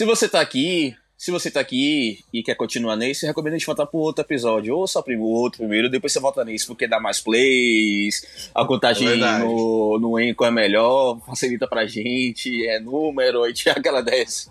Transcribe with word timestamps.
Se 0.00 0.06
você 0.06 0.26
tá 0.26 0.40
aqui, 0.40 0.96
se 1.14 1.30
você 1.30 1.50
tá 1.50 1.60
aqui 1.60 2.24
e 2.32 2.42
quer 2.42 2.54
continuar 2.54 2.96
nesse, 2.96 3.26
recomendo 3.26 3.52
a 3.52 3.58
gente 3.58 3.66
voltar 3.66 3.84
pro 3.84 3.98
outro 3.98 4.24
episódio. 4.24 4.74
Ou 4.74 4.86
só 4.86 5.04
o 5.06 5.20
outro 5.22 5.58
primeiro, 5.58 5.90
depois 5.90 6.10
você 6.10 6.18
volta 6.18 6.42
nesse, 6.42 6.66
porque 6.66 6.88
dá 6.88 6.98
mais 6.98 7.20
plays, 7.20 8.50
a 8.54 8.64
contagem 8.64 9.06
É 9.08 9.38
no, 9.40 9.98
no 10.00 10.18
Enco 10.18 10.42
é 10.44 10.50
melhor, 10.50 11.20
facilita 11.26 11.68
pra 11.68 11.86
gente, 11.86 12.66
é 12.66 12.80
número, 12.80 13.42
a 13.42 13.48
gente 13.48 13.68
agradece. 13.68 14.48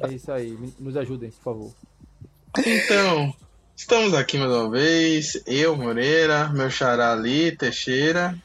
É 0.00 0.12
isso 0.12 0.32
aí. 0.32 0.58
Nos 0.80 0.96
ajudem, 0.96 1.30
por 1.30 1.42
favor. 1.42 1.74
Então, 2.66 3.32
estamos 3.76 4.12
aqui 4.12 4.38
mais 4.38 4.50
uma 4.50 4.68
vez. 4.68 5.40
Eu, 5.46 5.76
Moreira, 5.76 6.48
meu 6.48 6.68
xará 6.68 7.12
ali, 7.12 7.52
Teixeira 7.52 8.36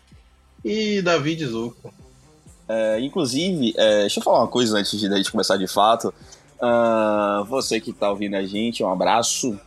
e 0.64 1.02
David 1.02 1.46
Zuco. 1.46 1.93
É, 2.68 3.00
inclusive, 3.02 3.74
é, 3.75 4.02
deixa 4.02 4.19
eu 4.19 4.24
falar 4.24 4.39
uma 4.39 4.47
coisa 4.47 4.78
antes 4.78 4.97
de 4.97 5.07
a 5.07 5.18
gente 5.18 5.32
começar 5.32 5.57
de 5.57 5.68
fato. 5.68 6.14
Ah, 6.61 7.43
você 7.50 7.82
que 7.82 7.92
tá 7.92 8.10
ouvindo 8.10 8.36
a 8.36 8.46
gente, 8.46 8.83
um 8.83 8.92
abraço. 8.92 9.60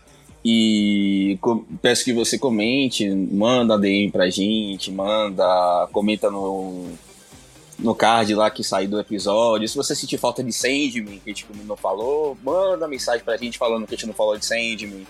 E 0.45 1.39
peço 1.81 2.05
que 2.05 2.13
você 2.13 2.39
comente, 2.39 3.09
manda 3.09 3.79
DM 3.79 4.11
pra 4.11 4.29
gente, 4.29 4.93
manda, 4.93 5.89
comenta 5.91 6.31
no, 6.31 6.87
no 7.79 7.95
card 7.95 8.35
lá 8.35 8.51
que 8.51 8.63
saiu 8.63 8.91
do 8.91 9.01
episódio. 9.01 9.67
Se 9.67 9.77
você 9.77 9.95
sentir 9.95 10.19
falta 10.19 10.45
de 10.45 10.53
Sandman, 10.53 11.19
que 11.19 11.31
a 11.31 11.35
gente 11.35 11.47
não 11.65 11.77
falou, 11.77 12.37
manda 12.43 12.87
mensagem 12.87 13.25
pra 13.25 13.39
gente 13.39 13.59
falando 13.59 13.87
que 13.87 13.95
a 13.95 13.97
gente 13.97 14.07
não 14.07 14.15
falou 14.15 14.37
de 14.37 14.45
Sandman. 14.45 15.07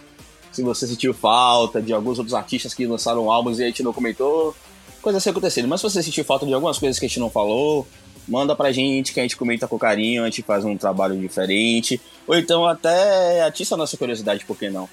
Se 0.52 0.62
você 0.62 0.86
sentiu 0.86 1.12
falta 1.12 1.82
de 1.82 1.92
alguns 1.92 2.18
outros 2.18 2.34
artistas 2.34 2.72
que 2.72 2.86
lançaram 2.86 3.28
álbuns 3.28 3.58
e 3.58 3.64
a 3.64 3.66
gente 3.66 3.82
não 3.82 3.92
comentou, 3.92 4.54
coisa 5.04 5.18
assim 5.18 5.30
acontecendo. 5.30 5.68
Mas 5.68 5.80
se 5.80 5.88
você 5.88 6.02
sentir 6.02 6.24
falta 6.24 6.44
de 6.44 6.52
algumas 6.52 6.78
coisas 6.78 6.98
que 6.98 7.04
a 7.06 7.08
gente 7.08 7.20
não 7.20 7.30
falou, 7.30 7.86
manda 8.26 8.56
pra 8.56 8.72
gente 8.72 9.12
que 9.12 9.20
a 9.20 9.22
gente 9.22 9.36
comenta 9.36 9.68
com 9.68 9.78
carinho, 9.78 10.22
a 10.22 10.24
gente 10.26 10.42
faz 10.42 10.64
um 10.64 10.76
trabalho 10.76 11.16
diferente. 11.16 12.00
Ou 12.26 12.36
então 12.36 12.66
até 12.66 13.42
atiça 13.42 13.74
a 13.74 13.78
nossa 13.78 13.96
curiosidade, 13.96 14.44
por 14.44 14.58
que 14.58 14.68
não? 14.68 14.88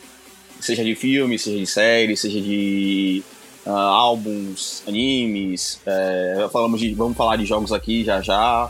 Seja 0.59 0.83
de 0.83 0.93
filme, 0.93 1.39
seja 1.39 1.57
de 1.57 1.65
série, 1.65 2.15
seja 2.15 2.39
de 2.39 3.23
ah, 3.65 3.71
álbuns, 3.71 4.83
animes. 4.87 5.79
é, 5.85 6.47
falamos 6.51 6.79
de, 6.79 6.93
vamos 6.93 7.17
falar 7.17 7.37
de 7.37 7.45
jogos 7.45 7.71
aqui 7.71 8.03
já 8.03 8.21
já. 8.21 8.69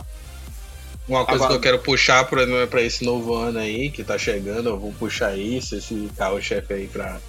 Uma 1.08 1.26
coisa 1.26 1.44
Agora- 1.44 1.48
que 1.50 1.56
eu 1.56 1.72
quero 1.72 1.82
puxar 1.82 2.24
pra, 2.24 2.46
pra 2.68 2.80
esse 2.80 3.04
novo 3.04 3.34
ano 3.34 3.58
aí, 3.58 3.90
que 3.90 4.04
tá 4.04 4.16
chegando, 4.16 4.68
eu 4.70 4.78
vou 4.78 4.92
puxar 4.92 5.36
isso, 5.36 5.74
esse 5.74 6.08
carro-chefe 6.16 6.72
aí 6.72 6.86
pra 6.86 7.20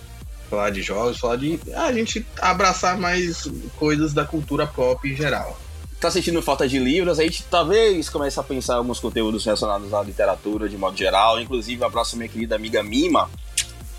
falar 0.53 0.69
de 0.69 0.81
jogos, 0.83 1.17
falar 1.17 1.37
de. 1.37 1.59
a 1.73 1.91
gente 1.91 2.25
abraçar 2.39 2.97
mais 2.97 3.47
coisas 3.75 4.13
da 4.13 4.23
cultura 4.23 4.67
pop 4.67 5.07
em 5.09 5.15
geral. 5.15 5.59
Tá 5.99 6.11
sentindo 6.11 6.41
falta 6.41 6.67
de 6.67 6.77
livros, 6.77 7.17
a 7.17 7.23
gente 7.23 7.43
talvez 7.49 8.09
comece 8.09 8.39
a 8.39 8.43
pensar 8.43 8.73
em 8.73 8.77
alguns 8.77 8.99
conteúdos 8.99 9.45
relacionados 9.45 9.93
à 9.93 10.03
literatura 10.03 10.69
de 10.69 10.77
modo 10.77 10.97
geral. 10.97 11.39
Inclusive, 11.39 11.83
abraço 11.83 12.17
minha 12.17 12.27
querida 12.27 12.55
amiga 12.55 12.83
Mima, 12.83 13.29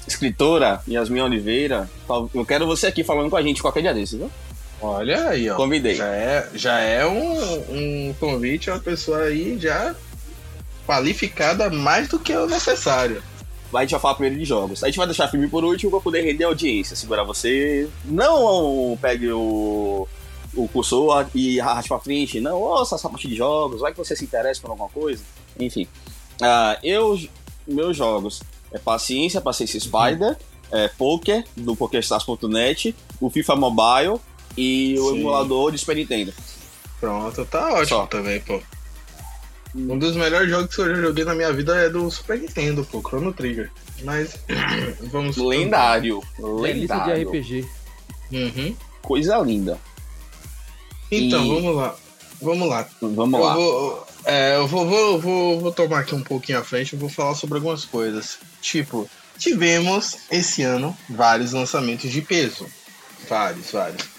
escritora 0.06 0.80
Yasmin 0.86 1.22
Oliveira. 1.22 1.90
Eu 2.34 2.44
quero 2.44 2.66
você 2.66 2.86
aqui 2.86 3.02
falando 3.02 3.30
com 3.30 3.36
a 3.36 3.42
gente 3.42 3.62
qualquer 3.62 3.80
dia 3.80 3.94
desse, 3.94 4.18
viu? 4.18 4.30
Olha 4.80 5.30
aí, 5.30 5.48
ó. 5.48 5.56
Convidei. 5.56 5.94
Já 5.94 6.08
é, 6.08 6.48
já 6.54 6.78
é 6.78 7.06
um, 7.06 8.08
um 8.10 8.14
convite 8.20 8.70
a 8.70 8.74
uma 8.74 8.80
pessoa 8.80 9.22
aí 9.22 9.58
já 9.58 9.94
qualificada 10.86 11.70
mais 11.70 12.08
do 12.08 12.18
que 12.18 12.36
o 12.36 12.46
necessário. 12.46 13.22
A 13.80 13.82
gente 13.82 13.92
vai 13.92 14.00
falar 14.00 14.14
primeiro 14.14 14.38
de 14.38 14.44
jogos. 14.44 14.82
A 14.82 14.86
gente 14.86 14.96
vai 14.96 15.06
deixar 15.06 15.28
filme 15.28 15.48
por 15.48 15.64
último 15.64 15.90
pra 15.90 16.00
poder 16.00 16.22
render 16.22 16.44
audiência, 16.44 16.96
segurar 16.96 17.24
você. 17.24 17.88
Não 18.04 18.96
pegue 19.00 19.30
o, 19.30 20.06
o 20.54 20.68
cursor 20.68 21.26
e 21.34 21.60
arraste 21.60 21.88
pra 21.88 21.98
frente. 21.98 22.40
Não, 22.40 22.60
ouça 22.60 22.94
essa 22.94 23.08
parte 23.08 23.28
de 23.28 23.34
jogos, 23.34 23.80
vai 23.80 23.92
que 23.92 23.98
você 23.98 24.14
se 24.14 24.24
interessa 24.24 24.60
por 24.60 24.70
alguma 24.70 24.88
coisa. 24.88 25.22
Enfim. 25.58 25.86
Ah, 26.40 26.78
eu, 26.82 27.18
meus 27.66 27.96
jogos 27.96 28.42
é 28.72 28.78
Paciência, 28.78 29.40
Paciência 29.40 29.78
Spider, 29.78 30.36
é 30.72 30.88
Poker, 30.88 31.44
do 31.56 31.76
PokerStars.net, 31.76 32.94
o 33.20 33.30
FIFA 33.30 33.56
Mobile 33.56 34.20
e 34.56 34.96
o 34.98 35.10
Sim. 35.10 35.20
emulador 35.20 35.70
de 35.72 35.78
Super 35.78 35.96
Nintendo. 35.96 36.32
Pronto, 37.00 37.44
tá 37.44 37.72
ótimo 37.72 37.86
Só. 37.86 38.06
também, 38.06 38.40
pô. 38.40 38.60
Um 39.74 39.98
dos 39.98 40.14
melhores 40.14 40.48
jogos 40.48 40.74
que 40.74 40.80
eu 40.80 40.94
já 40.94 41.02
joguei 41.02 41.24
na 41.24 41.34
minha 41.34 41.52
vida 41.52 41.74
é 41.76 41.88
do 41.88 42.08
Super 42.10 42.38
Nintendo, 42.38 42.86
pô, 42.90 43.00
Chrono 43.00 43.32
Trigger. 43.32 43.70
Mas 44.04 44.36
vamos. 45.10 45.36
Lendário. 45.36 46.22
Delícia 46.38 46.96
de 46.96 47.10
Lendário. 47.10 47.28
RPG. 47.28 47.66
Uhum. 48.32 48.76
Coisa 49.02 49.38
linda. 49.38 49.78
Então, 51.10 51.44
E- 51.44 51.48
vamos 51.48 51.76
lá. 51.76 51.96
Vamos 52.40 52.68
lá. 52.68 52.88
Vamos 53.00 53.38
eu 53.40 53.44
lá. 53.44 53.54
Vou, 53.54 54.06
é, 54.24 54.56
eu 54.56 54.66
vou, 54.66 54.86
vou, 54.88 55.20
vou, 55.20 55.60
vou 55.60 55.72
tomar 55.72 56.00
aqui 56.00 56.14
um 56.14 56.22
pouquinho 56.22 56.58
à 56.58 56.64
frente 56.64 56.92
e 56.92 56.98
vou 56.98 57.08
falar 57.08 57.34
sobre 57.34 57.56
algumas 57.56 57.84
coisas. 57.84 58.38
Tipo, 58.60 59.08
tivemos 59.38 60.16
esse 60.30 60.62
ano 60.62 60.96
vários 61.08 61.52
lançamentos 61.52 62.10
de 62.10 62.20
peso. 62.22 62.66
Vários, 63.28 63.70
vários. 63.70 64.13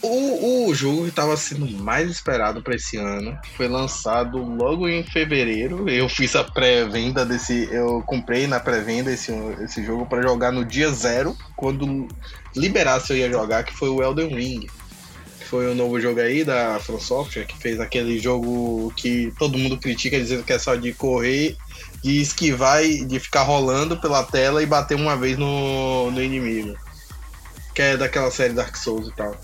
O, 0.00 0.68
o 0.68 0.74
jogo 0.74 1.02
que 1.02 1.08
estava 1.08 1.36
sendo 1.36 1.66
mais 1.66 2.08
esperado 2.08 2.62
para 2.62 2.76
esse 2.76 2.96
ano 2.96 3.36
foi 3.56 3.66
lançado 3.66 4.38
logo 4.38 4.88
em 4.88 5.02
fevereiro. 5.02 5.88
Eu 5.88 6.08
fiz 6.08 6.36
a 6.36 6.44
pré-venda 6.44 7.26
desse. 7.26 7.68
Eu 7.72 8.00
comprei 8.06 8.46
na 8.46 8.60
pré-venda 8.60 9.10
esse, 9.10 9.32
esse 9.60 9.84
jogo 9.84 10.06
para 10.06 10.22
jogar 10.22 10.52
no 10.52 10.64
dia 10.64 10.90
zero. 10.90 11.36
Quando 11.56 12.06
liberasse 12.54 13.12
eu 13.12 13.16
ia 13.16 13.30
jogar, 13.30 13.64
que 13.64 13.74
foi 13.74 13.88
o 13.88 14.00
Elden 14.00 14.28
Ring. 14.28 14.66
Foi 15.40 15.68
o 15.68 15.74
novo 15.74 15.98
jogo 15.98 16.20
aí 16.20 16.44
da 16.44 16.78
From 16.78 17.00
Software, 17.00 17.46
que 17.46 17.56
fez 17.56 17.80
aquele 17.80 18.20
jogo 18.20 18.92
que 18.94 19.32
todo 19.38 19.58
mundo 19.58 19.78
critica 19.78 20.18
dizendo 20.18 20.44
que 20.44 20.52
é 20.52 20.58
só 20.58 20.76
de 20.76 20.92
correr, 20.92 21.56
de 22.04 22.20
esquivar 22.20 22.84
e 22.84 23.04
de 23.04 23.18
ficar 23.18 23.42
rolando 23.42 23.96
pela 23.96 24.22
tela 24.22 24.62
e 24.62 24.66
bater 24.66 24.94
uma 24.94 25.16
vez 25.16 25.36
no, 25.36 26.10
no 26.10 26.22
inimigo. 26.22 26.76
Que 27.74 27.82
é 27.82 27.96
daquela 27.96 28.30
série 28.30 28.52
Dark 28.52 28.76
Souls 28.76 29.08
e 29.08 29.12
tal. 29.16 29.34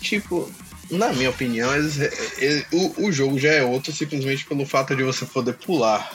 Tipo, 0.00 0.50
na 0.90 1.12
minha 1.12 1.30
opinião, 1.30 1.74
eles- 1.74 1.98
ele- 2.38 2.66
o, 2.72 3.06
o 3.06 3.12
jogo 3.12 3.38
já 3.38 3.50
é 3.52 3.62
outro 3.62 3.92
simplesmente 3.92 4.44
pelo 4.46 4.64
fato 4.66 4.94
de 4.96 5.02
você 5.02 5.24
poder 5.26 5.54
pular. 5.54 6.10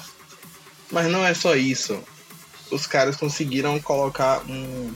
Mas 0.92 1.12
não 1.12 1.26
é 1.26 1.34
só 1.34 1.56
isso. 1.56 2.00
Os 2.72 2.88
caras 2.88 3.16
conseguiram 3.16 3.80
colocar 3.80 4.42
um, 4.50 4.92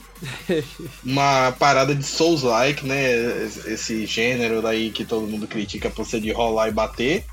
uma 1.03 1.51
parada 1.59 1.93
de 1.93 2.03
Souls-like, 2.03 2.85
né? 2.85 3.11
Esse 3.65 4.05
gênero 4.05 4.61
daí 4.61 4.89
que 4.91 5.05
todo 5.05 5.27
mundo 5.27 5.47
critica 5.47 5.89
por 5.89 6.05
ser 6.05 6.21
de 6.21 6.31
rolar 6.31 6.69
e 6.69 6.71
bater. 6.71 7.25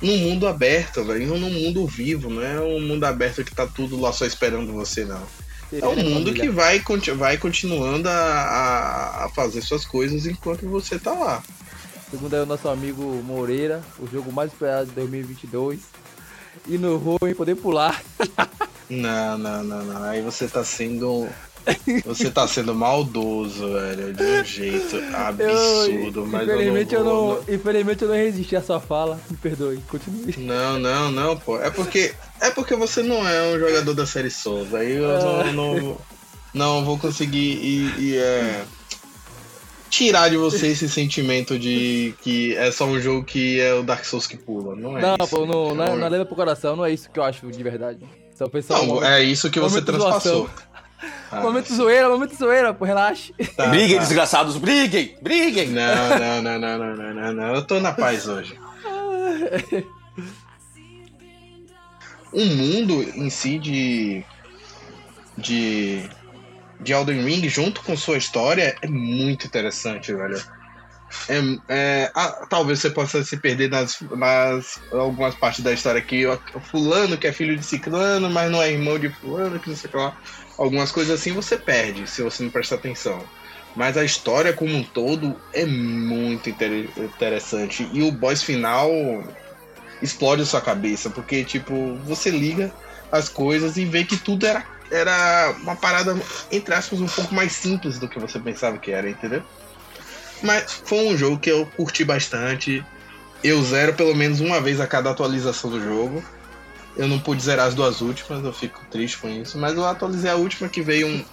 Num 0.00 0.16
mundo 0.18 0.46
aberto, 0.46 1.04
velho. 1.04 1.26
Num 1.38 1.50
mundo 1.50 1.86
vivo, 1.86 2.30
não 2.30 2.42
é 2.42 2.60
um 2.60 2.80
mundo 2.80 3.04
aberto 3.04 3.44
que 3.44 3.54
tá 3.54 3.66
tudo 3.66 4.00
lá 4.00 4.12
só 4.12 4.24
esperando 4.24 4.72
você, 4.72 5.04
não. 5.04 5.26
É 5.72 5.86
um 5.86 5.96
mundo 5.96 6.32
que 6.34 6.48
vai, 6.48 6.82
vai 7.16 7.36
continuando 7.38 8.08
a, 8.08 8.12
a- 8.12 9.24
a 9.24 9.28
fazer 9.28 9.62
suas 9.62 9.84
coisas 9.84 10.26
enquanto 10.26 10.66
você 10.68 10.98
tá 10.98 11.12
lá. 11.12 11.42
Segundo 12.10 12.34
aí 12.34 12.40
o 12.40 12.46
nosso 12.46 12.68
amigo 12.68 13.02
Moreira, 13.24 13.80
o 13.98 14.06
jogo 14.06 14.32
mais 14.32 14.50
esperado 14.52 14.86
de 14.86 14.92
2022. 14.92 15.78
E 16.66 16.76
no 16.76 16.96
ruim 16.96 17.34
poder 17.34 17.54
pular. 17.56 18.02
Não, 18.90 19.38
não, 19.38 19.62
não, 19.62 19.84
não. 19.84 20.02
Aí 20.02 20.20
você 20.20 20.48
tá 20.48 20.64
sendo. 20.64 21.28
Você 22.04 22.28
tá 22.28 22.48
sendo 22.48 22.74
maldoso, 22.74 23.72
velho. 23.72 24.12
De 24.12 24.20
um 24.24 24.44
jeito 24.44 24.96
absurdo, 25.14 26.26
mas 26.26 26.48
eu 26.48 26.54
infelizmente, 26.56 26.94
eu 26.96 27.04
vou- 27.04 27.44
não, 27.46 27.54
infelizmente 27.54 28.02
eu 28.02 28.08
não 28.08 28.16
resisti 28.16 28.56
à 28.56 28.60
sua 28.62 28.80
fala. 28.80 29.20
Me 29.30 29.36
perdoe, 29.36 29.78
continue. 29.88 30.34
Não, 30.38 30.76
não, 30.80 31.12
não, 31.12 31.36
pô. 31.38 31.60
É 31.60 31.70
porque. 31.70 32.12
É 32.40 32.50
porque 32.50 32.74
você 32.74 33.02
não 33.02 33.26
é 33.28 33.54
um 33.54 33.58
jogador 33.58 33.94
da 33.94 34.06
série 34.06 34.30
Souls. 34.30 34.72
Aí 34.74 34.96
eu 34.96 35.52
não, 35.52 35.52
não, 35.52 35.98
não 36.54 36.84
vou 36.84 36.98
conseguir 36.98 37.38
e, 37.38 37.94
e, 37.98 38.16
é, 38.16 38.64
tirar 39.90 40.30
de 40.30 40.36
você 40.36 40.68
esse 40.68 40.88
sentimento 40.88 41.58
de 41.58 42.14
que 42.22 42.56
é 42.56 42.70
só 42.72 42.86
um 42.86 42.98
jogo 42.98 43.24
que 43.24 43.60
é 43.60 43.74
o 43.74 43.82
Dark 43.82 44.04
Souls 44.04 44.26
que 44.26 44.36
pula. 44.36 44.74
Não 44.74 44.96
é 44.96 45.02
não, 45.02 45.16
isso. 45.20 45.28
pô, 45.28 45.44
não, 45.44 45.74
não, 45.74 45.96
não 45.96 46.08
leva 46.08 46.24
pro 46.24 46.34
coração, 46.34 46.76
não 46.76 46.84
é 46.84 46.92
isso 46.92 47.10
que 47.10 47.18
eu 47.18 47.24
acho 47.24 47.46
de 47.50 47.62
verdade. 47.62 48.00
Só 48.34 48.48
pessoal. 48.48 48.86
Não, 48.86 49.04
é 49.04 49.22
isso 49.22 49.50
que 49.50 49.60
você 49.60 49.82
transpassou. 49.82 50.48
Ah, 51.30 51.40
Momento 51.40 51.72
zoeira, 51.72 52.08
momento 52.08 52.36
zoeira, 52.36 52.74
pô, 52.74 52.84
relaxe. 52.84 53.34
tá, 53.56 53.66
briguem, 53.68 53.96
tá. 53.96 54.02
desgraçados, 54.02 54.56
briguem! 54.56 55.16
Briguem! 55.22 55.68
Não, 55.68 56.18
não, 56.18 56.42
não, 56.42 56.58
não, 56.58 56.78
não, 56.78 56.96
não, 56.96 57.14
não, 57.14 57.32
não. 57.32 57.54
Eu 57.54 57.66
tô 57.66 57.80
na 57.80 57.92
paz 57.92 58.28
hoje. 58.28 58.58
O 62.32 62.44
mundo 62.44 63.02
em 63.02 63.28
si 63.30 63.58
de. 63.58 64.24
de. 65.36 66.08
de 66.80 66.92
Elden 66.92 67.24
Ring, 67.24 67.48
junto 67.48 67.82
com 67.82 67.96
sua 67.96 68.18
história, 68.18 68.76
é 68.80 68.88
muito 68.88 69.46
interessante, 69.46 70.12
velho. 70.12 70.40
É, 71.28 71.40
é, 71.68 72.12
talvez 72.48 72.78
você 72.78 72.90
possa 72.90 73.24
se 73.24 73.36
perder 73.36 73.68
nas, 73.68 74.00
nas 74.16 74.80
algumas 74.92 75.34
partes 75.34 75.62
da 75.62 75.72
história 75.72 76.04
o 76.54 76.60
fulano 76.60 77.18
que 77.18 77.26
é 77.26 77.32
filho 77.32 77.56
de 77.56 77.64
ciclano, 77.64 78.30
mas 78.30 78.50
não 78.50 78.62
é 78.62 78.70
irmão 78.70 78.98
de 78.98 79.10
fulano, 79.10 79.58
que 79.58 79.68
não 79.68 79.76
sei 79.76 79.88
o 79.88 79.90
que 79.90 79.98
lá. 79.98 80.16
Algumas 80.56 80.92
coisas 80.92 81.18
assim 81.18 81.32
você 81.32 81.56
perde 81.56 82.06
se 82.06 82.22
você 82.22 82.42
não 82.42 82.50
prestar 82.50 82.76
atenção. 82.76 83.24
Mas 83.74 83.96
a 83.96 84.04
história 84.04 84.52
como 84.52 84.74
um 84.74 84.82
todo 84.82 85.36
é 85.52 85.64
muito 85.64 86.48
inter 86.50 86.90
interessante. 86.96 87.88
E 87.92 88.02
o 88.02 88.12
boss 88.12 88.42
final 88.42 88.90
explode 90.02 90.42
a 90.42 90.46
sua 90.46 90.60
cabeça, 90.60 91.10
porque, 91.10 91.44
tipo, 91.44 91.96
você 92.04 92.30
liga 92.30 92.72
as 93.10 93.28
coisas 93.28 93.76
e 93.76 93.84
vê 93.84 94.04
que 94.04 94.16
tudo 94.16 94.46
era, 94.46 94.64
era 94.90 95.54
uma 95.62 95.76
parada, 95.76 96.16
entre 96.50 96.74
aspas, 96.74 97.00
um 97.00 97.08
pouco 97.08 97.34
mais 97.34 97.52
simples 97.52 97.98
do 97.98 98.08
que 98.08 98.18
você 98.18 98.38
pensava 98.38 98.78
que 98.78 98.90
era, 98.90 99.08
entendeu? 99.08 99.42
Mas 100.42 100.72
foi 100.84 101.06
um 101.08 101.16
jogo 101.16 101.38
que 101.38 101.50
eu 101.50 101.66
curti 101.76 102.04
bastante. 102.04 102.84
Eu 103.42 103.62
zero 103.62 103.94
pelo 103.94 104.14
menos 104.14 104.40
uma 104.40 104.60
vez 104.60 104.80
a 104.80 104.86
cada 104.86 105.10
atualização 105.10 105.70
do 105.70 105.82
jogo. 105.82 106.22
Eu 106.96 107.06
não 107.06 107.18
pude 107.18 107.42
zerar 107.42 107.66
as 107.66 107.74
duas 107.74 108.00
últimas, 108.00 108.44
eu 108.44 108.52
fico 108.52 108.80
triste 108.90 109.18
com 109.18 109.28
isso. 109.28 109.58
Mas 109.58 109.74
eu 109.74 109.84
atualizei 109.84 110.30
a 110.30 110.36
última 110.36 110.68
que 110.68 110.82
veio 110.82 111.06
um, 111.06 111.24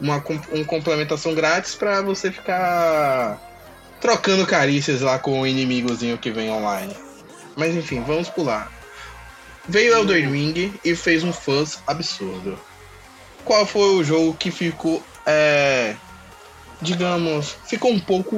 uma 0.00 0.22
um 0.52 0.64
complementação 0.64 1.34
grátis 1.34 1.74
para 1.74 2.02
você 2.02 2.30
ficar 2.30 3.38
trocando 4.00 4.46
carícias 4.46 5.00
lá 5.00 5.18
com 5.18 5.40
o 5.40 5.46
inimigozinho 5.46 6.18
que 6.18 6.30
vem 6.30 6.50
online. 6.50 6.94
Mas 7.56 7.74
enfim, 7.74 8.02
vamos 8.06 8.28
pular. 8.28 8.70
Veio 9.68 9.94
Elden 9.94 10.30
Ring 10.30 10.74
e 10.84 10.94
fez 10.96 11.22
um 11.22 11.32
fuzz 11.32 11.78
absurdo. 11.86 12.58
Qual 13.44 13.64
foi 13.66 13.94
o 13.96 14.04
jogo 14.04 14.34
que 14.34 14.50
ficou, 14.50 15.02
é, 15.26 15.94
digamos, 16.80 17.56
ficou 17.66 17.92
um 17.92 18.00
pouco 18.00 18.36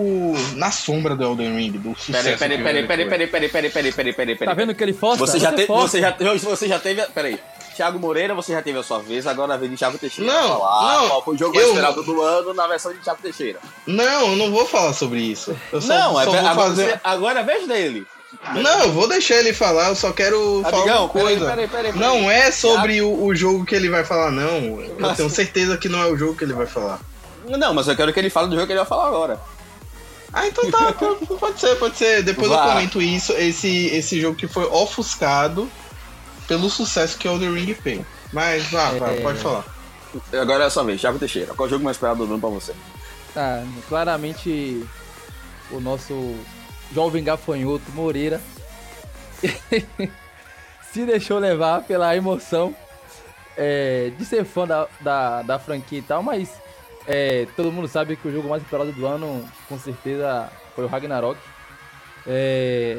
na 0.55 0.71
sombra 0.71 1.15
do 1.17 1.25
Elden 1.25 1.57
Ring, 1.57 1.71
do 1.73 1.95
sucesso. 1.99 2.39
Peraí, 2.39 2.59
peraí, 2.59 2.63
peraí, 2.63 2.87
peraí, 2.87 3.07
peraí, 3.09 3.29
peraí, 3.29 3.49
peraí, 3.49 3.71
peraí, 3.71 3.93
peraí, 4.13 4.37
peraí. 4.37 4.37
Tá 4.49 4.55
vendo 4.55 4.75
que 4.75 4.83
ele 4.83 4.93
força? 4.93 5.27
Você 5.27 5.39
já, 5.39 5.53
te, 5.53 5.67
você 5.67 6.01
já, 6.01 6.15
você 6.43 6.69
já 6.69 6.79
teve, 6.79 7.03
peraí. 7.09 7.39
Thiago 7.75 7.99
Moreira, 7.99 8.35
você 8.35 8.53
já 8.53 8.63
teve 8.63 8.79
a 8.79 8.83
sua 8.85 9.01
vez, 9.01 9.27
agora 9.27 9.55
a 9.55 9.57
vez 9.57 9.69
de 9.71 9.77
Thiago 9.77 9.99
Teixeira. 9.99 10.31
Não, 10.33 10.59
falar 10.61 10.93
não, 11.01 11.09
qual 11.09 11.25
foi 11.25 11.35
o 11.35 11.39
jogo 11.39 11.57
eu- 11.57 11.61
mais 11.61 11.69
esperado 11.71 12.03
do 12.05 12.23
ano 12.23 12.55
na 12.55 12.67
versão 12.69 12.93
de 12.93 12.99
Thiago 13.01 13.21
Teixeira. 13.21 13.59
Não, 13.87 14.29
eu 14.31 14.37
não 14.37 14.51
vou 14.53 14.65
falar 14.67 14.93
sobre 14.93 15.21
isso. 15.21 15.57
Eu 15.73 15.81
só, 15.81 15.89
não, 15.89 16.21
é 16.21 16.25
só 16.25 16.31
ve- 16.31 16.39
vou 16.39 16.49
agora, 16.49 16.69
fazer. 16.69 16.91
você- 16.91 17.01
agora 17.03 17.41
é 17.41 17.43
a 17.43 17.47
vez 17.47 17.67
dele. 17.67 18.07
Não, 18.55 18.81
eu 18.85 18.93
vou 18.93 19.09
deixar 19.09 19.37
ele 19.37 19.53
falar, 19.53 19.89
eu 19.89 19.95
só 19.97 20.13
quero 20.13 20.61
falar 20.65 20.79
Amigão, 20.83 21.03
uma 21.05 21.09
coisa. 21.09 21.47
peraí, 21.51 21.69
peraí, 21.69 21.93
peraí. 21.93 22.01
Não 22.01 22.31
é 22.31 22.51
sobre 22.51 23.01
o, 23.03 23.25
o 23.25 23.35
jogo 23.35 23.65
que 23.65 23.75
ele 23.75 23.89
vai 23.89 24.05
falar, 24.05 24.31
não. 24.31 24.81
Eu 24.81 25.15
tenho 25.17 25.31
certeza 25.31 25.77
que 25.77 25.89
não 25.89 26.01
é 26.03 26.07
o 26.07 26.17
jogo 26.17 26.37
que 26.37 26.45
ele 26.45 26.53
vai 26.53 26.67
falar. 26.67 27.01
Não, 27.49 27.75
mas 27.75 27.89
eu 27.89 27.97
quero 27.97 28.13
que 28.13 28.19
ele 28.21 28.31
fale 28.31 28.49
do 28.49 28.55
jogo 28.55 28.67
que 28.67 28.73
ele 28.73 28.79
vai 28.81 28.89
falar 28.89 29.09
agora. 29.09 29.41
Ah, 30.33 30.47
então 30.47 30.69
tá, 30.71 30.93
pode- 31.39 31.61
ser, 31.61 31.77
pode 31.77 31.97
ser. 31.97 32.23
Depois 32.23 32.51
eu 32.51 32.57
Vá. 32.57 32.69
comento 32.73 33.01
isso, 33.01 33.33
esse, 33.33 33.87
esse 33.89 34.21
jogo 34.21 34.37
que 34.37 34.47
foi 34.49 34.65
ofuscado 34.65 35.71
pelo 36.49 36.69
sucesso 36.69 37.17
que 37.19 37.29
o 37.29 37.33
Elden 37.33 37.55
Ring 37.55 37.75
fez. 37.75 38.03
Mas 38.33 38.65
vá, 38.71 38.91
vá, 38.91 39.11
É. 39.11 39.21
pode 39.21 39.39
falar. 39.39 39.65
Agora 40.41 40.65
é 40.65 40.67
a 40.67 40.71
sua 40.71 40.85
vez, 40.85 41.01
Thiago 41.01 41.19
Teixeira. 41.19 41.55
Qual 41.55 41.67
é 41.67 41.69
o 41.69 41.71
jogo 41.71 41.85
mais 41.85 41.97
esperado 41.97 42.25
do 42.27 42.33
ano 42.33 42.41
pra 42.41 42.49
você? 42.51 42.73
Ah, 43.37 43.63
claramente 43.89 44.85
o 45.71 45.81
nosso 45.81 46.35
jovem 46.93 47.25
gafanhoto 47.25 47.91
Moreira 47.93 48.41
se 50.93 51.05
deixou 51.05 51.39
levar 51.39 51.83
pela 51.83 52.15
emoção 52.17 52.75
é, 53.57 54.11
de 54.17 54.25
ser 54.25 54.45
fã 54.45 54.67
da, 54.67 54.89
da, 55.01 55.43
da 55.43 55.59
franquia 55.59 55.99
e 55.99 56.03
tal, 56.03 56.23
mas 56.23 56.51
é, 57.07 57.47
todo 57.57 57.73
mundo 57.73 57.89
sabe 57.89 58.17
que 58.17 58.27
o 58.27 58.33
jogo 58.33 58.49
mais 58.49 58.63
esperado 58.63 58.93
do 58.93 59.07
ano, 59.07 59.49
com 59.69 59.79
certeza, 59.79 60.51
foi 60.75 60.85
o 60.85 60.89
Ragnarok. 60.89 61.39
É, 62.27 62.99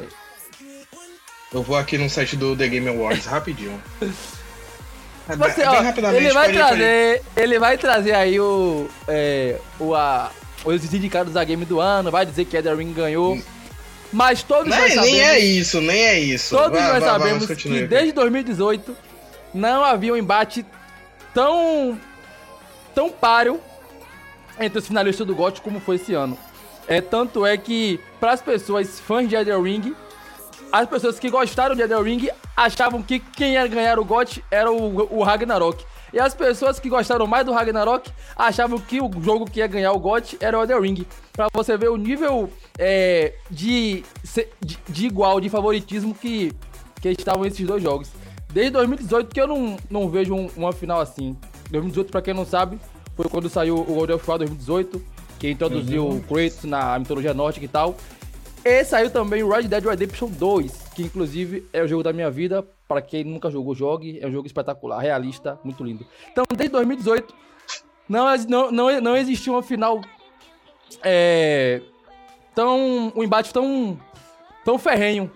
Eu 1.52 1.64
vou 1.64 1.78
aqui 1.78 1.98
no 1.98 2.10
site 2.10 2.36
do 2.36 2.56
The 2.56 2.68
Game 2.68 2.88
Awards 2.88 3.26
rapidinho. 3.26 3.82
Você, 5.28 5.64
ó, 5.64 5.82
ele 6.14 6.32
vai 6.32 6.52
trazer, 6.54 7.24
ele 7.36 7.60
vai 7.60 7.78
trazer 7.80 8.14
aí 8.14 8.40
o, 8.40 8.88
é, 9.08 9.60
o 9.80 9.96
a, 9.96 10.32
os 10.64 10.94
indicados 10.94 11.34
da 11.34 11.44
game 11.44 11.66
do 11.66 11.80
ano, 11.80 12.12
vai 12.12 12.28
dizer 12.28 12.46
que 12.46 12.56
Elden 12.56 12.76
Ring 12.76 12.94
ganhou, 12.94 13.36
mas 14.12 14.44
todos 14.44 14.68
nós 14.68 14.80
Nem, 14.80 14.90
sabemos, 14.90 15.12
nem 15.12 15.22
é 15.22 15.40
isso, 15.40 15.82
nem 15.82 16.00
é 16.00 16.20
isso. 16.20 16.56
todos 16.56 16.80
Vá, 16.80 16.94
nós 16.94 17.04
vá, 17.04 17.12
sabemos 17.12 17.46
continue 17.46 17.82
que 17.82 17.88
desde 17.88 18.12
2018 18.14 18.96
não 19.54 19.84
havia 19.84 20.14
um 20.14 20.18
embate 20.18 20.66
tão 21.34 22.00
tão 22.94 23.10
páreo 23.10 23.60
entre 24.60 24.80
os 24.80 24.88
finalistas 24.88 25.26
do 25.26 25.36
GOT 25.36 25.62
como 25.62 25.80
foi 25.80 25.98
esse 25.98 26.14
ano. 26.14 26.38
É 26.88 27.02
tanto 27.02 27.46
é 27.46 27.58
que 27.58 28.00
para 28.20 28.32
as 28.32 28.42
pessoas 28.42 29.00
fãs 29.00 29.28
de 29.28 29.36
Elden 29.36 29.62
Ring, 29.62 29.96
as 30.72 30.88
pessoas 30.88 31.20
que 31.20 31.30
gostaram 31.30 31.76
de 31.76 31.82
Elden 31.82 32.04
Ring 32.04 32.30
achavam 32.56 33.02
que 33.02 33.20
quem 33.20 33.54
ia 33.54 33.68
ganhar 33.68 34.00
o 34.00 34.06
GOT 34.06 34.44
era 34.52 34.72
o, 34.72 35.18
o 35.18 35.24
Ragnarok. 35.24 35.84
E 36.14 36.20
as 36.20 36.34
pessoas 36.34 36.80
que 36.80 36.88
gostaram 36.90 37.28
mais 37.28 37.46
do 37.46 37.52
Ragnarok 37.52 38.10
achavam 38.38 38.80
que 38.80 39.02
o 39.02 39.10
jogo 39.22 39.50
que 39.50 39.60
ia 39.60 39.68
ganhar 39.68 39.92
o 39.92 40.00
GOT 40.00 40.38
era 40.40 40.58
o 40.58 40.62
Elden 40.62 40.80
Ring. 40.80 41.08
Pra 41.34 41.48
você 41.54 41.76
ver 41.76 41.90
o 41.90 41.98
nível 41.98 42.50
é, 42.78 43.34
de, 43.50 44.04
de, 44.62 44.78
de 44.88 45.06
igual, 45.06 45.40
de 45.40 45.50
favoritismo 45.50 46.14
que, 46.14 46.52
que 47.02 47.10
estavam 47.10 47.46
esses 47.46 47.66
dois 47.66 47.82
jogos. 47.82 48.10
Desde 48.54 48.72
2018 48.72 49.34
que 49.34 49.40
eu 49.42 49.48
não, 49.48 49.78
não 49.90 50.10
vejo 50.10 50.34
um- 50.34 50.50
uma 50.56 50.72
final 50.72 51.00
assim. 51.02 51.36
2018, 51.72 52.12
pra 52.12 52.22
quem 52.22 52.34
não 52.34 52.46
sabe, 52.46 52.80
foi 53.16 53.26
quando 53.30 53.50
saiu 53.50 53.76
o 53.76 53.94
World 53.94 54.14
of 54.14 54.30
War 54.30 54.38
2018, 54.40 55.02
que 55.40 55.50
introduziu 55.50 56.08
o 56.08 56.22
Kratos 56.22 56.64
na 56.64 56.98
mitologia 57.00 57.34
nórdica 57.34 57.66
e 57.66 57.70
tal. 57.70 57.96
E 58.64 58.84
saiu 58.84 59.10
também 59.10 59.44
o 59.44 59.50
Red 59.50 59.64
Dead 59.64 59.84
Redemption 59.84 60.30
2, 60.30 60.72
que 60.96 61.04
inclusive 61.04 61.68
é 61.74 61.84
o 61.84 61.88
jogo 61.88 62.02
da 62.04 62.14
minha 62.14 62.32
vida. 62.32 62.66
Pra 62.88 63.02
quem 63.02 63.24
nunca 63.24 63.50
jogou, 63.50 63.74
jogue. 63.76 64.20
É 64.22 64.28
um 64.28 64.32
jogo 64.32 64.48
espetacular, 64.48 65.00
realista, 65.00 65.60
muito 65.64 65.84
lindo. 65.84 66.06
Então, 66.32 66.44
desde 66.56 66.72
2018, 66.72 67.34
não, 68.08 68.26
não, 68.48 68.72
não, 68.72 69.02
não 69.02 69.18
existiu 69.18 69.54
uma 69.54 69.64
final 69.64 70.02
é, 71.04 71.82
tão. 72.56 73.12
um 73.16 73.24
embate 73.24 73.52
tão. 73.54 74.00
tão 74.64 74.80
ferrenho. 74.80 75.30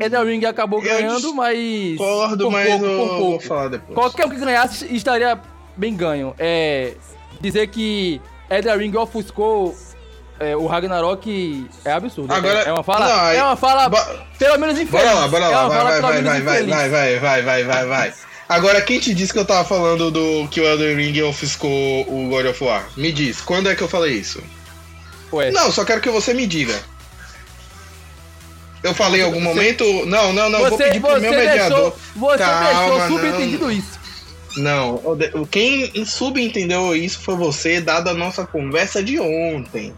Elden 0.00 0.24
Ring 0.24 0.44
acabou 0.46 0.82
Eu 0.82 0.84
ganhando, 0.96 1.34
mas. 1.34 1.58
Discordo, 1.58 2.44
por 2.44 2.52
mas 2.52 2.68
pouco, 2.68 2.84
eu 2.84 2.96
por 2.98 3.06
vou 3.08 3.18
pouco. 3.18 3.44
falar 3.44 3.68
depois. 3.68 3.94
Qualquer 3.94 4.26
um 4.26 4.30
que 4.30 4.36
ganhasse 4.36 4.94
estaria 4.94 5.38
bem 5.76 5.94
ganho. 5.94 6.34
É, 6.38 6.94
dizer 7.40 7.66
que 7.66 8.20
Elden 8.50 8.78
Ring 8.78 8.96
ofuscou 8.96 9.76
é, 10.40 10.56
o 10.56 10.66
Ragnarok 10.66 11.66
é 11.84 11.92
absurdo. 11.92 12.32
Agora- 12.32 12.60
é 12.60 12.72
uma 12.72 12.82
fala, 12.82 13.06
não, 13.08 13.28
é 13.30 13.42
uma 13.42 13.56
fala 13.56 13.88
Bo- 13.90 13.98
pelo 14.38 14.58
menos 14.58 14.78
infeliz. 14.78 15.04
Bora 15.04 15.12
lá, 15.14 15.28
bora 15.28 15.44
é 15.44 15.48
lá, 15.48 15.60
uma 15.66 15.68
vai, 15.68 16.00
vai, 16.00 16.22
vai, 16.22 16.40
vai, 16.40 16.40
vai, 16.42 16.88
vai, 16.88 17.18
vai, 17.18 17.42
vai, 17.42 17.64
vai, 17.64 17.86
vai. 17.86 18.14
Agora, 18.48 18.80
quem 18.80 18.98
te 19.00 19.12
disse 19.12 19.32
que 19.32 19.38
eu 19.38 19.44
tava 19.44 19.64
falando 19.68 20.10
do 20.10 20.46
que 20.48 20.60
o 20.60 20.64
Elden 20.64 20.94
Ring 20.96 21.20
ofuscou 21.22 22.02
o 22.08 22.28
God 22.30 22.46
of 22.46 22.62
War? 22.64 22.86
Me 22.96 23.10
diz, 23.12 23.40
quando 23.40 23.68
é 23.68 23.74
que 23.74 23.82
eu 23.82 23.88
falei 23.88 24.14
isso? 24.14 24.40
Ué, 25.36 25.50
Não, 25.50 25.70
só 25.70 25.84
quero 25.84 26.00
que 26.00 26.10
você 26.10 26.32
me 26.34 26.46
diga. 26.46 26.78
Eu 28.82 28.94
falei 28.94 29.20
em 29.20 29.24
algum 29.24 29.40
momento. 29.40 29.84
Não, 30.06 30.32
não, 30.32 30.48
não, 30.48 30.60
vou 30.60 30.70
você, 30.70 30.84
pedir 30.84 31.00
pro 31.00 31.10
você 31.10 31.20
meu 31.20 31.32
mediador. 31.32 31.92
deixou, 31.92 31.98
você 32.16 32.38
Calma, 32.38 32.66
deixou 32.66 32.98
não. 32.98 33.08
subentendido 33.08 33.72
isso. 33.72 34.06
Não, 34.56 35.02
quem 35.50 36.04
subentendeu 36.06 36.96
isso 36.96 37.18
foi 37.20 37.36
você, 37.36 37.80
dada 37.80 38.10
a 38.10 38.14
nossa 38.14 38.46
conversa 38.46 39.02
de 39.02 39.20
ontem. 39.20 39.92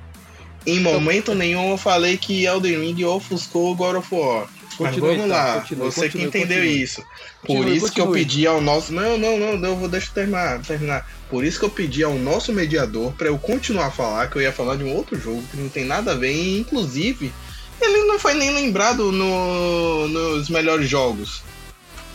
Em 0.66 0.80
momento 0.80 1.34
nenhum 1.34 1.70
eu 1.70 1.78
falei 1.78 2.16
que 2.16 2.44
Elden 2.44 2.80
Ring 2.80 3.04
ofuscou 3.04 3.70
o 3.72 3.76
God 3.76 3.96
of 3.96 4.14
War. 4.14 4.48
Mas 4.78 4.90
Continue, 4.90 5.16
vamos 5.16 5.24
então, 5.24 5.36
lá, 5.36 5.60
continue, 5.60 5.84
você 5.86 6.00
continue, 6.02 6.30
que 6.30 6.38
entendeu 6.38 6.64
isso. 6.64 7.02
Por 7.44 7.66
isso 7.66 7.92
que 7.92 8.00
eu 8.00 8.12
pedi 8.12 8.46
ao 8.46 8.60
nosso. 8.60 8.92
Não, 8.92 9.18
não, 9.18 9.36
não, 9.36 9.56
não, 9.56 9.68
eu 9.70 9.76
vou 9.76 9.88
deixa 9.88 10.08
eu 10.08 10.14
terminar, 10.14 10.62
terminar. 10.62 11.10
Por 11.28 11.44
isso 11.44 11.58
que 11.58 11.64
eu 11.64 11.70
pedi 11.70 12.04
ao 12.04 12.14
nosso 12.14 12.52
mediador 12.52 13.12
pra 13.12 13.26
eu 13.26 13.38
continuar 13.38 13.86
a 13.86 13.90
falar, 13.90 14.30
que 14.30 14.36
eu 14.36 14.42
ia 14.42 14.52
falar 14.52 14.76
de 14.76 14.84
um 14.84 14.94
outro 14.94 15.18
jogo 15.18 15.42
que 15.50 15.56
não 15.56 15.68
tem 15.68 15.84
nada 15.84 16.12
a 16.12 16.14
ver, 16.14 16.32
e 16.32 16.60
inclusive, 16.60 17.32
ele 17.80 18.04
não 18.04 18.20
foi 18.20 18.34
nem 18.34 18.50
lembrado 18.50 19.10
no, 19.10 20.06
nos 20.08 20.48
melhores 20.48 20.88
jogos. 20.88 21.42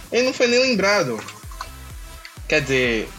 Ele 0.09 0.23
não 0.23 0.33
foi 0.33 0.47
nem 0.47 0.59
lembrado. 0.59 1.19
Quer 2.47 2.61
dizer, 2.61 3.09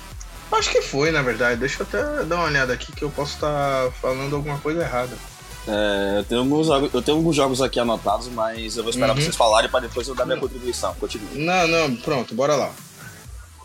acho 0.53 0.71
que 0.71 0.81
foi, 0.81 1.11
na 1.11 1.21
verdade. 1.21 1.61
Deixa 1.61 1.83
eu 1.83 1.87
até 1.87 2.25
dar 2.25 2.37
uma 2.37 2.47
olhada 2.47 2.73
aqui 2.73 2.93
que 2.93 3.03
eu 3.03 3.11
posso 3.11 3.35
estar 3.35 3.91
falando 4.01 4.37
alguma 4.37 4.59
coisa 4.59 4.83
errada. 4.83 5.17
É, 5.67 6.19
eu, 6.19 6.25
tenho 6.25 6.41
alguns, 6.43 6.67
jogos- 6.67 6.91
eu 6.93 7.01
tenho 7.03 7.17
alguns 7.17 7.37
jogos 7.37 7.63
aqui 7.63 7.81
anotados, 7.81 8.29
mas 8.29 8.77
eu 8.77 8.83
vou 8.83 8.91
esperar 8.91 9.15
Uhum. 9.15 9.21
vocês 9.23 9.35
falarem 9.37 9.71
pra 9.71 9.81
depois 9.81 10.07
eu 10.07 10.15
dar 10.15 10.27
minha 10.27 10.39
contribuição. 10.39 10.95
Continue. 10.95 11.39
Não, 11.43 11.67
não, 11.67 11.97
pronto, 11.97 12.35
bora 12.35 12.55
lá. 12.55 12.71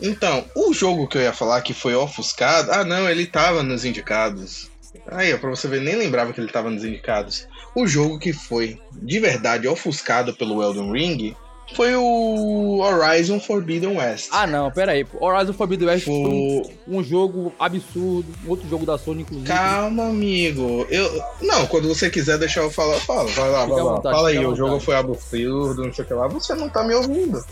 Então, 0.02 0.46
o 0.56 0.74
jogo 0.74 1.08
que 1.08 1.18
eu 1.18 1.22
ia 1.22 1.34
falar 1.34 1.62
que 1.62 1.74
foi 1.74 1.94
ofuscado. 1.94 2.72
Ah, 2.72 2.86
não, 2.86 3.10
ele 3.10 3.26
tava 3.26 3.62
nos 3.64 3.84
indicados. 3.84 4.70
Aí, 5.12 5.34
ó, 5.34 5.38
pra 5.38 5.50
você 5.50 5.68
ver, 5.68 5.82
nem 5.82 5.96
lembrava 5.96 6.32
que 6.32 6.40
ele 6.40 6.52
tava 6.52 6.70
nos 6.70 6.86
indicados. 6.86 7.46
O 7.76 7.86
jogo 7.86 8.18
que 8.18 8.32
foi 8.32 8.80
de 8.94 9.20
verdade 9.20 9.68
ofuscado 9.68 10.34
pelo 10.34 10.64
Elden 10.64 10.92
Ring 10.92 11.36
foi 11.76 11.96
o 11.96 12.80
Horizon 12.80 13.40
Forbidden 13.40 13.98
West. 13.98 14.30
Ah, 14.32 14.46
não, 14.46 14.72
pera 14.72 14.94
aí. 14.94 15.06
Horizon 15.20 15.54
Forbidden 15.54 15.88
West 15.88 16.06
foi 16.06 16.14
um, 16.14 16.64
um 16.88 17.04
jogo 17.04 17.54
absurdo, 17.60 18.26
um 18.46 18.50
outro 18.50 18.68
jogo 18.68 18.86
da 18.86 18.98
Sony, 18.98 19.22
inclusive. 19.22 19.48
Calma, 19.48 20.08
amigo. 20.08 20.86
Eu 20.90 21.24
não, 21.42 21.66
quando 21.68 21.88
você 21.88 22.10
quiser 22.10 22.38
deixar 22.38 22.62
eu 22.62 22.72
falar, 22.72 22.96
eu 22.96 23.00
falo. 23.02 23.28
Vai 23.30 23.50
lá, 23.50 23.66
vai 23.66 23.78
lá. 23.78 23.96
vontade, 23.96 24.16
Fala 24.16 24.30
aí, 24.30 24.46
o 24.46 24.56
jogo 24.56 24.80
foi 24.80 24.96
absurdo, 24.96 25.86
não 25.86 25.94
sei 25.94 26.04
o 26.04 26.08
que 26.08 26.14
lá. 26.14 26.28
Você 26.28 26.54
não 26.56 26.70
tá 26.70 26.84
me 26.84 26.94
ouvindo. 26.94 27.44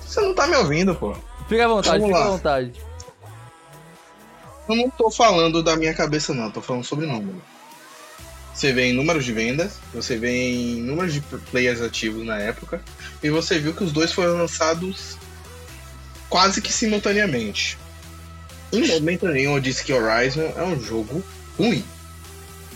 Você 0.00 0.20
não 0.20 0.34
tá 0.34 0.46
me 0.46 0.56
ouvindo, 0.56 0.94
pô. 0.94 1.14
Fica 1.48 1.64
à 1.64 1.68
vontade, 1.68 1.98
Vamos 2.00 2.06
fica 2.06 2.18
lá. 2.18 2.24
à 2.26 2.30
vontade. 2.30 2.72
Eu 4.68 4.76
não 4.76 4.90
tô 4.90 5.10
falando 5.10 5.62
da 5.62 5.76
minha 5.76 5.94
cabeça, 5.94 6.34
não, 6.34 6.50
tô 6.50 6.60
falando 6.60 6.84
sobre 6.84 7.06
número. 7.06 7.40
Você 8.58 8.72
vê 8.72 8.86
em 8.86 8.92
números 8.92 9.24
de 9.24 9.32
vendas, 9.32 9.78
você 9.94 10.16
vê 10.16 10.50
em 10.50 10.82
números 10.82 11.14
de 11.14 11.20
players 11.20 11.80
ativos 11.80 12.26
na 12.26 12.40
época, 12.40 12.82
e 13.22 13.30
você 13.30 13.56
viu 13.56 13.72
que 13.72 13.84
os 13.84 13.92
dois 13.92 14.12
foram 14.12 14.36
lançados 14.36 15.16
quase 16.28 16.60
que 16.60 16.72
simultaneamente. 16.72 17.78
Em 18.72 18.84
momento 18.88 19.28
nenhum 19.28 19.54
eu 19.54 19.60
disse 19.60 19.84
que 19.84 19.92
Horizon 19.92 20.52
é 20.56 20.62
um 20.64 20.80
jogo 20.80 21.22
ruim. 21.56 21.84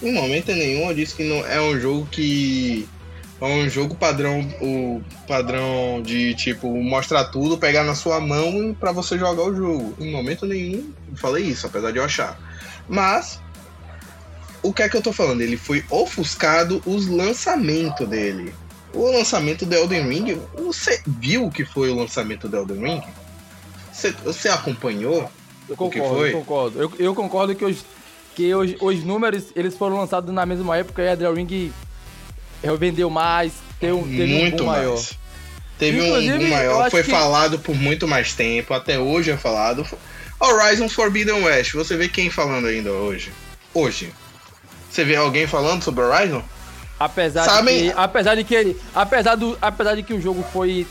Em 0.01 0.13
momento 0.13 0.53
nenhum 0.53 0.89
eu 0.89 0.95
disse 0.95 1.17
que 1.17 1.25
não 1.25 1.45
é 1.45 1.61
um 1.61 1.77
jogo 1.81 2.07
que 2.13 2.89
é 3.41 3.45
um 3.45 3.69
jogo 3.69 3.97
padrão, 3.97 4.39
o 4.61 5.03
padrão 5.27 6.01
de 6.01 6.33
tipo 6.37 6.81
mostrar 6.81 7.25
tudo, 7.25 7.59
pegar 7.59 7.83
na 7.83 7.97
sua 7.97 8.21
mão 8.21 8.73
para 8.79 8.93
você 8.93 9.19
jogar 9.19 9.43
o 9.43 9.53
jogo. 9.53 9.97
Em 9.99 10.13
momento 10.13 10.47
nenhum 10.47 10.93
eu 11.11 11.17
falei 11.17 11.43
isso, 11.43 11.67
apesar 11.67 11.91
de 11.91 11.99
eu 11.99 12.05
achar. 12.05 12.39
Mas 12.89 13.41
o 14.63 14.73
que 14.73 14.83
é 14.83 14.89
que 14.89 14.97
eu 14.97 15.03
tô 15.03 15.13
falando? 15.13 15.41
Ele 15.41 15.57
foi 15.57 15.85
ofuscado 15.91 16.83
os 16.87 17.07
lançamentos 17.07 18.09
dele. 18.09 18.55
O 18.95 19.11
lançamento 19.11 19.65
do 19.65 19.75
Elden 19.75 20.09
Ring, 20.09 20.41
você 20.55 21.01
viu 21.07 21.47
o 21.47 21.51
que 21.51 21.65
foi 21.65 21.91
o 21.91 21.95
lançamento 21.95 22.49
do 22.49 22.57
Elden 22.57 22.79
Ring? 22.79 23.03
Você, 23.93 24.13
você 24.25 24.49
acompanhou? 24.49 25.31
Eu 25.69 25.77
concordo, 25.77 26.27
eu 26.27 26.39
concordo. 26.39 26.83
Eu, 26.83 26.93
eu, 26.99 27.15
concordo 27.15 27.55
que, 27.55 27.65
os, 27.65 27.85
que 28.35 28.55
os, 28.55 28.75
os 28.81 29.05
números 29.05 29.45
eles 29.57 29.77
foram 29.77 29.97
lançados 29.97 30.33
na 30.33 30.45
mesma 30.45 30.77
época 30.77 31.03
e 31.03 31.09
a 31.09 31.13
Elden 31.13 31.47
Ring 31.47 31.73
vendeu 32.79 33.11
mais, 33.11 33.53
teve, 33.81 33.97
teve 34.03 34.27
muito 34.27 34.63
um 34.63 34.67
mais. 34.67 34.83
maior. 34.83 35.03
Teve 35.79 35.99
Inclusive, 35.99 36.35
um 36.35 36.39
boom 36.39 36.49
maior, 36.49 36.91
foi 36.91 37.03
que... 37.03 37.11
falado 37.11 37.59
por 37.59 37.75
muito 37.75 38.07
mais 38.07 38.35
tempo, 38.35 38.73
até 38.73 38.99
hoje 38.99 39.31
é 39.31 39.37
falado. 39.37 39.85
Horizon 40.39 40.89
Forbidden 40.89 41.43
West, 41.45 41.73
você 41.73 41.97
vê 41.97 42.09
quem 42.09 42.31
falando 42.31 42.67
ainda 42.67 42.93
hoje? 42.93 43.33
Hoje. 43.75 44.13
Você 44.93 45.05
vê 45.05 45.17
alguém 45.17 45.47
falando 45.47 45.83
sobre 45.83 46.05
Horizon? 46.05 46.43
Apesar 47.01 47.45
Sabem... 47.45 47.87
de 47.87 47.91
que, 47.91 47.95
apesar 47.97 48.35
de 48.35 48.45
que 48.45 48.55
ele, 48.55 48.81
apesar 48.95 49.37
do, 49.37 49.57
apesar 49.61 49.95
de 49.95 50.03
que 50.03 50.13
o 50.13 50.21
jogo 50.21 50.45
foi 50.53 50.87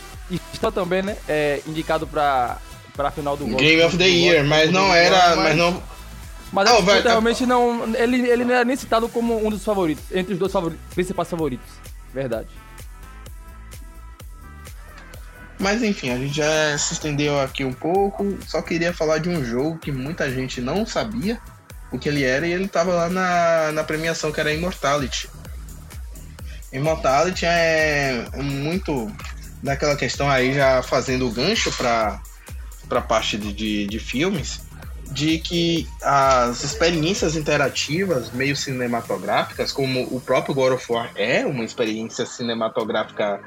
está 0.51 0.71
também, 0.71 1.03
né, 1.03 1.15
é, 1.29 1.61
indicado 1.67 2.07
para 2.07 2.57
para 2.95 3.11
final 3.11 3.37
do 3.37 3.45
Game 3.45 3.81
of 3.83 3.97
the 3.97 4.07
Year, 4.07 4.43
mas 4.43 4.71
não 4.71 4.93
era, 4.93 5.35
mas 5.35 5.55
não 5.55 5.81
mas 6.51 6.69
oh, 6.69 6.81
vai, 6.81 7.01
realmente 7.01 7.45
não. 7.45 7.95
Ele, 7.95 8.27
ele 8.27 8.43
não 8.43 8.53
era 8.53 8.65
nem 8.65 8.75
citado 8.75 9.07
como 9.07 9.45
um 9.45 9.49
dos 9.49 9.63
favoritos, 9.63 10.03
entre 10.11 10.33
os 10.33 10.39
dois 10.39 10.51
favoritos, 10.51 10.83
principais 10.93 11.29
favoritos. 11.29 11.65
Verdade. 12.13 12.49
Mas 15.57 15.81
enfim, 15.81 16.09
a 16.09 16.17
gente 16.17 16.35
já 16.35 16.77
se 16.77 16.93
estendeu 16.93 17.39
aqui 17.39 17.63
um 17.63 17.71
pouco. 17.71 18.37
Só 18.45 18.61
queria 18.61 18.91
falar 18.91 19.19
de 19.19 19.29
um 19.29 19.45
jogo 19.45 19.77
que 19.77 19.91
muita 19.91 20.29
gente 20.29 20.59
não 20.59 20.85
sabia 20.85 21.39
o 21.91 21.99
que 21.99 22.09
ele 22.09 22.23
era 22.23 22.47
e 22.47 22.51
ele 22.51 22.67
tava 22.67 22.93
lá 22.93 23.09
na, 23.09 23.71
na 23.71 23.83
premiação 23.83 24.31
que 24.31 24.39
era 24.39 24.53
Immortality. 24.53 25.29
Immortality 26.71 27.45
é 27.45 28.25
muito 28.35 29.11
daquela 29.61 29.95
questão 29.95 30.29
aí 30.29 30.53
já 30.53 30.81
fazendo 30.81 31.27
o 31.27 31.31
gancho 31.31 31.71
para 31.73 32.21
para 32.87 33.01
parte 33.01 33.37
de, 33.37 33.53
de, 33.53 33.87
de 33.87 33.99
filmes 33.99 34.61
de 35.11 35.39
que 35.39 35.87
as 36.01 36.63
experiências 36.63 37.35
interativas 37.35 38.31
meio 38.31 38.55
cinematográficas, 38.55 39.71
como 39.71 40.03
o 40.03 40.21
próprio 40.21 40.55
God 40.55 40.73
of 40.73 40.91
War 40.91 41.11
é 41.15 41.45
uma 41.45 41.65
experiência 41.65 42.25
cinematográfica 42.25 43.41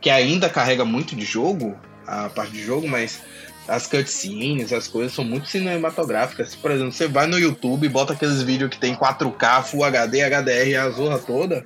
que 0.00 0.08
ainda 0.08 0.48
carrega 0.48 0.84
muito 0.84 1.16
de 1.16 1.24
jogo, 1.24 1.76
a 2.10 2.28
parte 2.28 2.52
de 2.52 2.62
jogo, 2.62 2.88
mas 2.88 3.20
as 3.68 3.86
cutscenes, 3.86 4.72
as 4.72 4.88
coisas 4.88 5.12
são 5.12 5.24
muito 5.24 5.48
cinematográficas. 5.48 6.56
Por 6.56 6.72
exemplo, 6.72 6.92
você 6.92 7.06
vai 7.06 7.26
no 7.26 7.38
YouTube, 7.38 7.88
bota 7.88 8.14
aqueles 8.14 8.42
vídeos 8.42 8.70
que 8.70 8.78
tem 8.78 8.96
4K, 8.96 9.62
Full 9.62 9.84
HD, 9.84 10.22
HDR, 10.22 10.76
a 10.80 10.90
zorra 10.90 11.18
toda 11.18 11.64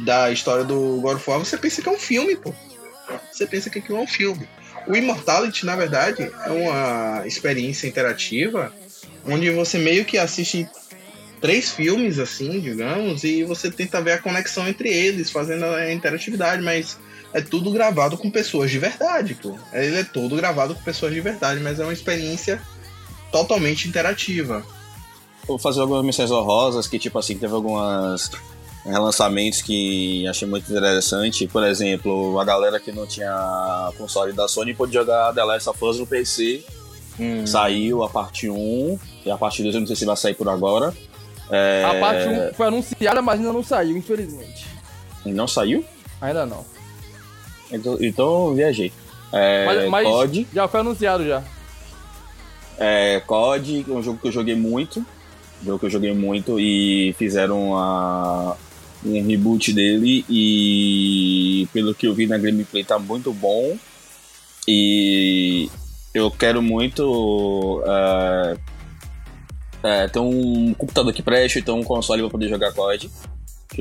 da 0.00 0.30
história 0.30 0.64
do 0.64 1.00
God 1.00 1.16
of 1.16 1.30
War, 1.30 1.38
você 1.38 1.56
pensa 1.56 1.80
que 1.80 1.88
é 1.88 1.92
um 1.92 1.98
filme, 1.98 2.34
pô. 2.34 2.52
Você 3.30 3.46
pensa 3.46 3.70
que 3.70 3.78
aquilo 3.78 3.98
é 3.98 4.00
um 4.00 4.06
filme. 4.06 4.48
O 4.86 4.96
Immortality, 4.96 5.64
na 5.64 5.76
verdade, 5.76 6.30
é 6.44 6.50
uma 6.50 7.26
experiência 7.26 7.86
interativa 7.86 8.72
onde 9.26 9.50
você 9.50 9.78
meio 9.78 10.04
que 10.04 10.18
assiste 10.18 10.68
três 11.40 11.70
filmes, 11.70 12.18
assim, 12.18 12.58
digamos, 12.60 13.22
e 13.22 13.44
você 13.44 13.70
tenta 13.70 14.00
ver 14.00 14.12
a 14.12 14.18
conexão 14.18 14.66
entre 14.66 14.88
eles, 14.88 15.30
fazendo 15.30 15.64
a 15.66 15.92
interatividade, 15.92 16.62
mas 16.62 16.98
é 17.34 17.40
tudo 17.40 17.72
gravado 17.72 18.16
com 18.16 18.30
pessoas 18.30 18.70
de 18.70 18.78
verdade, 18.78 19.34
pô. 19.34 19.58
Ele 19.72 19.96
é 19.96 20.04
todo 20.04 20.36
gravado 20.36 20.72
com 20.74 20.82
pessoas 20.82 21.12
de 21.12 21.20
verdade, 21.20 21.60
mas 21.60 21.80
é 21.80 21.82
uma 21.82 21.92
experiência 21.92 22.62
totalmente 23.32 23.88
interativa. 23.88 24.64
Vou 25.44 25.58
fazer 25.58 25.80
algumas 25.80 26.04
menções 26.04 26.30
honrosas 26.30 26.86
que, 26.86 26.96
tipo 26.96 27.18
assim, 27.18 27.36
teve 27.36 27.52
algumas 27.52 28.30
relançamentos 28.86 29.60
que 29.62 30.26
achei 30.28 30.46
muito 30.46 30.70
interessante. 30.70 31.48
Por 31.48 31.64
exemplo, 31.64 32.38
a 32.38 32.44
galera 32.44 32.78
que 32.78 32.92
não 32.92 33.04
tinha 33.04 33.92
console 33.98 34.32
da 34.32 34.46
Sony 34.46 34.72
pôde 34.72 34.94
jogar 34.94 35.34
The 35.34 35.42
Last 35.42 35.68
of 35.68 35.84
Us 35.84 35.98
no 35.98 36.06
PC. 36.06 36.64
Hum. 37.18 37.44
Saiu 37.44 38.04
a 38.04 38.08
parte 38.08 38.48
1 38.48 38.98
e 39.26 39.30
a 39.30 39.36
parte 39.36 39.62
2 39.62 39.74
eu 39.74 39.80
não 39.80 39.86
sei 39.88 39.96
se 39.96 40.04
vai 40.04 40.16
sair 40.16 40.34
por 40.34 40.48
agora. 40.48 40.94
É... 41.50 41.84
A 41.84 42.00
parte 42.00 42.28
1 42.28 42.54
foi 42.54 42.66
anunciada, 42.68 43.20
mas 43.20 43.40
ainda 43.40 43.52
não 43.52 43.62
saiu, 43.62 43.96
infelizmente. 43.96 44.66
Não 45.26 45.48
saiu? 45.48 45.84
Ainda 46.20 46.46
não. 46.46 46.73
Então, 47.70 47.96
então 48.00 48.54
viajei. 48.54 48.92
É, 49.32 49.66
mas, 49.66 49.88
mas 49.88 50.06
COD, 50.06 50.46
já 50.52 50.68
foi 50.68 50.80
anunciado 50.80 51.26
já. 51.26 51.42
É, 52.78 53.20
COD, 53.26 53.86
um 53.88 54.02
jogo 54.02 54.18
que 54.20 54.28
eu 54.28 54.32
joguei 54.32 54.54
muito. 54.54 55.00
Um 55.62 55.66
jogo 55.66 55.78
que 55.78 55.86
eu 55.86 55.90
joguei 55.90 56.14
muito 56.14 56.58
e 56.58 57.14
fizeram 57.18 57.72
um 59.04 59.26
reboot 59.26 59.72
dele 59.72 60.24
e 60.28 61.68
pelo 61.72 61.94
que 61.94 62.06
eu 62.06 62.14
vi 62.14 62.26
na 62.26 62.38
gameplay 62.38 62.84
tá 62.84 62.98
muito 62.98 63.32
bom. 63.32 63.76
E 64.66 65.68
eu 66.14 66.30
quero 66.30 66.62
muito 66.62 67.82
uh, 67.82 68.54
uh, 68.54 70.10
ter 70.10 70.18
um 70.18 70.72
computador 70.74 71.12
que 71.12 71.22
preste, 71.22 71.58
então 71.58 71.80
um 71.80 71.84
console 71.84 72.22
pra 72.22 72.30
poder 72.30 72.48
jogar 72.48 72.72
COD. 72.72 73.10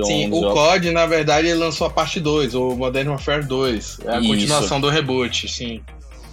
Sim, 0.01 0.31
o 0.31 0.39
jogos... 0.39 0.53
COD, 0.53 0.91
na 0.91 1.05
verdade, 1.05 1.47
ele 1.47 1.59
lançou 1.59 1.87
a 1.87 1.89
parte 1.89 2.19
2, 2.19 2.55
o 2.55 2.75
Modern 2.75 3.09
Warfare 3.09 3.45
2. 3.45 3.99
É 4.05 4.15
a 4.15 4.19
Isso. 4.19 4.27
continuação 4.27 4.81
do 4.81 4.89
reboot, 4.89 5.47
sim. 5.47 5.81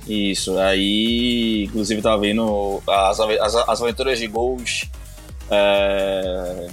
Isso, 0.08 0.58
aí, 0.58 1.64
inclusive, 1.64 2.00
tava 2.00 2.18
vendo 2.20 2.82
as, 2.86 3.20
as, 3.20 3.54
as 3.54 3.82
aventuras 3.82 4.18
de 4.18 4.26
Ghost 4.26 4.90
é, 5.50 6.68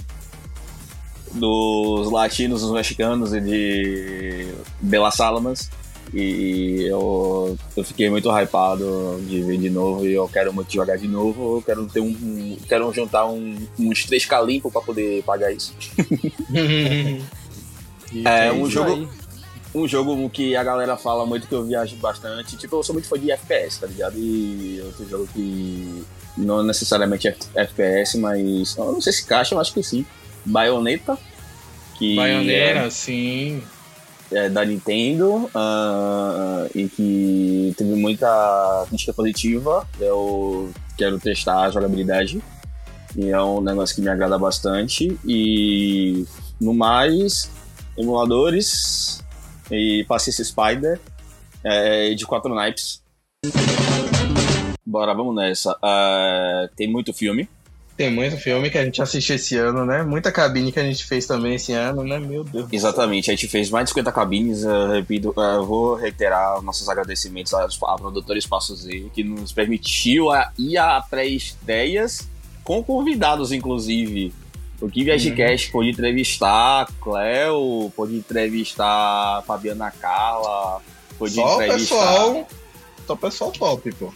dos 1.32 2.10
latinos, 2.10 2.62
dos 2.62 2.72
mexicanos 2.72 3.34
e 3.34 3.40
de 3.40 4.48
Bela 4.80 5.10
Salamas. 5.10 5.70
E 6.12 6.86
eu, 6.86 7.56
eu 7.76 7.84
fiquei 7.84 8.08
muito 8.08 8.30
hypado 8.30 9.20
de 9.26 9.42
ver 9.42 9.58
de 9.58 9.68
novo 9.68 10.06
e 10.06 10.14
eu 10.14 10.26
quero 10.28 10.52
muito 10.52 10.72
jogar 10.72 10.96
de 10.96 11.06
novo. 11.06 11.56
Eu 11.56 11.62
quero 11.62 11.86
ter 11.86 12.00
um. 12.00 12.56
Quero 12.66 12.92
juntar 12.92 13.26
um, 13.26 13.56
uns 13.78 14.06
3K 14.06 14.46
limpo 14.46 14.70
pra 14.70 14.80
poder 14.80 15.22
pagar 15.24 15.52
isso. 15.52 15.74
é 18.24 18.52
um 18.52 18.70
jogo. 18.70 18.92
Aí. 18.92 19.08
Um 19.74 19.86
jogo 19.86 20.30
que 20.30 20.56
a 20.56 20.64
galera 20.64 20.96
fala 20.96 21.26
muito 21.26 21.46
que 21.46 21.54
eu 21.54 21.64
viajo 21.64 21.94
bastante. 21.96 22.56
Tipo, 22.56 22.76
eu 22.76 22.82
sou 22.82 22.94
muito 22.94 23.06
fã 23.06 23.18
de 23.18 23.30
FPS, 23.30 23.80
tá 23.80 23.86
ligado? 23.86 24.16
E 24.16 24.80
outro 24.82 25.06
jogo 25.06 25.28
que 25.32 26.06
não 26.38 26.62
necessariamente 26.62 27.28
FPS, 27.54 28.16
mas. 28.16 28.76
Eu 28.76 28.92
não 28.92 29.00
sei 29.00 29.12
se 29.12 29.26
caixa, 29.26 29.54
eu 29.54 29.60
acho 29.60 29.74
que 29.74 29.82
sim. 29.82 30.06
Bayonetta. 30.44 31.18
Que 31.98 32.18
é, 32.18 32.88
sim. 32.90 33.62
É 34.30 34.48
da 34.48 34.62
Nintendo 34.64 35.50
uh, 35.54 36.68
e 36.74 36.88
que 36.88 37.74
teve 37.76 37.94
muita 37.94 38.84
crítica 38.88 39.12
positiva. 39.12 39.88
Eu 39.98 40.70
quero 40.96 41.18
testar 41.18 41.62
a 41.62 41.70
jogabilidade. 41.70 42.42
E 43.16 43.30
é 43.30 43.42
um 43.42 43.60
negócio 43.60 43.96
que 43.96 44.02
me 44.02 44.08
agrada 44.08 44.38
bastante. 44.38 45.18
E 45.24 46.26
no 46.60 46.74
mais, 46.74 47.50
emuladores 47.96 49.24
e 49.70 50.04
Paciência 50.06 50.44
Spider 50.44 51.00
é, 51.64 52.14
de 52.14 52.26
quatro 52.26 52.54
naipes. 52.54 53.02
Bora, 54.84 55.14
vamos 55.14 55.34
nessa. 55.34 55.72
Uh, 55.72 56.68
tem 56.76 56.90
muito 56.90 57.12
filme. 57.12 57.48
Tem 57.98 58.12
muito 58.12 58.36
filme 58.36 58.70
que 58.70 58.78
a 58.78 58.84
gente 58.84 59.02
assiste 59.02 59.32
esse 59.32 59.56
ano, 59.56 59.84
né? 59.84 60.04
Muita 60.04 60.30
cabine 60.30 60.70
que 60.70 60.78
a 60.78 60.84
gente 60.84 61.04
fez 61.04 61.26
também 61.26 61.56
esse 61.56 61.72
ano, 61.72 62.04
né? 62.04 62.16
Meu 62.20 62.44
Deus. 62.44 62.68
Exatamente, 62.70 63.28
a 63.28 63.34
gente 63.34 63.48
fez 63.48 63.70
mais 63.70 63.86
de 63.86 63.90
50 63.90 64.12
cabines. 64.12 64.62
Uh, 64.62 64.92
repito, 64.92 65.30
uh, 65.30 65.66
vou 65.66 65.96
reiterar 65.96 66.62
nossos 66.62 66.88
agradecimentos 66.88 67.52
à, 67.52 67.64
à 67.64 67.96
produtora 67.96 68.38
Espaço 68.38 68.76
Z, 68.76 69.10
que 69.12 69.24
nos 69.24 69.50
permitiu 69.50 70.30
a, 70.30 70.52
ir 70.56 70.78
a 70.78 71.00
pré-estreias 71.00 72.28
com 72.62 72.84
convidados, 72.84 73.50
inclusive. 73.50 74.32
O 74.80 74.88
que 74.88 75.02
Viagecast 75.02 75.66
uhum. 75.66 75.72
pôde 75.72 75.90
entrevistar 75.90 76.86
Cleo, 77.00 77.92
pôde 77.96 78.14
entrevistar 78.14 79.42
Fabiana 79.44 79.90
Carla, 79.90 80.80
pôde 81.18 81.34
Só 81.34 81.54
entrevistar. 81.54 81.96
Pessoal, 81.96 82.48
só 83.04 83.12
o 83.12 83.16
pessoal 83.16 83.50
top, 83.50 83.92
pô. 83.96 84.14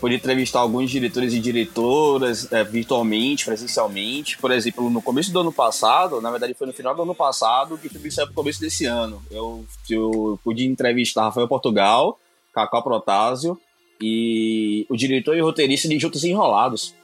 Pude 0.00 0.14
entrevistar 0.14 0.60
alguns 0.60 0.90
diretores 0.90 1.32
e 1.32 1.40
diretoras 1.40 2.50
é, 2.52 2.62
virtualmente, 2.62 3.44
presencialmente. 3.44 4.38
Por 4.38 4.50
exemplo, 4.50 4.90
no 4.90 5.00
começo 5.00 5.32
do 5.32 5.40
ano 5.40 5.52
passado, 5.52 6.20
na 6.20 6.30
verdade 6.30 6.54
foi 6.54 6.66
no 6.66 6.72
final 6.72 6.94
do 6.94 7.02
ano 7.02 7.14
passado, 7.14 7.78
que 7.78 8.10
saiu 8.10 8.26
pro 8.26 8.36
começo 8.36 8.60
desse 8.60 8.84
ano. 8.84 9.22
Eu, 9.30 9.64
eu 9.88 10.38
pude 10.44 10.66
entrevistar 10.66 11.24
Rafael 11.24 11.48
Portugal, 11.48 12.18
Cacau 12.52 12.82
Protásio 12.82 13.58
e 14.00 14.86
o 14.88 14.96
diretor 14.96 15.36
e 15.36 15.40
roteirista 15.40 15.88
de 15.88 15.98
Juntos 15.98 16.24
Enrolados. 16.24 16.94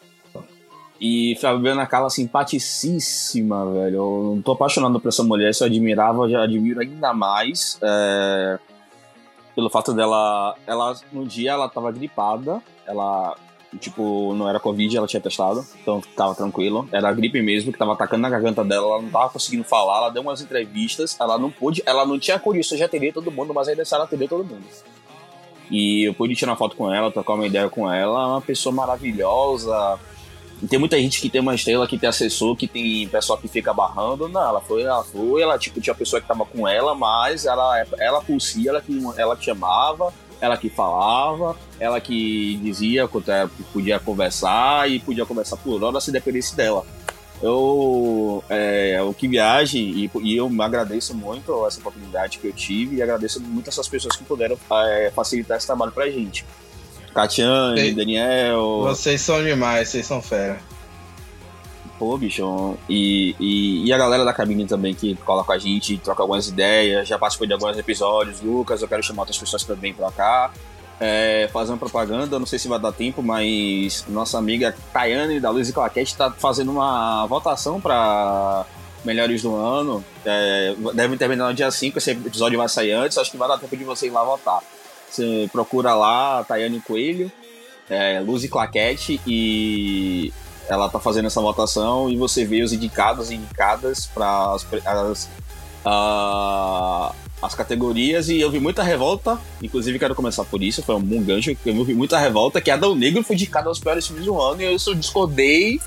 E 1.00 1.36
Fabiana 1.40 1.84
Carla 1.84 2.08
simpaticíssima, 2.08 3.68
velho. 3.72 3.96
Eu 3.96 4.32
não 4.36 4.42
tô 4.42 4.52
apaixonado 4.52 5.00
por 5.00 5.08
essa 5.08 5.24
mulher, 5.24 5.52
se 5.52 5.64
eu 5.64 5.66
admirava, 5.66 6.28
já 6.28 6.44
admiro 6.44 6.80
ainda 6.80 7.12
mais. 7.12 7.76
É, 7.82 8.58
pelo 9.54 9.68
fato 9.68 9.92
dela. 9.92 10.54
Ela, 10.66 10.94
no 11.12 11.26
dia 11.26 11.52
ela 11.52 11.68
tava 11.68 11.90
gripada, 11.90 12.62
ela. 12.86 13.36
Tipo, 13.80 14.34
não 14.34 14.46
era 14.46 14.60
Covid, 14.60 14.94
ela 14.94 15.06
tinha 15.06 15.20
testado, 15.20 15.64
então 15.80 16.02
tava 16.14 16.34
tranquilo. 16.34 16.86
Era 16.92 17.08
a 17.08 17.12
gripe 17.12 17.40
mesmo, 17.40 17.72
que 17.72 17.78
tava 17.78 17.94
atacando 17.94 18.20
na 18.20 18.28
garganta 18.28 18.62
dela, 18.62 18.86
ela 18.86 19.02
não 19.02 19.08
tava 19.08 19.30
conseguindo 19.30 19.64
falar, 19.64 19.96
ela 19.96 20.10
deu 20.10 20.20
umas 20.20 20.42
entrevistas, 20.42 21.16
ela 21.18 21.38
não 21.38 21.50
pôde, 21.50 21.82
ela 21.86 22.04
não 22.04 22.18
tinha 22.18 22.38
condições 22.38 22.76
de 22.76 22.84
atender 22.84 23.14
todo 23.14 23.30
mundo, 23.30 23.54
mas 23.54 23.68
ainda 23.68 23.80
assim 23.80 23.94
ela 23.94 24.04
atendeu 24.04 24.28
todo 24.28 24.44
mundo. 24.44 24.62
E 25.70 26.06
eu 26.06 26.12
pude 26.12 26.34
tirar 26.34 26.54
foto 26.54 26.76
com 26.76 26.92
ela, 26.92 27.10
trocar 27.10 27.32
uma 27.32 27.46
ideia 27.46 27.66
com 27.70 27.90
ela, 27.90 28.26
uma 28.28 28.42
pessoa 28.42 28.74
maravilhosa, 28.74 29.98
tem 30.68 30.78
muita 30.78 30.96
gente 30.98 31.20
que 31.20 31.28
tem 31.28 31.40
uma 31.40 31.54
estrela, 31.54 31.88
que 31.88 31.98
tem 31.98 32.08
assessor, 32.08 32.54
que 32.56 32.68
tem 32.68 33.08
pessoal 33.08 33.38
que 33.38 33.48
fica 33.48 33.72
barrando. 33.72 34.28
Não, 34.28 34.40
ela 34.40 34.60
foi, 34.60 34.82
ela 34.82 35.02
foi, 35.02 35.42
ela 35.42 35.58
tipo, 35.58 35.80
tinha 35.80 35.94
pessoa 35.94 36.20
que 36.20 36.28
tava 36.28 36.44
com 36.44 36.68
ela, 36.68 36.94
mas 36.94 37.46
ela, 37.46 37.84
ela 37.98 38.20
por 38.20 38.40
si, 38.40 38.68
ela 38.68 38.80
que, 38.80 38.92
ela 39.16 39.36
que 39.36 39.44
chamava, 39.44 40.12
ela 40.42 40.56
que 40.56 40.68
falava, 40.68 41.56
ela 41.78 42.00
que 42.00 42.56
dizia 42.56 43.08
que 43.08 43.62
podia 43.72 44.00
conversar 44.00 44.90
e 44.90 44.98
podia 44.98 45.24
conversar 45.24 45.56
por 45.56 45.80
hora 45.82 46.00
se 46.00 46.10
dependesse 46.10 46.56
dela. 46.56 46.84
Eu, 47.40 48.42
é, 48.48 49.00
o 49.02 49.14
que 49.14 49.28
viaje, 49.28 49.78
e, 49.78 50.10
e, 50.20 50.36
eu 50.36 50.48
me 50.48 50.62
agradeço 50.62 51.14
muito 51.14 51.64
essa 51.64 51.78
oportunidade 51.78 52.38
que 52.38 52.48
eu 52.48 52.52
tive 52.52 52.96
e 52.96 53.02
agradeço 53.02 53.40
muito 53.40 53.70
essas 53.70 53.86
pessoas 53.86 54.16
que 54.16 54.24
puderam 54.24 54.58
é, 54.88 55.12
facilitar 55.14 55.56
esse 55.56 55.66
trabalho 55.66 55.92
pra 55.92 56.10
gente. 56.10 56.44
Catiane, 57.14 57.94
Daniel. 57.94 58.82
Vocês 58.82 59.20
são 59.20 59.42
demais, 59.44 59.90
vocês 59.90 60.06
são 60.06 60.20
fera. 60.20 60.58
Pô, 61.98 62.16
bicho. 62.16 62.76
E, 62.88 63.36
e, 63.38 63.86
e, 63.86 63.92
a 63.92 63.98
galera 63.98 64.24
da 64.24 64.32
cabine 64.32 64.66
também 64.66 64.94
que 64.94 65.14
cola 65.16 65.44
com 65.44 65.52
a 65.52 65.58
gente, 65.58 65.98
troca 65.98 66.22
algumas 66.22 66.48
ideias, 66.48 67.06
já 67.06 67.18
participou 67.18 67.46
de 67.46 67.52
alguns 67.52 67.78
episódios. 67.78 68.40
Lucas, 68.40 68.82
eu 68.82 68.88
quero 68.88 69.02
chamar 69.02 69.22
outras 69.22 69.38
pessoas 69.38 69.62
também 69.64 69.94
pra 69.94 70.10
cá. 70.10 70.52
É, 71.00 71.48
fazer 71.52 71.72
uma 71.72 71.78
propaganda, 71.78 72.38
não 72.38 72.46
sei 72.46 72.58
se 72.58 72.68
vai 72.68 72.78
dar 72.78 72.92
tempo, 72.92 73.22
mas 73.22 74.04
nossa 74.08 74.38
amiga 74.38 74.74
Tayane 74.92 75.40
da 75.40 75.50
Luz 75.50 75.68
e 75.68 75.72
Claquete 75.72 76.12
está 76.12 76.30
fazendo 76.30 76.70
uma 76.70 77.26
votação 77.26 77.80
para 77.80 78.64
melhores 79.04 79.42
do 79.42 79.54
ano. 79.54 80.04
É, 80.24 80.74
deve 80.94 81.16
terminar 81.16 81.48
no 81.48 81.54
dia 81.54 81.70
5, 81.70 81.98
esse 81.98 82.12
episódio 82.12 82.58
vai 82.58 82.68
sair 82.68 82.92
antes, 82.92 83.18
acho 83.18 83.30
que 83.30 83.36
vai 83.36 83.48
dar 83.48 83.58
tempo 83.58 83.76
de 83.76 83.84
você 83.84 84.06
ir 84.06 84.10
lá 84.10 84.22
votar. 84.22 84.60
Você 85.10 85.48
procura 85.52 85.94
lá 85.94 86.44
Tayane 86.44 86.80
Coelho, 86.80 87.30
é, 87.90 88.20
Luz 88.20 88.44
e 88.44 88.48
Claquete, 88.48 89.20
e 89.26 90.32
ela 90.72 90.88
tá 90.88 90.98
fazendo 90.98 91.26
essa 91.26 91.40
votação 91.40 92.08
e 92.08 92.16
você 92.16 92.46
vê 92.46 92.62
os 92.62 92.72
indicados 92.72 93.30
e 93.30 93.34
indicadas 93.34 94.06
para 94.06 94.54
as, 94.54 94.66
as, 94.86 95.28
uh, 95.84 97.14
as 97.42 97.54
categorias. 97.54 98.30
E 98.30 98.40
eu 98.40 98.50
vi 98.50 98.58
muita 98.58 98.82
revolta, 98.82 99.38
inclusive 99.62 99.98
quero 99.98 100.14
começar 100.14 100.44
por 100.44 100.62
isso, 100.62 100.82
foi 100.82 100.94
um 100.94 101.02
bom 101.02 101.22
gancho, 101.22 101.54
eu 101.66 101.84
vi 101.84 101.94
muita 101.94 102.18
revolta, 102.18 102.58
que 102.58 102.70
Adão 102.70 102.94
Negro 102.94 103.22
foi 103.22 103.36
indicado 103.36 103.68
aos 103.68 103.78
piores 103.78 104.06
filmes 104.06 104.24
do 104.24 104.40
ano 104.40 104.62
e 104.62 104.64
eu 104.64 104.94
discordei. 104.94 105.78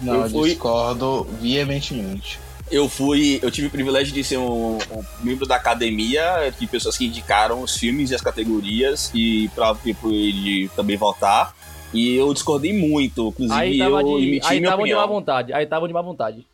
Não, 0.00 0.22
eu 0.22 0.30
fui... 0.30 0.50
discordo 0.50 1.28
veementemente 1.40 2.40
eu 2.70 2.88
fui. 2.88 3.38
Eu 3.42 3.50
tive 3.50 3.68
o 3.68 3.70
privilégio 3.70 4.12
de 4.12 4.24
ser 4.24 4.38
um, 4.38 4.78
um, 4.78 5.04
membro 5.22 5.46
da 5.46 5.56
academia, 5.56 6.52
de 6.58 6.66
pessoas 6.66 6.96
que 6.96 7.06
indicaram 7.06 7.62
os 7.62 7.76
filmes 7.76 8.10
e 8.10 8.14
as 8.14 8.20
categorias 8.20 9.10
e 9.14 9.48
pra 9.54 9.76
de 9.84 10.70
também 10.74 10.96
votar. 10.96 11.54
E 11.94 12.16
eu 12.16 12.34
discordei 12.34 12.72
muito, 12.72 13.28
inclusive 13.28 13.58
aí 13.58 13.78
tava 13.78 14.00
eu 14.00 14.18
de, 14.18 14.40
aí 14.44 14.60
tava 14.60 14.74
opinião. 14.76 14.98
de 15.00 15.06
má 15.06 15.06
vontade. 15.06 15.52
Aí 15.52 15.66
tava 15.66 15.86
de 15.86 15.94
má 15.94 16.02
vontade. 16.02 16.46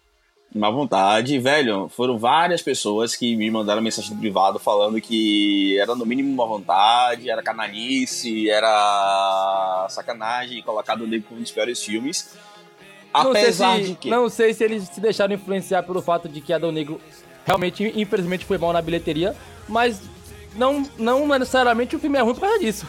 Má 0.55 0.69
vontade, 0.69 1.39
velho. 1.39 1.89
Foram 1.89 2.19
várias 2.19 2.61
pessoas 2.61 3.17
que 3.17 3.37
me 3.37 3.51
mandaram 3.51 3.81
mensagem 3.81 4.13
no 4.13 4.21
privado 4.21 4.59
falando 4.59 5.01
que 5.01 5.79
era 5.79 5.95
no 5.95 6.05
mínimo 6.05 6.35
má 6.37 6.45
vontade, 6.45 7.31
era 7.31 7.43
canalice, 7.43 8.51
era 8.51 9.87
sacanagem, 9.89 10.63
colocado 10.63 11.07
nele 11.07 11.23
como 11.23 11.41
um 11.41 11.43
dos 11.43 11.53
piores 11.53 11.83
filmes. 11.83 12.37
Apesar 13.15 13.77
se, 13.77 13.85
de 13.85 13.95
que. 13.95 14.11
Não 14.11 14.29
sei 14.29 14.53
se 14.53 14.65
eles 14.65 14.85
se 14.89 15.01
deixaram 15.01 15.35
influenciar 15.35 15.85
pelo 15.85 16.03
fato 16.03 16.29
de 16.29 16.41
que 16.41 16.53
Adão 16.53 16.71
Negro 16.71 17.01
realmente, 17.47 17.93
infelizmente, 17.97 18.45
foi 18.45 18.59
mal 18.59 18.73
na 18.73 18.83
bilheteria, 18.83 19.35
mas 19.69 20.01
não, 20.55 20.85
não 20.99 21.27
necessariamente 21.27 21.95
o 21.97 21.99
filme 21.99 22.19
é 22.19 22.23
ruim 22.23 22.35
por 22.35 22.41
causa 22.41 22.59
disso. 22.59 22.87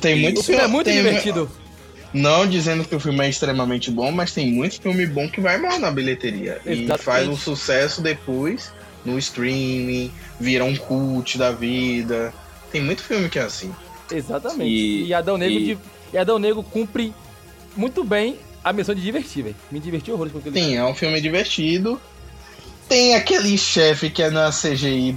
Tem 0.00 0.16
muito 0.20 0.40
o 0.40 0.44
filme 0.44 0.62
é 0.62 0.66
muito 0.66 0.86
tem, 0.86 0.96
divertido. 0.96 1.50
Não 2.14 2.46
dizendo 2.46 2.84
que 2.84 2.94
o 2.94 3.00
filme 3.00 3.26
é 3.26 3.28
extremamente 3.28 3.90
bom, 3.90 4.12
mas 4.12 4.32
tem 4.32 4.52
muito 4.52 4.80
filme 4.80 5.04
bom 5.04 5.28
que 5.28 5.40
vai 5.40 5.58
mal 5.58 5.80
na 5.80 5.90
bilheteria. 5.90 6.60
Exatamente. 6.64 6.94
E 6.94 6.98
faz 6.98 7.28
um 7.28 7.36
sucesso 7.36 8.00
depois 8.00 8.72
no 9.04 9.18
streaming, 9.18 10.12
vira 10.38 10.64
um 10.64 10.76
cult 10.76 11.36
da 11.36 11.50
vida. 11.50 12.32
Tem 12.70 12.80
muito 12.80 13.02
filme 13.02 13.28
que 13.28 13.38
é 13.38 13.42
assim. 13.42 13.74
Exatamente. 14.10 14.70
E, 14.70 15.06
e 15.06 15.14
Adão 15.14 15.36
Negro, 15.36 15.58
e... 15.58 15.78
e 16.12 16.16
Adão 16.16 16.38
Negro 16.38 16.62
cumpre 16.62 17.12
muito 17.76 18.04
bem 18.04 18.38
a 18.62 18.72
missão 18.72 18.94
de 18.94 19.02
divertir, 19.02 19.42
velho. 19.42 19.56
Me 19.70 19.80
diverti 19.80 20.10
horrores 20.10 20.32
com 20.32 20.38
aquele 20.38 20.58
Sim, 20.58 20.76
é 20.76 20.84
um 20.84 20.94
filme 20.94 21.20
divertido. 21.20 22.00
Tem 22.88 23.14
aquele 23.14 23.58
chefe 23.58 24.08
que 24.08 24.22
é 24.22 24.30
na 24.30 24.50
CGI, 24.50 25.16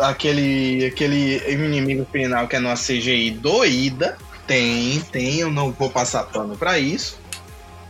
aquele, 0.00 0.86
aquele 0.86 1.38
inimigo 1.50 2.06
final 2.10 2.46
que 2.46 2.56
é 2.56 2.60
numa 2.60 2.74
CGI 2.74 3.30
doída. 3.30 4.18
Tem, 4.46 5.00
tem, 5.12 5.40
eu 5.40 5.50
não 5.50 5.72
vou 5.72 5.90
passar 5.90 6.24
pano 6.24 6.56
pra 6.56 6.78
isso. 6.78 7.18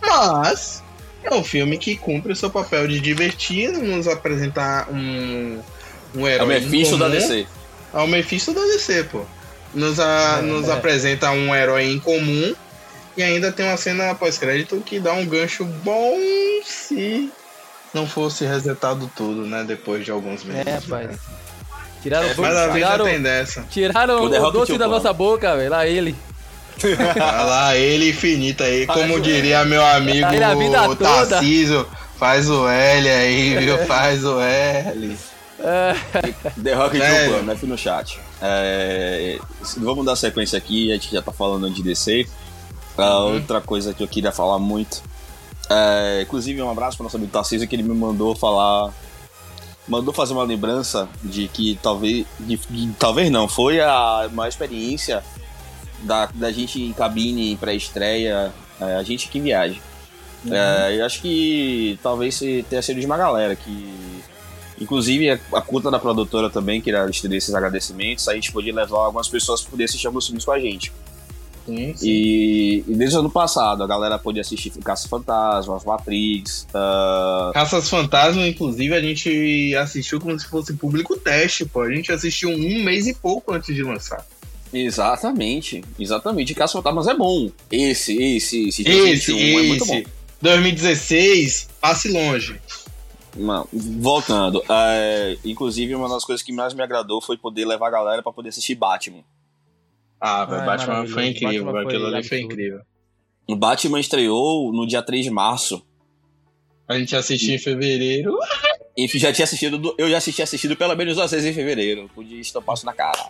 Mas 0.01 0.83
é 1.23 1.35
um 1.35 1.43
filme 1.43 1.79
que 1.79 1.97
cumpre 1.97 2.33
o 2.33 2.37
seu 2.37 2.51
papel 2.51 2.87
de 2.87 3.01
divertir, 3.01 3.73
nos 3.73 4.07
apresentar 4.07 4.89
um, 4.91 5.61
um 6.15 6.29
herói. 6.29 6.39
É 6.39 6.43
o 6.43 6.47
Mephisto 6.47 6.99
da 6.99 7.09
DC. 7.09 7.47
É 7.93 7.99
o 7.99 8.07
Mephisto 8.07 8.53
da 8.53 8.61
DC, 8.61 9.05
pô. 9.05 9.25
Nos, 9.73 9.99
a, 9.99 10.39
é, 10.39 10.43
nos 10.43 10.69
é. 10.69 10.73
apresenta 10.73 11.31
um 11.31 11.55
herói 11.55 11.85
em 11.85 11.99
comum 11.99 12.55
e 13.17 13.23
ainda 13.23 13.51
tem 13.51 13.67
uma 13.67 13.77
cena 13.77 14.15
pós-crédito 14.15 14.81
que 14.85 15.01
dá 15.01 15.13
um 15.13 15.27
gancho 15.27 15.65
bom 15.65 16.17
se 16.65 17.33
não 17.93 18.07
fosse 18.07 18.45
resetado 18.45 19.11
tudo, 19.17 19.47
né? 19.47 19.65
Depois 19.65 20.05
de 20.05 20.11
alguns 20.11 20.45
meses. 20.45 20.67
É, 20.67 20.75
rapaz. 20.75 21.19
Tiraram, 22.03 22.29
é, 22.29 22.35
mas 22.37 22.57
a 22.57 22.73
tiraram, 22.73 23.05
tem 23.07 23.23
dessa. 23.23 23.63
tiraram 23.71 24.25
o, 24.25 24.27
o 24.27 24.51
doce 24.51 24.77
da 24.77 24.87
nossa 24.87 25.13
boca, 25.13 25.57
velho. 25.57 25.71
Lá 25.71 25.87
ele. 25.87 26.15
Ah, 27.21 27.43
lá 27.43 27.77
ele 27.77 28.11
infinito 28.11 28.63
aí, 28.63 28.87
como 28.87 29.21
diria 29.21 29.65
meu 29.65 29.85
amigo 29.85 30.27
o 30.91 30.97
Tarcísio, 30.97 31.87
faz 32.19 32.49
o 32.49 32.69
L 32.69 33.09
aí, 33.09 33.57
viu? 33.57 33.79
Faz 33.87 34.25
o 34.25 34.41
L. 34.41 35.17
É. 35.61 35.95
The 36.63 36.75
Rock 36.75 37.01
é. 37.01 37.29
Plano, 37.29 37.53
aqui 37.53 37.67
no 37.67 37.79
chat. 37.79 38.21
É, 38.43 39.39
vamos 39.79 40.05
dar 40.05 40.17
sequência 40.17 40.59
aqui, 40.59 40.91
a 40.91 40.95
gente 40.95 41.13
já 41.13 41.23
tá 41.23 41.33
falando 41.33 41.71
de 41.71 41.83
DC. 41.83 42.27
Uh, 42.99 43.35
Outra 43.35 43.61
coisa 43.61 43.95
que 43.95 44.03
eu 44.03 44.09
queria 44.09 44.31
falar 44.31 44.59
muito. 44.59 45.03
É, 45.71 46.23
inclusive, 46.23 46.61
um 46.61 46.71
abraço 46.71 46.97
para 46.97 47.05
nosso 47.05 47.17
amigo 47.17 47.33
Tarcísio 47.33 47.67
que 47.67 47.75
ele 47.75 47.83
me 47.83 47.95
mandou 47.95 48.35
falar. 48.35 48.93
Mandou 49.89 50.15
fazer 50.15 50.33
uma 50.33 50.45
lembrança 50.45 51.09
de 51.23 51.49
que 51.49 51.79
talvez. 51.83 52.27
De, 52.39 52.57
de, 52.57 52.93
talvez 52.99 53.31
não, 53.31 53.49
foi 53.49 53.81
a 53.81 54.29
maior 54.33 54.49
experiência 54.49 55.23
da, 56.05 56.27
da 56.35 56.53
gente 56.53 56.81
em 56.81 56.93
cabine 56.93 57.57
pré-estreia, 57.57 58.53
é, 58.81 58.97
a 58.97 59.03
gente 59.03 59.29
que 59.29 59.41
viaja. 59.41 59.81
Uhum. 60.45 60.55
É, 60.55 61.01
eu 61.01 61.07
acho 61.07 61.23
que 61.23 61.99
talvez 62.03 62.39
tenha 62.69 62.83
sido 62.83 63.01
de 63.01 63.07
uma 63.07 63.17
galera 63.17 63.57
que. 63.57 63.95
Inclusive 64.81 65.31
a, 65.31 65.39
a 65.55 65.63
conta 65.63 65.91
da 65.91 65.99
produtora 65.99 66.51
também, 66.51 66.81
que 66.81 66.91
era 66.91 67.09
estender 67.09 67.39
esses 67.39 67.55
agradecimentos, 67.55 68.29
a 68.29 68.35
gente 68.35 68.53
podia 68.53 68.75
levar 68.75 68.99
algumas 68.99 69.29
pessoas 69.29 69.63
para 69.63 69.71
poder 69.71 69.85
assistir 69.85 70.07
alguns 70.07 70.27
filmes 70.27 70.45
com 70.45 70.53
a 70.53 70.59
gente. 70.59 70.93
Sim, 71.65 71.95
sim. 71.97 72.07
E, 72.07 72.85
e, 72.87 72.95
desde 72.95 73.17
o 73.17 73.21
ano 73.21 73.31
passado 73.31 73.83
a 73.83 73.87
galera 73.87 74.19
pôde 74.19 74.39
assistir 74.39 74.71
Caça 74.83 75.09
Fantasmas, 75.09 75.85
Matrix. 75.85 76.67
Uh... 76.71 77.53
Caças 77.53 77.89
Fantasmas, 77.89 78.47
inclusive, 78.47 78.95
a 78.95 79.01
gente 79.01 79.75
assistiu 79.77 80.21
como 80.21 80.39
se 80.39 80.47
fosse 80.47 80.75
público 80.75 81.17
teste, 81.17 81.65
pô. 81.65 81.83
A 81.83 81.91
gente 81.91 82.13
assistiu 82.13 82.51
um 82.51 82.83
mês 82.83 83.07
e 83.07 83.15
pouco 83.15 83.53
antes 83.53 83.75
de 83.75 83.83
lançar. 83.83 84.25
Exatamente, 84.75 85.83
exatamente. 85.99 86.55
Caça 86.55 86.73
Fantasmas 86.75 87.07
é 87.07 87.15
bom. 87.15 87.51
Esse, 87.71 88.13
esse, 88.21 88.69
esse, 88.69 88.83
esse, 88.83 88.91
esse 89.33 89.55
é 89.57 89.63
muito 89.63 89.87
bom. 89.87 90.03
2016, 90.43 91.69
passe 91.81 92.11
longe. 92.11 92.61
Não, 93.37 93.67
voltando, 93.73 94.63
é, 94.69 95.37
inclusive 95.45 95.95
uma 95.95 96.09
das 96.09 96.25
coisas 96.25 96.43
que 96.45 96.53
mais 96.53 96.73
me 96.75 96.83
agradou 96.83 97.21
foi 97.21 97.37
poder 97.37 97.65
levar 97.65 97.89
a 97.89 97.91
galera 97.91 98.23
para 98.23 98.33
poder 98.33 98.51
assistir 98.51 98.75
Batman. 98.75 99.25
Ah, 100.21 100.45
velho, 100.45 100.61
Ai, 100.61 100.67
Batman 100.67 100.87
maravilhoso. 100.87 101.15
foi 101.15 101.27
incrível. 101.29 101.65
Batman 101.65 101.83
foi 101.83 101.93
Aquilo 101.95 102.07
ali 102.15 102.25
foi 102.29 102.41
incrível. 102.41 102.81
O 103.49 103.57
Batman 103.57 104.01
estreou 104.01 104.73
no 104.73 104.87
dia 104.87 105.03
3 105.03 105.25
de 105.25 105.31
março. 105.31 105.85
A 106.89 106.99
gente 106.99 107.15
assistiu 107.17 107.55
em 107.55 107.59
fevereiro. 107.59 108.37
E 108.97 109.09
já 109.19 109.33
tinha 109.33 109.45
assistido, 109.45 109.79
do- 109.79 109.95
eu 109.99 110.09
já 110.09 110.19
assisti 110.19 110.41
assistido 110.41 110.77
pelo 110.77 110.95
menos 110.95 111.17
duas 111.17 111.31
vezes 111.31 111.51
em 111.51 111.53
fevereiro. 111.53 112.09
Podia 112.15 112.41
estampar 112.41 112.75
isso 112.77 112.87
na 112.87 112.93
cara. 112.93 113.27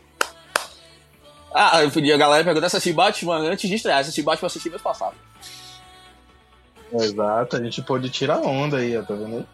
Ah, 1.55 1.83
eu 1.85 1.91
podia, 1.91 2.15
a 2.17 2.19
galera 2.19 2.43
perguntar 2.43 2.69
se 2.69 2.77
assisti 2.77 2.93
Batman 2.93 3.37
antes 3.39 3.69
de 3.71 3.77
estrear. 3.77 4.01
Assisti 4.01 4.23
Batman 4.23 4.47
assisti 4.49 4.69
mês 4.69 4.83
passado. 4.83 5.15
Exato, 6.93 7.57
a 7.57 7.63
gente 7.63 7.81
pôde 7.83 8.09
tirar 8.11 8.39
onda 8.39 8.79
aí, 8.79 8.93
tá 9.03 9.15
vendo? 9.15 9.47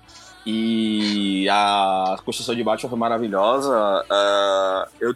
E 0.47 1.47
a 1.51 2.17
construção 2.25 2.55
de 2.55 2.65
Batman 2.65 2.89
foi 2.89 2.99
maravilhosa. 2.99 4.05
Ah, 4.11 4.89
eu, 5.01 5.15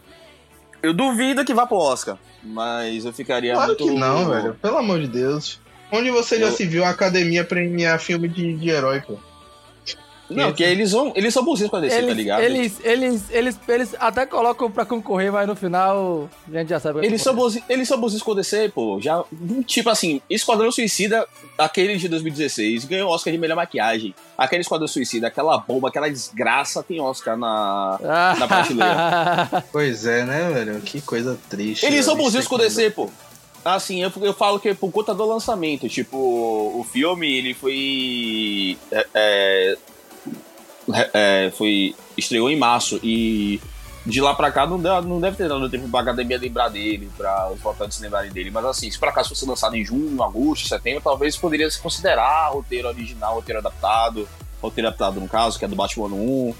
eu 0.83 0.93
duvido 0.93 1.43
que 1.43 1.53
vá 1.53 1.65
pro 1.65 1.77
Oscar, 1.77 2.17
mas 2.43 3.05
eu 3.05 3.11
ficaria 3.13 3.53
Claro 3.53 3.69
muito. 3.69 3.83
que 3.85 3.91
não, 3.91 4.29
velho. 4.29 4.53
Pelo 4.55 4.77
amor 4.77 4.99
de 4.99 5.07
Deus. 5.07 5.59
Onde 5.91 6.09
você 6.11 6.39
já 6.39 6.47
Eu- 6.47 6.51
se 6.51 6.65
viu 6.65 6.83
a 6.85 6.89
academia 6.89 7.43
premiar 7.43 7.99
filme 7.99 8.27
de, 8.27 8.53
de 8.55 8.69
herói, 8.69 9.01
pô? 9.01 9.17
Não, 10.29 10.47
porque 10.47 10.63
eles 10.63 10.89
são, 10.89 11.13
eles 11.15 11.33
são 11.33 11.43
bonzinhos 11.43 11.69
com 11.69 11.77
a 11.77 11.79
DC, 11.79 12.01
tá 12.01 12.13
ligado? 12.13 12.41
eles, 12.41 12.79
eles, 12.83 13.23
eles, 13.29 13.59
eles 13.67 13.95
até 13.99 14.25
colocam 14.25 14.71
pra 14.71 14.85
concorrer, 14.85 15.31
mas 15.31 15.47
no 15.47 15.55
final 15.55 16.29
a 16.51 16.57
gente 16.57 16.69
já 16.69 16.79
sabe. 16.79 16.97
o 16.97 17.01
que 17.01 17.07
Eles 17.07 17.21
são, 17.21 17.35
bonzinhos, 17.35 17.69
eles 17.69 17.87
são 17.87 17.99
bonzinhos 17.99 18.23
com 18.23 18.31
a 18.31 18.35
DC, 18.35 18.69
pô. 18.69 18.99
Já, 18.99 19.23
tipo 19.65 19.89
assim, 19.89 20.21
Esquadrão 20.29 20.71
Suicida, 20.71 21.27
aquele 21.57 21.97
de 21.97 22.07
2016, 22.07 22.85
ganhou 22.85 23.11
Oscar 23.11 23.31
de 23.31 23.37
melhor 23.37 23.55
maquiagem. 23.55 24.15
Aquele 24.37 24.61
Esquadrão 24.61 24.87
Suicida, 24.87 25.27
aquela 25.27 25.57
bomba, 25.57 25.89
aquela 25.89 26.09
desgraça, 26.09 26.81
tem 26.81 26.99
Oscar 26.99 27.37
na. 27.37 27.99
Ah, 28.03 28.35
na 28.39 28.47
prateleira. 28.47 29.65
Pois 29.71 30.05
é, 30.05 30.23
né, 30.25 30.49
velho? 30.51 30.81
Que 30.81 31.01
coisa 31.01 31.37
triste. 31.49 31.85
Eles 31.85 32.05
são 32.05 32.15
bonzinhos 32.15 32.47
com 32.47 32.55
a 32.55 32.59
DC, 32.59 32.91
pô. 32.91 33.09
Assim, 33.63 34.03
eu, 34.03 34.11
eu 34.21 34.33
falo 34.33 34.59
que 34.59 34.69
é 34.69 34.73
por 34.75 34.91
conta 34.91 35.13
do 35.13 35.25
lançamento. 35.25 35.89
Tipo, 35.89 36.17
o 36.17 36.85
filme, 36.89 37.35
ele 37.35 37.53
foi. 37.55 38.77
É, 38.91 39.07
é, 39.13 39.77
é, 41.13 41.51
foi. 41.57 41.95
Estreou 42.17 42.49
em 42.49 42.55
março 42.57 42.99
e. 43.03 43.59
De 44.05 44.21
lá 44.21 44.35
pra 44.35 44.51
cá 44.51 44.67
não, 44.67 44.79
deu- 44.79 45.01
não 45.01 45.19
deve 45.19 45.35
ter 45.35 45.49
dado 45.49 45.67
tempo 45.67 45.89
pra 45.89 46.01
academia 46.01 46.37
lembrar 46.37 46.69
dele, 46.69 47.09
pra 47.17 47.49
os 47.51 47.59
votantes 47.59 47.99
lembrarem 47.99 48.31
dele. 48.31 48.51
Mas 48.51 48.63
assim, 48.65 48.91
se 48.91 48.99
por 48.99 49.07
acaso 49.09 49.29
fosse 49.29 49.47
lançado 49.47 49.75
em 49.75 49.83
junho, 49.83 50.21
agosto, 50.21 50.67
setembro, 50.67 51.01
talvez 51.03 51.35
poderia 51.35 51.67
se 51.71 51.79
considerar 51.81 52.49
roteiro 52.49 52.87
original, 52.87 53.33
roteiro 53.33 53.59
adaptado. 53.59 54.29
Roteiro 54.61 54.89
adaptado, 54.89 55.19
no 55.19 55.27
caso, 55.27 55.57
que 55.57 55.65
é 55.65 55.67
do 55.67 55.75
Batman 55.75 56.05
1. 56.13 56.53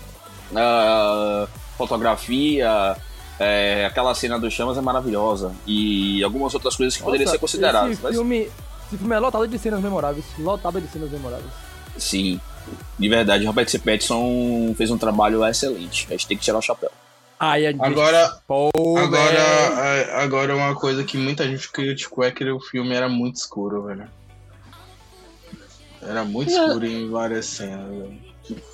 ah, 0.56 1.48
fotografia, 1.78 2.96
é, 3.40 3.86
aquela 3.86 4.14
cena 4.16 4.40
dos 4.40 4.52
chamas 4.54 4.78
é 4.78 4.82
maravilhosa. 4.82 5.52
E 5.68 6.24
algumas 6.24 6.54
outras 6.54 6.76
coisas 6.76 6.98
que 6.98 7.04
poderiam 7.04 7.26
Nossa, 7.26 7.36
ser 7.38 7.40
consideradas. 7.42 7.92
Esse 7.92 8.02
mas- 8.04 8.16
filme, 8.16 8.50
esse 8.88 8.98
filme 8.98 9.16
é 9.16 9.20
lotado 9.20 9.48
de 9.48 9.60
cenas 9.60 9.82
memoráveis. 9.82 10.26
Lotado 10.40 10.82
de 10.82 10.88
cenas 10.88 11.12
memoráveis. 11.12 11.52
Sim. 11.98 12.40
De 12.98 13.10
verdade, 13.10 13.46
Robert 13.46 13.68
C. 13.70 13.78
Pattinson 13.80 14.74
fez 14.78 14.90
um 14.92 14.98
trabalho 14.98 15.46
excelente. 15.46 16.08
A 16.10 16.12
gente 16.12 16.28
tem 16.28 16.38
que 16.38 16.44
tirar 16.44 16.58
o 16.58 16.62
chapéu. 16.62 16.92
Ai, 17.40 17.68
a. 17.68 17.70
Agora, 17.72 18.40
velho. 18.48 18.98
agora, 18.98 19.42
a- 19.42 20.24
agora 20.24 20.56
uma 20.56 20.74
coisa 20.76 21.04
que 21.04 21.18
muita 21.18 21.44
gente 21.46 21.70
criticou 21.70 22.24
é 22.24 22.32
que 22.32 22.44
o 22.50 22.60
filme 22.60 22.94
era 22.96 23.10
muito 23.10 23.36
escuro, 23.36 23.84
velho. 23.84 24.08
Era 26.02 26.24
muito 26.24 26.52
escuro 26.52 26.86
em 26.86 27.10
várias 27.10 27.46
cenas, 27.48 27.88
velho. 27.90 28.18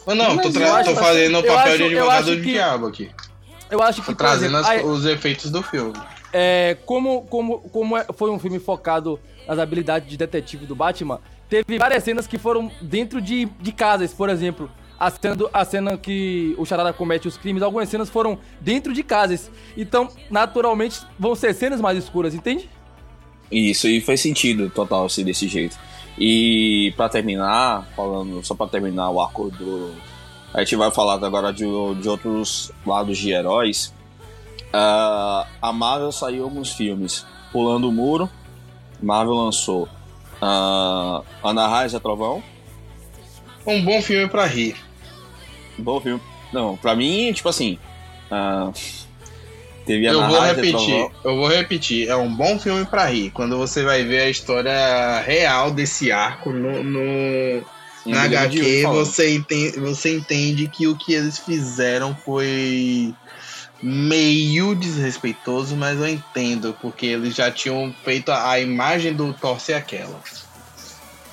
Mas 0.05 0.17
não, 0.17 0.35
Mas 0.35 0.53
tô, 0.53 0.63
acho- 0.63 0.89
tô 0.89 0.95
fazendo 0.97 1.39
o 1.39 1.43
papel 1.43 1.57
acho- 1.59 1.77
de 1.77 1.83
advogado 1.85 2.25
do 2.25 2.35
que- 2.37 2.51
diabo 2.51 2.87
aqui. 2.87 3.09
Eu 3.69 3.81
acho 3.81 4.01
que, 4.01 4.07
Tô 4.11 4.15
trazendo 4.17 4.57
exemplo, 4.57 4.59
as- 4.59 4.67
ai- 4.67 4.83
os 4.83 5.05
efeitos 5.05 5.49
do 5.49 5.63
filme. 5.63 5.93
é, 6.33 6.77
como, 6.85 7.21
como, 7.27 7.59
como 7.69 7.97
é- 7.97 8.05
foi 8.17 8.29
um 8.29 8.37
filme 8.37 8.59
focado 8.59 9.17
nas 9.47 9.57
habilidades 9.59 10.09
de 10.09 10.17
detetive 10.17 10.65
do 10.65 10.75
Batman, 10.75 11.19
teve 11.51 11.77
várias 11.77 12.01
cenas 12.05 12.25
que 12.25 12.37
foram 12.37 12.71
dentro 12.81 13.21
de, 13.21 13.45
de 13.59 13.73
casas, 13.73 14.13
por 14.13 14.29
exemplo. 14.29 14.71
A 14.97 15.11
cena, 15.11 15.35
a 15.51 15.65
cena 15.65 15.97
que 15.97 16.55
o 16.57 16.65
Charada 16.65 16.93
comete 16.93 17.27
os 17.27 17.35
crimes, 17.35 17.61
algumas 17.61 17.89
cenas 17.89 18.09
foram 18.09 18.39
dentro 18.61 18.93
de 18.93 19.03
casas. 19.03 19.51
Então, 19.75 20.07
naturalmente, 20.29 21.01
vão 21.19 21.35
ser 21.35 21.53
cenas 21.53 21.81
mais 21.81 21.97
escuras, 21.97 22.33
entende? 22.33 22.69
Isso, 23.51 23.87
e 23.89 23.99
faz 23.99 24.21
sentido 24.21 24.69
total 24.69 25.09
ser 25.09 25.25
desse 25.25 25.45
jeito. 25.49 25.77
E 26.17 26.93
pra 26.95 27.09
terminar, 27.09 27.85
falando, 27.97 28.45
só 28.45 28.55
pra 28.55 28.67
terminar 28.67 29.09
o 29.09 29.19
arco 29.19 29.49
do. 29.49 29.93
A 30.53 30.59
gente 30.59 30.77
vai 30.77 30.91
falar 30.91 31.15
agora 31.25 31.51
de, 31.51 31.65
de 31.65 32.07
outros 32.07 32.71
lados 32.85 33.17
de 33.17 33.31
heróis. 33.31 33.93
Ah, 34.71 35.47
a 35.61 35.73
Marvel 35.73 36.13
saiu 36.13 36.45
alguns 36.45 36.71
filmes. 36.71 37.25
Pulando 37.51 37.89
o 37.89 37.91
Muro, 37.91 38.29
Marvel 39.01 39.33
lançou 39.33 39.89
ah, 40.41 41.21
Ana 41.43 41.67
Raiz 41.67 41.93
é 41.93 41.99
Trovão. 41.99 42.43
Um 43.65 43.83
bom 43.83 44.01
filme 44.01 44.27
pra 44.27 44.45
rir. 44.45 44.75
Bom 45.77 45.99
filme. 46.01 46.21
Não, 46.51 46.75
pra 46.77 46.95
mim, 46.95 47.31
tipo 47.33 47.47
assim. 47.49 47.77
ah, 48.29 48.71
teve 49.85 50.05
Eu 50.05 50.19
Ana 50.19 50.27
vou 50.29 50.39
Raiz 50.39 50.51
é 50.57 50.61
repetir, 50.61 50.95
Trovão. 50.95 51.11
eu 51.23 51.35
vou 51.37 51.47
repetir. 51.47 52.09
É 52.09 52.15
um 52.15 52.33
bom 52.33 52.59
filme 52.59 52.85
pra 52.85 53.05
rir. 53.05 53.29
Quando 53.31 53.57
você 53.57 53.83
vai 53.83 54.03
ver 54.03 54.21
a 54.21 54.29
história 54.29 55.21
real 55.21 55.71
desse 55.71 56.11
arco 56.11 56.51
no, 56.51 56.83
no- 56.83 57.63
na 58.03 58.23
HQ, 58.23 58.83
você 58.87 59.35
entende, 59.35 59.79
você 59.79 60.17
entende 60.17 60.67
que 60.67 60.87
o 60.87 60.97
que 60.97 61.13
eles 61.13 61.37
fizeram 61.37 62.15
foi 62.15 63.13
meio 63.81 64.75
desrespeitoso, 64.75 65.75
mas 65.75 65.99
eu 65.99 66.07
entendo, 66.07 66.75
porque 66.81 67.07
eles 67.07 67.35
já 67.35 67.49
tinham 67.49 67.93
feito 68.03 68.31
a, 68.31 68.51
a 68.51 68.59
imagem 68.59 69.13
do 69.13 69.33
Thor 69.33 69.59
ser 69.59 69.73
aquela. 69.73 70.19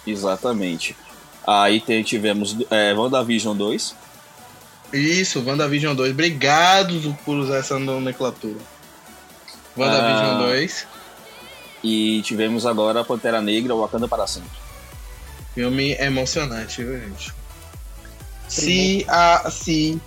Exatamente. 0.07 0.97
Aí 1.47 1.81
tem, 1.81 2.03
tivemos 2.03 2.57
é, 2.71 2.95
WandaVision 2.95 3.57
2. 3.57 3.95
Isso, 4.93 5.43
WandaVision 5.45 5.95
2. 5.95 6.13
Obrigado 6.13 7.17
por 7.25 7.37
usar 7.37 7.59
essa 7.59 7.79
nomenclatura. 7.79 8.59
WandaVision 9.77 10.37
Ah. 10.37 10.47
2. 10.47 10.87
E 11.85 12.23
tivemos 12.23 12.67
agora 12.67 13.05
Pantera 13.05 13.41
Negra, 13.41 13.75
Wakanda 13.75 14.09
para 14.09 14.27
sempre. 14.27 14.51
Filme 15.55 15.93
emocionante, 15.93 16.83
viu, 16.83 16.99
gente? 16.99 17.33
Se 18.49 19.05
a, 19.09 19.51
se 19.51 20.01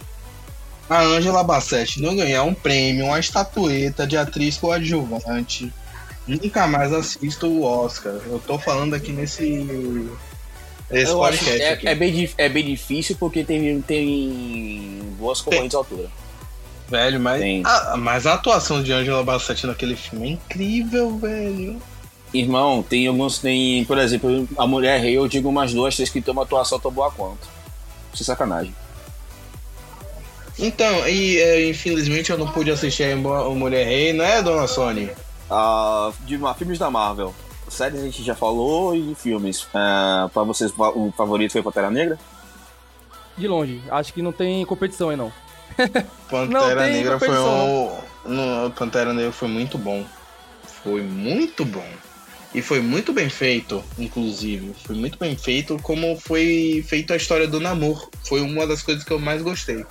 a 0.92 1.04
Angela 1.04 1.42
Bassett 1.42 2.02
não 2.02 2.18
ganhar 2.18 2.44
um 2.44 2.54
prêmio, 2.54 3.06
uma 3.06 3.18
estatueta 3.18 4.06
de 4.06 4.18
atriz 4.18 4.58
coadjuvante, 4.58 5.72
nunca 6.28 6.68
mais 6.68 6.92
assisto 6.92 7.48
o 7.48 7.64
Oscar. 7.64 8.12
Eu 8.26 8.42
tô 8.46 8.60
falando 8.60 8.94
aqui 8.94 9.14
nesse, 9.14 9.66
que 10.90 11.06
podcast 11.14 11.62
é, 11.62 11.72
aqui. 11.72 11.88
é 11.88 11.96
bem, 11.96 12.30
é 12.38 12.50
bem 12.50 12.66
difícil 12.66 13.16
porque 13.18 13.42
tem, 13.46 13.82
tem 13.82 15.02
boas 15.18 15.40
concorrentes 15.40 15.76
à 15.76 15.78
altura. 15.78 16.10
Velho, 16.90 17.22
mas, 17.22 17.66
a, 17.66 17.96
mas 17.96 18.28
a 18.28 18.34
atuação 18.34 18.84
de 18.84 18.92
Angela 18.92 19.24
Bassett 19.24 19.66
naquele 19.66 19.96
filme 19.96 20.28
é 20.28 20.32
incrível, 20.32 21.18
velho. 21.18 21.82
Irmão, 22.34 22.84
tem 22.84 23.08
alguns. 23.08 23.40
Tem, 23.40 23.86
por 23.86 23.98
exemplo, 23.98 24.46
a 24.58 24.68
Mulher 24.68 25.00
Rei, 25.00 25.16
eu 25.16 25.26
digo 25.26 25.48
umas 25.48 25.74
duas, 25.74 25.96
três 25.96 26.10
que 26.10 26.22
tem 26.22 26.34
uma 26.34 26.44
atuação 26.44 26.78
tão 26.78 26.92
boa 26.92 27.10
quanto. 27.12 27.48
Sem 28.14 28.26
sacanagem. 28.26 28.76
Então, 30.62 31.08
e 31.08 31.38
é, 31.40 31.68
infelizmente 31.70 32.30
eu 32.32 32.38
não 32.38 32.48
pude 32.48 32.70
assistir 32.70 33.04
a 33.12 33.16
o 33.48 33.56
Mulher 33.56 33.86
Rei, 33.86 34.14
né, 34.14 34.42
dona 34.44 34.68
Sony? 34.68 35.10
Ah, 35.50 36.12
de 36.22 36.38
ma- 36.38 36.54
filmes 36.54 36.78
da 36.78 36.90
Marvel. 36.90 37.34
Séries 37.68 38.02
a 38.02 38.04
gente 38.04 38.22
já 38.24 38.36
falou 38.36 38.94
e 38.96 39.16
filmes. 39.16 39.66
Ah, 39.74 40.30
pra 40.34 40.44
vocês, 40.44 40.72
o 40.78 41.12
favorito 41.16 41.54
foi 41.54 41.64
Pantera 41.64 41.90
Negra? 41.90 42.20
De 43.38 43.48
longe. 43.48 43.82
Acho 43.90 44.14
que 44.14 44.22
não 44.22 44.32
tem 44.32 44.64
competição 44.66 45.10
aí, 45.10 45.16
não. 45.18 45.32
Pantera 46.30 46.86
Não 46.88 46.94
Negra 46.94 47.18
foi 47.20 47.30
um. 47.40 47.98
No, 48.26 48.72
Pantera 48.72 49.14
Negra 49.14 49.32
foi 49.32 49.48
muito 49.48 49.78
bom. 49.78 50.06
Foi 50.84 51.02
muito 51.02 51.64
bom. 51.66 51.86
E 52.54 52.62
foi 52.62 52.82
muito 52.82 53.14
bem 53.14 53.30
feito, 53.30 53.82
inclusive. 53.98 54.74
Foi 54.84 54.96
muito 54.96 55.18
bem 55.18 55.38
feito 55.38 55.80
como 55.82 56.20
foi 56.20 56.84
feito 56.86 57.14
a 57.14 57.16
história 57.16 57.48
do 57.48 57.62
namoro. 57.62 58.10
Foi 58.26 58.42
uma 58.42 58.68
das 58.68 58.82
coisas 58.84 59.04
que 59.06 59.12
eu 59.12 59.20
mais 59.20 59.42
gostei. 59.42 59.86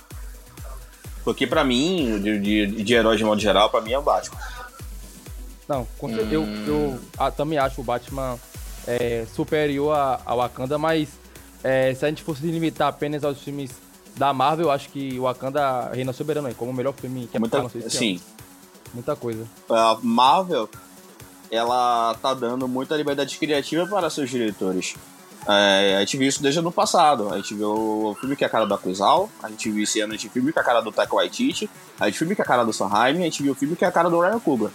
Porque 1.23 1.45
pra 1.45 1.63
mim, 1.63 2.19
de, 2.21 2.39
de, 2.39 2.83
de 2.83 2.93
herói 2.93 3.15
de 3.17 3.23
modo 3.23 3.39
geral, 3.39 3.69
pra 3.69 3.81
mim 3.81 3.91
é 3.93 3.99
o 3.99 4.01
Batman. 4.01 4.39
Não, 5.67 5.87
com 5.97 6.09
cer- 6.09 6.27
eu, 6.31 6.43
eu 6.67 6.99
também 7.37 7.57
acho 7.57 7.79
o 7.79 7.83
Batman 7.83 8.37
é, 8.87 9.25
superior 9.33 9.95
a, 9.95 10.19
a 10.25 10.35
Wakanda, 10.35 10.77
mas 10.77 11.07
é, 11.63 11.93
se 11.93 12.03
a 12.05 12.09
gente 12.09 12.23
fosse 12.23 12.41
limitar 12.45 12.87
apenas 12.89 13.23
aos 13.23 13.39
filmes 13.41 13.71
da 14.17 14.33
Marvel, 14.33 14.65
eu 14.65 14.71
acho 14.71 14.89
que 14.89 15.17
o 15.19 15.23
Wakanda 15.23 15.89
reina 15.93 16.11
soberano 16.11 16.47
aí, 16.47 16.53
como 16.53 16.71
o 16.71 16.73
melhor 16.73 16.93
filme 16.93 17.27
que 17.27 17.37
é 17.37 17.39
Muita, 17.39 17.63
esse 17.75 17.89
sim, 17.89 18.13
ano. 18.15 18.21
Muita 18.95 19.15
coisa. 19.15 19.45
a 19.69 19.97
Marvel 20.01 20.67
ela 21.49 22.15
tá 22.21 22.33
dando 22.33 22.67
muita 22.67 22.95
liberdade 22.95 23.37
criativa 23.37 23.85
para 23.85 24.09
seus 24.09 24.29
diretores. 24.29 24.95
É, 25.47 25.95
a 25.97 25.99
gente 26.01 26.17
viu 26.17 26.27
isso 26.27 26.41
desde 26.41 26.59
o 26.59 26.61
ano 26.61 26.71
passado. 26.71 27.33
A 27.33 27.37
gente 27.37 27.53
viu 27.55 27.71
o 27.71 28.15
filme 28.19 28.35
que 28.35 28.43
é 28.43 28.47
a 28.47 28.49
cara 28.49 28.65
do 28.65 28.73
Akuzal, 28.73 29.29
a 29.41 29.49
gente 29.49 29.69
viu 29.71 29.83
esse 29.83 29.99
ano 29.99 30.13
a 30.13 30.15
gente 30.15 30.27
o 30.27 30.31
filme 30.31 30.53
que 30.53 30.59
é 30.59 30.61
a 30.61 30.65
cara 30.65 30.81
do 30.81 30.91
Taika 30.91 31.15
Waititi, 31.15 31.69
a 31.99 32.05
gente 32.05 32.13
viu 32.13 32.15
o 32.15 32.19
filme 32.19 32.35
que 32.35 32.41
é 32.41 32.45
a 32.45 32.47
cara 32.47 32.63
do 32.63 32.73
Sanheim, 32.73 33.17
a 33.17 33.23
gente 33.23 33.43
viu 33.43 33.53
o 33.53 33.55
filme 33.55 33.75
que 33.75 33.85
é 33.85 33.87
a 33.87 33.91
cara 33.91 34.09
do 34.09 34.19
Ryan 34.19 34.39
Coogler. 34.39 34.71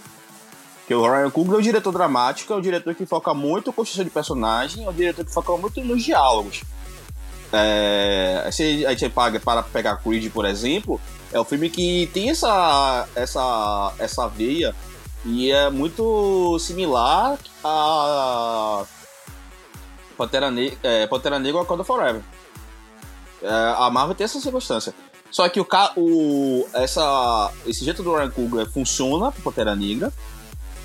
Porque 0.79 0.93
o 0.93 1.01
Ryan 1.01 1.29
Coogler 1.29 1.57
é 1.57 1.59
um 1.59 1.63
diretor 1.63 1.91
dramático, 1.91 2.53
é 2.53 2.55
um 2.55 2.61
diretor 2.61 2.95
que 2.95 3.05
foca 3.05 3.33
muito 3.33 3.67
na 3.67 3.73
construção 3.73 4.05
de 4.05 4.09
personagem, 4.09 4.85
é 4.85 4.89
um 4.89 4.93
diretor 4.93 5.25
que 5.25 5.33
foca 5.33 5.55
muito 5.57 5.81
nos 5.81 6.03
diálogos. 6.03 6.63
É, 7.51 8.49
se 8.51 8.85
a 8.85 8.91
gente 8.91 9.09
paga 9.09 9.39
para 9.39 9.63
pegar 9.63 9.97
Creed, 9.97 10.31
por 10.31 10.45
exemplo, 10.45 10.99
é 11.31 11.39
um 11.39 11.45
filme 11.45 11.69
que 11.69 12.09
tem 12.13 12.29
essa, 12.29 13.07
essa, 13.15 13.93
essa 13.99 14.27
veia 14.27 14.75
e 15.25 15.51
é 15.51 15.69
muito 15.69 16.57
similar 16.59 17.37
a 17.63 18.85
Pantera, 20.17 20.49
ne 20.49 20.77
é, 20.83 21.05
Pantera 21.07 21.39
Negra 21.39 21.61
Wakanda 21.61 21.83
Forever. 21.83 22.21
É, 23.41 23.47
a 23.77 23.89
Marvel 23.89 24.15
tem 24.15 24.25
essa 24.25 24.39
circunstância. 24.39 24.93
Só 25.29 25.47
que 25.49 25.59
o, 25.59 25.67
o 25.97 26.67
essa, 26.73 27.51
esse 27.65 27.83
jeito 27.83 28.01
do 28.01 28.15
Ryan 28.15 28.31
Coogler 28.31 28.69
funciona 28.69 29.31
para 29.31 29.41
Pantera 29.41 29.75
Negra, 29.75 30.11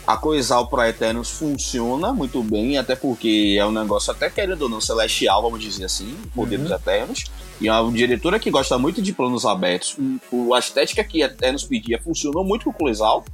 a 0.07 0.17
Coisal 0.17 0.67
para 0.67 0.89
Eternos 0.89 1.31
funciona 1.31 2.13
muito 2.13 2.43
bem, 2.43 2.77
até 2.77 2.97
porque 2.97 3.57
é 3.59 3.65
um 3.65 3.71
negócio 3.71 4.11
até 4.11 4.29
querendo 4.29 4.63
ou 4.63 4.69
não 4.69 4.81
celestial, 4.81 5.41
vamos 5.41 5.61
dizer 5.61 5.85
assim, 5.85 6.17
poder 6.35 6.57
uhum. 6.57 6.65
dos 6.65 6.73
Eternos. 6.73 7.25
E 7.61 7.69
é 7.69 7.73
uma 7.73 7.93
diretora 7.93 8.41
que 8.41 8.51
gosta 8.51 8.77
muito 8.79 9.01
de 9.01 9.13
planos 9.13 9.47
abertos. 9.47 9.97
O, 10.33 10.53
a 10.55 10.59
estética 10.59 11.05
que 11.05 11.23
Eternos 11.23 11.63
pedia 11.63 12.01
funcionou 12.03 12.45
muito 12.45 12.65
com 12.65 12.71
o 12.71 12.75
Coisal. 12.75 13.25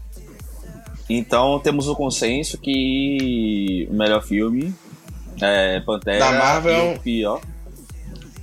Então 1.09 1.59
temos 1.59 1.89
o 1.89 1.97
consenso 1.97 2.59
que 2.59 3.89
o 3.91 3.95
melhor 3.95 4.23
filme 4.23 4.75
é 5.41 5.81
Pantera 5.81 6.19
da 6.19 6.33
Marvel, 6.33 6.95
o 6.95 7.01
pior. 7.01 7.41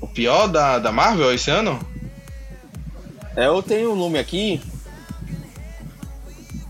O 0.02 0.08
pior 0.08 0.48
da, 0.48 0.80
da 0.80 0.92
Marvel 0.92 1.34
esse 1.34 1.50
ano? 1.50 1.80
É, 3.36 3.48
eu 3.48 3.62
tenho 3.62 3.94
um 3.94 3.96
nome 3.96 4.18
aqui, 4.18 4.62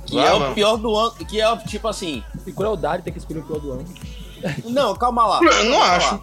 que 0.06 0.20
é 0.20 0.32
o 0.32 0.54
pior 0.54 0.78
do 0.78 0.96
ano. 0.96 1.12
Que 1.26 1.42
é 1.42 1.58
tipo 1.58 1.88
assim. 1.88 2.24
E 2.46 2.52
crueldade 2.52 3.04
tem 3.04 3.12
que 3.12 3.20
escolher 3.20 3.40
o 3.40 3.44
pior 3.44 3.60
do 3.60 3.72
ano. 3.74 3.86
Não, 4.66 4.96
calma 4.96 5.26
lá. 5.26 5.40
Eu 5.42 5.66
não 5.66 5.82
acho. 5.82 6.16
Lá. 6.16 6.22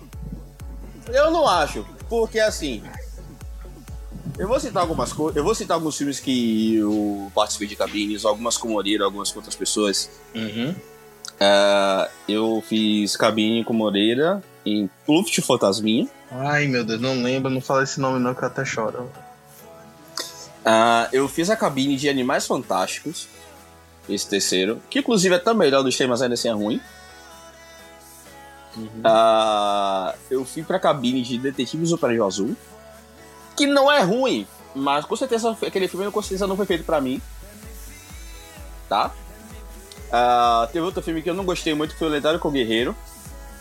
Eu 1.09 1.31
não 1.31 1.49
acho. 1.49 1.85
Porque 2.09 2.39
assim. 2.39 2.83
Eu 4.39 4.49
vou 4.49 4.59
citar 4.59 4.83
algumas 4.83 5.13
coisas. 5.13 5.37
Eu 5.37 5.45
vou 5.45 5.55
citar 5.55 5.75
alguns 5.75 5.97
filmes 5.97 6.19
que 6.19 6.77
eu 6.77 7.31
participei 7.35 7.69
de 7.69 7.77
cabines, 7.77 8.25
algumas 8.25 8.57
com 8.57 8.69
Moreira, 8.69 9.05
algumas 9.05 9.31
com 9.31 9.39
outras 9.39 9.55
pessoas. 9.55 10.11
Uhum. 10.35 10.75
Uh, 11.41 12.11
eu 12.29 12.63
fiz 12.69 13.17
cabine 13.17 13.65
com 13.65 13.73
Moreira 13.73 14.43
em 14.65 14.89
Pluft 15.05 15.41
Fantasminha. 15.43 16.09
Ai 16.31 16.67
meu 16.67 16.85
Deus, 16.85 17.01
não 17.01 17.23
lembro, 17.23 17.51
não 17.51 17.61
fala 17.61 17.83
esse 17.83 18.01
nome 18.01 18.21
não 18.21 18.35
que 18.35 18.43
eu 18.43 18.49
até 18.49 18.65
choro. 18.65 19.11
Uh, 20.65 21.09
eu 21.13 21.29
fiz 21.29 21.51
a 21.51 21.57
cabine 21.57 21.97
de 21.97 22.09
Animais 22.09 22.47
Fantásticos 22.47 23.29
esse 24.09 24.29
terceiro, 24.29 24.81
que 24.91 24.99
inclusive 24.99 25.35
é 25.35 25.39
tão 25.39 25.55
melhor 25.55 25.83
dos 25.83 25.97
temas, 25.97 26.23
ainda 26.23 26.35
assim 26.35 26.49
é 26.49 26.53
ruim. 26.53 26.81
Uhum. 28.77 28.87
Uh, 28.87 30.15
eu 30.31 30.45
fui 30.45 30.63
pra 30.63 30.79
cabine 30.79 31.23
de 31.23 31.39
Detetive 31.39 31.87
Super 31.87 32.21
Azul, 32.23 32.57
que 33.57 33.67
não 33.67 33.91
é 33.91 34.03
ruim, 34.03 34.47
mas 34.75 35.05
com 35.05 35.15
certeza 35.15 35.57
aquele 35.65 35.89
filme 35.89 36.11
com 36.11 36.23
certeza 36.23 36.47
não 36.47 36.57
foi 36.57 36.67
feito 36.67 36.85
pra 36.85 37.01
mim. 37.01 37.21
Tá? 38.89 39.13
Uh, 40.13 40.67
teve 40.67 40.85
outro 40.85 41.03
filme 41.03 41.23
que 41.23 41.31
eu 41.31 41.35
não 41.35 41.45
gostei 41.45 41.75
muito, 41.75 41.97
foi 41.97 42.09
o 42.09 42.11
Lendário 42.11 42.39
com 42.39 42.49
o 42.49 42.51
Guerreiro, 42.51 42.95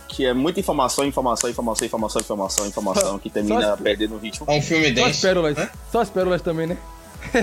que 0.08 0.26
é 0.26 0.34
muita 0.34 0.60
informação, 0.60 1.06
informação, 1.06 1.50
informação, 1.50 1.86
informação, 1.86 2.22
informação, 2.22 2.68
informação, 2.68 3.20
que 3.20 3.30
termina 3.30 3.78
perdendo 3.78 4.16
o 4.16 4.18
ritmo. 4.18 4.46
É 4.50 4.58
um 4.58 4.62
filme 4.62 4.92
denso. 4.92 5.06
Só 5.06 5.12
as 5.12 5.22
pérolas, 5.22 5.56
né? 5.56 5.70
Só 5.92 6.02
as 6.02 6.10
pérolas 6.10 6.42
também, 6.42 6.68
né? 6.68 6.78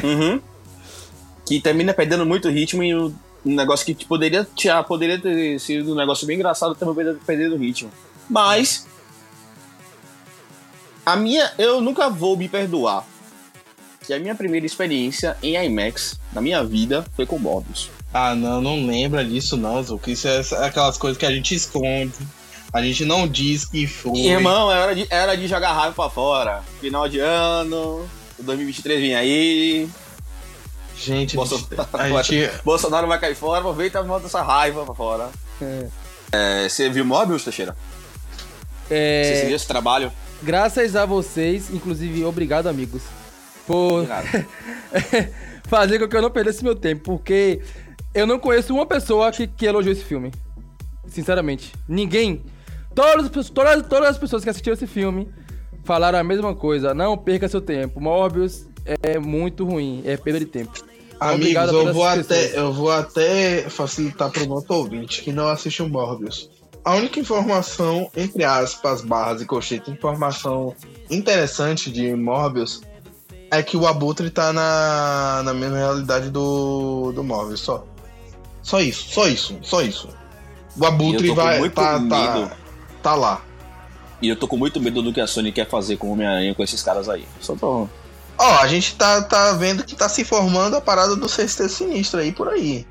Uhum 0.04 0.40
que 1.48 1.58
termina 1.60 1.94
perdendo 1.94 2.26
muito 2.26 2.50
ritmo 2.50 2.82
e 2.82 2.94
um 2.94 3.14
negócio 3.42 3.86
que 3.86 4.04
poderia, 4.04 4.46
tinha, 4.54 4.82
poderia 4.82 5.18
ter 5.18 5.58
sido 5.58 5.92
um 5.92 5.96
negócio 5.96 6.26
bem 6.26 6.36
engraçado 6.36 6.74
também 6.74 7.16
perdendo 7.24 7.56
ritmo. 7.56 7.90
Mas 8.28 8.86
a 11.06 11.16
minha, 11.16 11.50
eu 11.56 11.80
nunca 11.80 12.10
vou 12.10 12.36
me 12.36 12.50
perdoar. 12.50 13.02
Que 14.06 14.12
a 14.12 14.18
minha 14.18 14.34
primeira 14.34 14.66
experiência 14.66 15.38
em 15.42 15.56
IMAX 15.56 16.20
na 16.34 16.42
minha 16.42 16.62
vida 16.62 17.04
foi 17.16 17.24
com 17.24 17.38
Morbius. 17.38 17.90
Ah, 18.12 18.34
não, 18.34 18.60
não 18.60 18.86
lembra 18.86 19.24
disso 19.24 19.56
não, 19.56 19.82
Zuko. 19.82 20.10
Isso 20.10 20.28
é 20.28 20.40
aquelas 20.64 20.96
coisas 20.96 21.18
que 21.18 21.26
a 21.26 21.30
gente 21.30 21.54
esconde. 21.54 22.14
A 22.72 22.82
gente 22.82 23.04
não 23.04 23.26
diz 23.26 23.64
que 23.64 23.86
foi. 23.86 24.18
Irmão, 24.20 24.70
era 24.70 24.94
de, 24.94 25.06
era 25.10 25.34
de 25.36 25.46
jogar 25.46 25.72
raiva 25.72 25.94
pra 25.94 26.10
fora. 26.10 26.62
Final 26.80 27.08
de 27.08 27.18
ano, 27.18 28.08
2023 28.38 29.00
vinha 29.00 29.18
aí. 29.18 29.88
Gente, 30.96 31.36
Bolsonaro, 31.36 31.88
a 32.16 32.22
gente... 32.22 32.50
Bolsonaro 32.64 33.06
vai 33.06 33.20
cair 33.20 33.34
fora, 33.34 33.60
aproveita 33.60 34.00
e 34.00 34.04
manda 34.04 34.26
essa 34.26 34.42
raiva 34.42 34.84
pra 34.84 34.94
fora. 34.94 35.30
É. 35.62 35.86
É, 36.32 36.68
você 36.68 36.90
viu 36.90 37.04
Mobius, 37.04 37.44
Teixeira? 37.44 37.76
É... 38.90 39.22
Você 39.22 39.40
seguiu 39.40 39.56
esse 39.56 39.66
trabalho? 39.66 40.12
Graças 40.42 40.96
a 40.96 41.06
vocês, 41.06 41.70
inclusive, 41.70 42.24
obrigado, 42.24 42.68
amigos, 42.68 43.02
por 43.66 44.06
fazer 45.68 45.98
com 45.98 46.08
que 46.08 46.16
eu 46.16 46.22
não 46.22 46.30
perdesse 46.30 46.62
meu 46.62 46.74
tempo, 46.76 47.02
porque 47.04 47.62
eu 48.18 48.26
não 48.26 48.38
conheço 48.38 48.74
uma 48.74 48.86
pessoa 48.86 49.30
que, 49.30 49.46
que 49.46 49.66
elogiou 49.66 49.92
esse 49.92 50.04
filme. 50.04 50.32
Sinceramente. 51.06 51.72
Ninguém. 51.88 52.44
Todas, 52.94 53.50
todas, 53.50 53.86
todas 53.86 54.08
as 54.10 54.18
pessoas 54.18 54.42
que 54.42 54.50
assistiram 54.50 54.74
esse 54.74 54.86
filme 54.86 55.28
falaram 55.84 56.18
a 56.18 56.24
mesma 56.24 56.54
coisa. 56.54 56.92
Não 56.92 57.16
perca 57.16 57.48
seu 57.48 57.60
tempo. 57.60 58.00
Morbius 58.00 58.66
é 59.02 59.18
muito 59.18 59.64
ruim. 59.64 60.02
É 60.04 60.16
perda 60.16 60.40
de 60.40 60.46
tempo. 60.46 60.72
Amigos, 61.20 61.72
eu 61.72 61.92
vou, 61.92 62.04
até, 62.04 62.58
eu 62.58 62.72
vou 62.72 62.90
até 62.92 63.68
facilitar 63.68 64.30
para 64.30 64.44
o 64.44 64.46
nosso 64.46 64.72
ouvinte 64.72 65.22
que 65.22 65.32
não 65.32 65.48
assiste 65.48 65.82
o 65.82 65.88
Morbius. 65.88 66.48
A 66.84 66.94
única 66.94 67.18
informação, 67.18 68.08
entre 68.16 68.44
aspas, 68.44 69.02
barras 69.02 69.42
e 69.42 69.44
colchete, 69.44 69.90
informação 69.90 70.74
interessante 71.10 71.90
de 71.90 72.14
Morbius 72.14 72.82
é 73.50 73.62
que 73.62 73.76
o 73.76 73.86
Abutre 73.86 74.30
tá 74.30 74.52
na, 74.52 75.42
na 75.44 75.54
mesma 75.54 75.78
realidade 75.78 76.30
do, 76.30 77.12
do 77.12 77.24
Morbius, 77.24 77.60
só. 77.60 77.84
Só 78.68 78.82
isso, 78.82 79.08
só 79.08 79.26
isso, 79.26 79.58
só 79.62 79.80
isso. 79.80 80.10
O 80.78 80.84
Abutre 80.84 81.30
vai. 81.30 81.70
Tá, 81.70 81.98
tá, 81.98 82.56
tá 83.02 83.14
lá. 83.14 83.40
E 84.20 84.28
eu 84.28 84.36
tô 84.36 84.46
com 84.46 84.58
muito 84.58 84.78
medo 84.78 85.00
do 85.00 85.10
que 85.10 85.22
a 85.22 85.26
Sony 85.26 85.50
quer 85.50 85.66
fazer 85.66 85.96
com 85.96 86.08
o 86.08 86.12
Homem-Aranha 86.12 86.54
com 86.54 86.62
esses 86.62 86.82
caras 86.82 87.08
aí. 87.08 87.24
Só 87.40 87.56
tô. 87.56 87.66
Ó, 87.66 87.88
oh, 88.36 88.58
a 88.60 88.68
gente 88.68 88.94
tá, 88.94 89.22
tá 89.22 89.54
vendo 89.54 89.84
que 89.84 89.96
tá 89.96 90.06
se 90.06 90.22
formando 90.22 90.76
a 90.76 90.82
parada 90.82 91.16
do 91.16 91.26
sexteto 91.30 91.70
sinistro 91.70 92.20
aí 92.20 92.30
por 92.30 92.46
aí. 92.46 92.86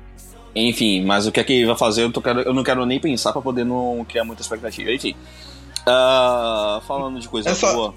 Enfim, 0.52 1.04
mas 1.04 1.28
o 1.28 1.30
que 1.30 1.38
é 1.38 1.44
que 1.44 1.64
vai 1.64 1.76
fazer, 1.76 2.02
eu, 2.02 2.10
tô, 2.10 2.20
eu 2.44 2.52
não 2.52 2.64
quero 2.64 2.84
nem 2.84 2.98
pensar 2.98 3.32
pra 3.32 3.40
poder 3.40 3.64
não 3.64 4.04
criar 4.08 4.24
muita 4.24 4.42
expectativa. 4.42 4.90
Enfim. 4.90 5.14
Uh, 5.86 6.80
falando 6.82 7.18
de 7.18 7.28
coisa 7.28 7.50
é 7.50 7.54
só... 7.54 7.72
boa. 7.72 7.94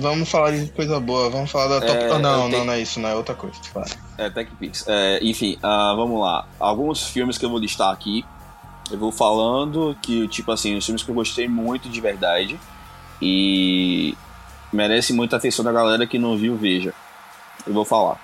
Vamos 0.00 0.28
falar 0.28 0.50
de 0.52 0.70
coisa 0.72 1.00
boa, 1.00 1.30
vamos 1.30 1.50
falar 1.50 1.68
da 1.68 1.86
top. 1.86 1.98
É, 1.98 2.18
não, 2.18 2.48
não, 2.48 2.64
não 2.64 2.72
é 2.72 2.80
isso, 2.80 3.00
não 3.00 3.08
é 3.08 3.14
outra 3.14 3.34
coisa. 3.34 3.56
Claro. 3.72 3.90
É, 4.18 4.28
TechPix. 4.30 4.84
É, 4.86 5.18
enfim, 5.22 5.56
uh, 5.56 5.96
vamos 5.96 6.20
lá. 6.20 6.46
Alguns 6.60 7.06
filmes 7.06 7.38
que 7.38 7.44
eu 7.44 7.50
vou 7.50 7.58
listar 7.58 7.90
aqui. 7.90 8.24
Eu 8.90 8.98
vou 8.98 9.10
falando 9.10 9.96
que, 10.02 10.28
tipo 10.28 10.52
assim, 10.52 10.76
os 10.76 10.84
filmes 10.84 11.02
que 11.02 11.10
eu 11.10 11.14
gostei 11.14 11.48
muito 11.48 11.88
de 11.88 12.00
verdade. 12.00 12.60
E 13.22 14.14
merece 14.72 15.12
muita 15.12 15.36
atenção 15.36 15.64
da 15.64 15.72
galera 15.72 16.06
que 16.06 16.18
não 16.18 16.36
viu, 16.36 16.56
veja. 16.56 16.92
Eu 17.66 17.72
vou 17.72 17.84
falar. 17.84 18.20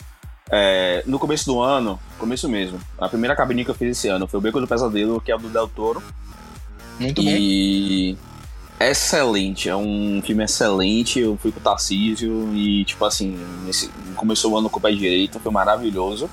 É, 0.50 1.02
no 1.06 1.18
começo 1.18 1.46
do 1.46 1.60
ano, 1.60 1.98
começo 2.18 2.48
mesmo, 2.48 2.80
a 2.98 3.08
primeira 3.08 3.36
cabine 3.36 3.64
que 3.64 3.70
eu 3.70 3.74
fiz 3.74 3.96
esse 3.96 4.08
ano 4.08 4.26
foi 4.26 4.38
o 4.38 4.42
Beco 4.42 4.60
do 4.60 4.66
Pesadelo, 4.66 5.20
que 5.20 5.30
é 5.30 5.36
o 5.36 5.38
do 5.38 5.48
Del 5.48 5.68
Toro. 5.68 6.02
Muito 6.98 7.22
e... 7.22 8.14
bom. 8.14 8.29
Excelente, 8.80 9.68
é 9.68 9.76
um 9.76 10.22
filme 10.22 10.42
excelente. 10.42 11.20
Eu 11.20 11.36
fui 11.36 11.52
com 11.52 11.60
o 11.60 11.62
Tarcísio 11.62 12.54
e, 12.54 12.82
tipo 12.86 13.04
assim, 13.04 13.38
esse, 13.68 13.90
começou 14.16 14.52
o 14.52 14.56
ano 14.56 14.70
com 14.70 14.78
o 14.78 14.82
pé 14.82 14.90
direito, 14.90 15.38
foi 15.38 15.52
maravilhoso. 15.52 16.30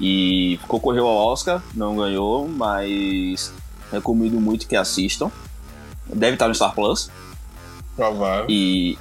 E 0.00 0.58
concorreu 0.66 1.06
ao 1.06 1.16
Oscar, 1.32 1.62
não 1.74 1.96
ganhou, 1.96 2.48
mas 2.48 3.52
recomendo 3.92 4.40
muito 4.40 4.66
que 4.66 4.74
assistam. 4.74 5.30
Deve 6.06 6.34
estar 6.34 6.48
no 6.48 6.54
Star 6.54 6.74
Plus. 6.74 7.10
Provável. 7.94 8.46
E 8.48 8.98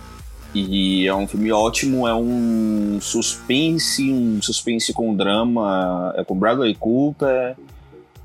e 0.55 1.05
é 1.05 1.13
um 1.13 1.27
filme 1.27 1.51
ótimo, 1.51 2.07
é 2.07 2.15
um 2.15 2.97
suspense, 3.01 4.09
um 4.09 4.41
suspense 4.41 4.93
com 4.93 5.13
drama, 5.13 6.13
é 6.15 6.23
com 6.23 6.33
Bradley 6.33 6.73
Cooper, 6.75 7.57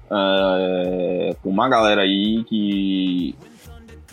é, 0.09 1.37
com 1.43 1.51
uma 1.51 1.69
galera 1.69 2.03
aí 2.03 2.45
que 2.45 3.35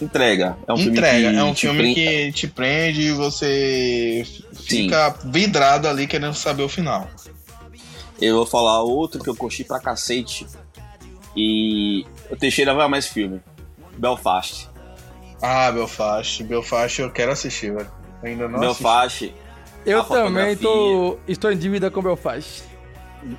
entrega. 0.01 0.57
É 0.67 0.73
um 0.73 0.77
entrega, 0.77 1.29
filme 1.29 1.33
que 1.33 1.37
é 1.39 1.43
um 1.43 1.55
filme 1.55 1.95
que 1.95 2.31
te 2.31 2.47
prende 2.47 3.01
e 3.01 3.11
você 3.11 4.25
fica 4.53 5.11
Sim. 5.11 5.31
vidrado 5.31 5.87
ali 5.87 6.07
querendo 6.07 6.33
saber 6.33 6.63
o 6.63 6.69
final. 6.69 7.07
Eu 8.19 8.37
vou 8.37 8.45
falar 8.45 8.81
outro 8.81 9.21
que 9.21 9.29
eu 9.29 9.35
curti 9.35 9.63
pra 9.63 9.79
cacete. 9.79 10.45
E 11.35 12.05
o 12.31 12.35
Teixeira 12.35 12.73
vai 12.73 12.87
mais 12.87 13.07
filme. 13.07 13.39
Belfast. 13.97 14.67
Ah, 15.41 15.71
Belfast. 15.71 16.43
Belfast 16.43 16.99
eu 16.99 17.11
quero 17.11 17.31
assistir, 17.31 17.71
velho. 17.71 17.89
Ainda 18.23 18.47
não 18.47 18.59
Belfast. 18.59 19.33
Eu 19.85 20.03
também 20.03 20.55
tô, 20.57 21.17
estou 21.27 21.51
em 21.51 21.57
dívida 21.57 21.91
com 21.91 22.01
Belfast. 22.01 22.63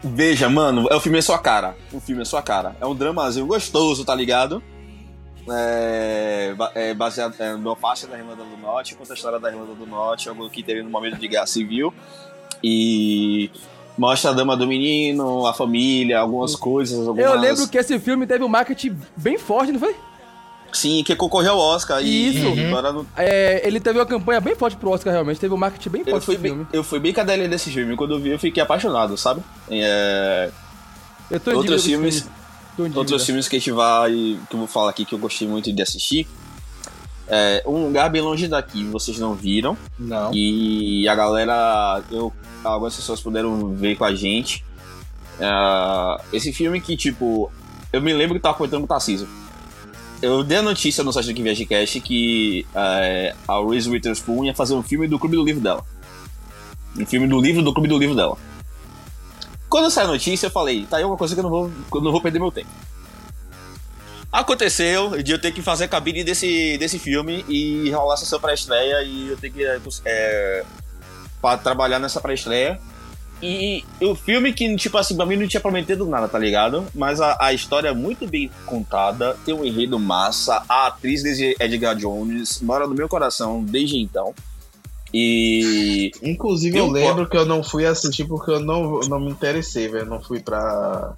Veja, 0.02 0.48
mano, 0.48 0.86
é 0.90 0.94
o 0.94 1.00
filme 1.00 1.18
é 1.18 1.22
sua 1.22 1.38
cara. 1.38 1.76
O 1.92 2.00
filme 2.00 2.22
é 2.22 2.24
sua 2.24 2.42
cara. 2.42 2.76
É 2.80 2.86
um 2.86 2.94
dramazinho 2.94 3.46
gostoso, 3.46 4.04
tá 4.04 4.14
ligado? 4.14 4.62
É, 5.52 6.54
é 6.74 6.94
baseado 6.94 7.34
é, 7.38 7.54
no 7.54 7.74
faixa 7.74 8.06
da 8.06 8.18
Irlanda 8.18 8.44
do 8.44 8.56
Norte, 8.56 8.94
conta 8.94 9.12
a 9.12 9.16
história 9.16 9.38
da 9.38 9.50
Irlanda 9.50 9.74
do 9.74 9.86
Norte, 9.86 10.28
algo 10.28 10.48
que 10.50 10.62
teve 10.62 10.82
no 10.82 10.90
momento 10.90 11.16
de 11.18 11.28
guerra 11.28 11.46
civil. 11.46 11.92
E 12.62 13.50
mostra 13.96 14.30
a 14.30 14.34
dama 14.34 14.56
do 14.56 14.66
menino, 14.66 15.46
a 15.46 15.52
família, 15.54 16.18
algumas 16.20 16.54
coisas. 16.56 17.06
Algumas... 17.06 17.24
Eu 17.30 17.38
lembro 17.38 17.68
que 17.68 17.78
esse 17.78 17.98
filme 17.98 18.26
teve 18.26 18.42
um 18.44 18.48
marketing 18.48 18.96
bem 19.16 19.38
forte, 19.38 19.72
não 19.72 19.80
foi? 19.80 19.94
Sim, 20.72 21.02
que 21.02 21.16
concorreu 21.16 21.52
ao 21.52 21.58
Oscar. 21.60 22.02
Isso. 22.02 22.38
E 22.46 22.66
agora 22.66 22.92
não- 22.92 23.06
É, 23.16 23.66
ele 23.66 23.80
teve 23.80 23.98
uma 23.98 24.04
campanha 24.06 24.40
bem 24.40 24.54
forte 24.54 24.76
pro 24.76 24.90
Oscar, 24.90 25.12
realmente. 25.12 25.40
Teve 25.40 25.54
um 25.54 25.56
marketing 25.56 25.88
bem 25.88 26.02
Eu 26.04 26.10
forte 26.12 26.24
fui, 26.26 26.34
pro 26.36 26.42
bem, 26.54 26.66
eu 26.72 26.84
fui 26.84 27.00
bem 27.00 27.12
cadelinha 27.12 27.48
desse 27.48 27.70
filme. 27.70 27.96
Quando 27.96 28.14
eu 28.14 28.18
vi, 28.20 28.30
eu 28.30 28.38
fiquei 28.38 28.62
apaixonado, 28.62 29.16
sabe? 29.16 29.42
É, 29.70 30.50
Eu 31.30 31.40
tô 31.40 31.52
outros 31.56 31.84
filmes- 31.84 32.20
filme. 32.20 32.37
Outros 32.94 33.24
filmes 33.24 33.48
que 33.48 33.56
a 33.56 33.58
gente 33.58 33.72
vai. 33.72 34.10
que 34.10 34.54
eu 34.54 34.58
vou 34.58 34.66
falar 34.66 34.90
aqui 34.90 35.04
que 35.04 35.14
eu 35.14 35.18
gostei 35.18 35.46
muito 35.48 35.72
de 35.72 35.82
assistir. 35.82 36.26
É, 37.30 37.62
um 37.66 37.86
lugar 37.86 38.08
bem 38.08 38.22
longe 38.22 38.48
daqui, 38.48 38.84
vocês 38.84 39.18
não 39.18 39.34
viram. 39.34 39.76
Não. 39.98 40.32
E 40.32 41.06
a 41.06 41.14
galera, 41.14 42.02
eu, 42.10 42.32
algumas 42.64 42.96
pessoas 42.96 43.20
puderam 43.20 43.74
ver 43.74 43.96
com 43.96 44.04
a 44.04 44.14
gente. 44.14 44.64
Ah, 45.40 46.20
esse 46.32 46.52
filme 46.52 46.80
que, 46.80 46.96
tipo, 46.96 47.52
eu 47.92 48.00
me 48.00 48.12
lembro 48.12 48.36
que 48.36 48.40
tava 48.40 48.56
comentando 48.56 48.80
com 48.80 48.86
o 48.86 48.88
Tarcísio. 48.88 49.28
Eu 50.20 50.42
dei 50.42 50.58
a 50.58 50.62
notícia 50.62 51.04
no 51.04 51.12
site 51.12 51.32
do 51.32 51.42
ViagemCast 51.42 52.00
que 52.00 52.66
é, 52.74 53.34
a 53.46 53.60
Reese 53.60 53.88
Witherspoon 53.88 54.46
ia 54.46 54.54
fazer 54.54 54.74
um 54.74 54.82
filme 54.82 55.06
do 55.06 55.18
Clube 55.18 55.36
do 55.36 55.44
Livro 55.44 55.60
dela. 55.60 55.84
Um 56.98 57.06
filme 57.06 57.28
do 57.28 57.40
livro 57.40 57.62
do 57.62 57.72
Clube 57.72 57.88
do 57.88 57.98
Livro 57.98 58.16
dela. 58.16 58.36
Quando 59.68 59.90
saiu 59.90 60.08
a 60.08 60.12
notícia, 60.12 60.46
eu 60.46 60.50
falei, 60.50 60.86
tá 60.86 60.96
aí 60.96 61.04
uma 61.04 61.16
coisa 61.16 61.34
que 61.34 61.40
eu 61.40 61.42
não 61.42 61.50
vou, 61.50 61.70
eu 61.94 62.00
não 62.00 62.12
vou 62.12 62.20
perder 62.20 62.38
meu 62.38 62.50
tempo. 62.50 62.70
Aconteceu 64.30 65.22
de 65.22 65.32
eu 65.32 65.40
ter 65.40 65.52
que 65.52 65.62
fazer 65.62 65.84
a 65.84 65.88
cabine 65.88 66.22
desse, 66.22 66.76
desse 66.78 66.98
filme 66.98 67.44
e 67.48 67.90
rolar 67.90 68.14
a 68.14 68.16
sessão 68.16 68.38
pré-estreia 68.38 69.02
e 69.02 69.28
eu 69.28 69.36
ter 69.36 69.50
que 69.50 69.64
é, 70.04 70.64
trabalhar 71.62 71.98
nessa 71.98 72.20
pré-estreia. 72.20 72.78
E 73.42 73.84
o 74.00 74.14
filme 74.14 74.52
que, 74.52 74.74
tipo 74.76 74.98
assim, 74.98 75.16
pra 75.16 75.24
mim 75.24 75.36
não 75.36 75.46
tinha 75.46 75.60
prometido 75.60 76.04
nada, 76.04 76.28
tá 76.28 76.38
ligado? 76.38 76.86
Mas 76.94 77.20
a, 77.20 77.36
a 77.40 77.52
história 77.52 77.88
é 77.88 77.94
muito 77.94 78.26
bem 78.26 78.50
contada, 78.66 79.36
tem 79.44 79.54
um 79.54 79.64
enredo 79.64 79.98
massa, 79.98 80.62
a 80.68 80.88
atriz 80.88 81.22
desde 81.22 81.56
Edgar 81.60 81.94
Jones 81.94 82.60
mora 82.60 82.86
no 82.86 82.94
meu 82.94 83.08
coração 83.08 83.62
desde 83.62 83.96
então. 83.96 84.34
E 85.12 86.10
Inclusive, 86.22 86.78
Eu 86.78 86.86
eu 86.86 86.92
lembro 86.92 87.28
que 87.28 87.36
eu 87.36 87.46
não 87.46 87.62
fui 87.62 87.86
assistir 87.86 88.26
porque 88.26 88.50
eu 88.50 88.60
não, 88.60 89.00
não 89.00 89.20
me 89.20 89.30
interessei, 89.30 89.88
velho. 89.88 90.06
Não 90.06 90.20
fui 90.20 90.40
pra. 90.40 91.14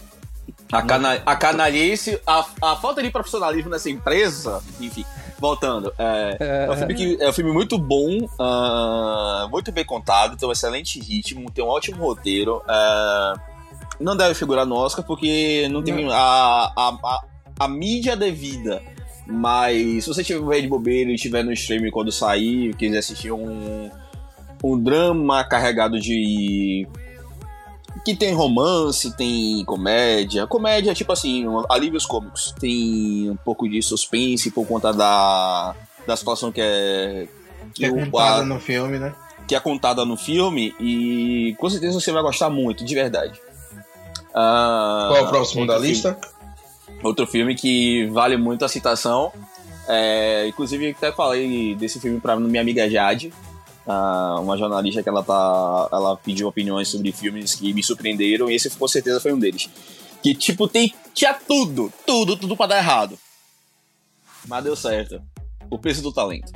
a, 0.72 0.82
cana 0.82 1.20
a 1.26 1.36
canalice, 1.36 2.20
a, 2.26 2.46
a 2.62 2.76
falta 2.76 3.02
de 3.02 3.10
profissionalismo 3.10 3.70
nessa 3.70 3.90
empresa, 3.90 4.62
enfim, 4.80 5.04
voltando. 5.38 5.92
É, 5.98 6.66
é 6.68 6.70
um 6.70 6.76
filme, 6.76 6.94
que, 6.94 7.18
é 7.20 7.28
um 7.28 7.32
filme 7.32 7.52
muito 7.52 7.76
bom, 7.76 8.28
ah, 8.38 9.48
muito 9.50 9.72
bem 9.72 9.84
contado, 9.84 10.36
tem 10.36 10.48
um 10.48 10.52
excelente 10.52 11.00
ritmo, 11.00 11.50
tem 11.50 11.64
um 11.64 11.68
ótimo 11.68 12.04
roteiro. 12.04 12.62
ah, 12.68 13.34
não 13.98 14.16
deve 14.16 14.34
figurar 14.34 14.64
no 14.64 14.76
Oscar 14.76 15.04
porque 15.04 15.68
não 15.70 15.82
tem 15.82 16.10
a, 16.10 16.16
a, 16.16 16.98
a, 17.04 17.20
a 17.60 17.68
mídia 17.68 18.16
devida. 18.16 18.82
Mas 19.30 20.04
se 20.04 20.08
você 20.12 20.24
tiver 20.24 20.60
de 20.60 20.66
bobeira 20.68 21.10
e 21.10 21.14
estiver 21.14 21.44
no 21.44 21.52
streaming 21.52 21.90
quando 21.90 22.10
sair, 22.10 22.74
quiser 22.74 22.98
assistir 22.98 23.30
um, 23.30 23.88
um 24.64 24.78
drama 24.82 25.44
carregado 25.44 26.00
de. 26.00 26.86
que 28.04 28.14
tem 28.16 28.34
romance, 28.34 29.16
tem 29.16 29.64
comédia. 29.64 30.46
Comédia, 30.46 30.92
tipo 30.94 31.12
assim, 31.12 31.44
alívios 31.68 32.04
cômicos. 32.06 32.52
Tem 32.58 33.30
um 33.30 33.36
pouco 33.36 33.68
de 33.68 33.80
suspense 33.82 34.50
por 34.50 34.66
conta 34.66 34.92
da, 34.92 35.74
da 36.06 36.16
situação 36.16 36.50
que 36.50 36.60
é. 36.60 37.28
Que 37.74 37.84
é 37.84 37.90
o- 37.90 37.94
contada 38.04 38.42
a- 38.42 38.44
no 38.44 38.58
filme, 38.58 38.98
né? 38.98 39.14
que 39.46 39.54
é 39.56 39.58
contada 39.60 40.04
no 40.04 40.16
filme 40.16 40.72
e 40.78 41.56
com 41.58 41.68
certeza 41.68 41.98
você 41.98 42.12
vai 42.12 42.22
gostar 42.22 42.48
muito, 42.50 42.84
de 42.84 42.94
verdade. 42.94 43.40
Ah, 44.32 45.06
Qual 45.10 45.16
é 45.18 45.22
o 45.22 45.28
próximo 45.28 45.66
da 45.66 45.74
filme- 45.74 45.88
lista? 45.88 46.16
Outro 47.02 47.26
filme 47.26 47.54
que 47.54 48.06
vale 48.06 48.36
muito 48.36 48.64
a 48.64 48.68
citação. 48.68 49.32
É, 49.88 50.46
inclusive, 50.46 50.90
até 50.90 51.10
falei 51.10 51.74
desse 51.74 51.98
filme 51.98 52.20
pra 52.20 52.36
minha 52.36 52.60
amiga 52.60 52.88
Jade, 52.88 53.32
uma 54.38 54.56
jornalista 54.56 55.02
que 55.02 55.08
ela 55.08 55.22
tá. 55.22 55.88
Ela 55.90 56.16
pediu 56.16 56.46
opiniões 56.46 56.88
sobre 56.88 57.10
filmes 57.12 57.54
que 57.54 57.72
me 57.72 57.82
surpreenderam, 57.82 58.50
e 58.50 58.54
esse 58.54 58.70
com 58.70 58.86
certeza 58.86 59.20
foi 59.20 59.32
um 59.32 59.38
deles. 59.38 59.68
Que, 60.22 60.34
tipo, 60.34 60.68
tem, 60.68 60.94
tinha 61.14 61.32
tudo, 61.34 61.92
tudo, 62.06 62.36
tudo 62.36 62.56
pra 62.56 62.66
dar 62.66 62.78
errado. 62.78 63.18
Mas 64.46 64.64
deu 64.64 64.76
certo. 64.76 65.20
O 65.70 65.78
peso 65.78 66.02
do 66.02 66.12
talento. 66.12 66.52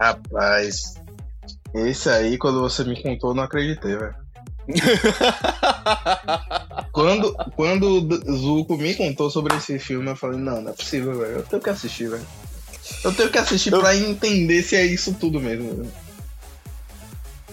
Rapaz. 0.00 0.94
Esse 1.72 2.08
aí, 2.08 2.36
quando 2.36 2.60
você 2.60 2.84
me 2.84 3.00
contou, 3.00 3.30
eu 3.30 3.34
não 3.34 3.44
acreditei, 3.44 3.96
velho. 3.96 4.14
Quando, 6.94 7.34
quando 7.56 7.88
o 8.24 8.36
Zuko 8.36 8.76
me 8.78 8.94
contou 8.94 9.28
sobre 9.28 9.56
esse 9.56 9.78
filme, 9.80 10.08
eu 10.08 10.14
falei, 10.16 10.38
não, 10.38 10.62
não 10.62 10.70
é 10.70 10.72
possível, 10.72 11.18
velho. 11.18 11.32
Eu 11.38 11.42
tenho 11.42 11.60
que 11.60 11.68
assistir, 11.68 12.08
velho. 12.08 12.24
Eu 13.02 13.12
tenho 13.12 13.30
que 13.30 13.38
assistir 13.38 13.72
Eu- 13.72 13.80
pra 13.80 13.96
entender 13.96 14.62
se 14.62 14.76
é 14.76 14.86
isso 14.86 15.12
tudo 15.14 15.40
mesmo. 15.40 15.90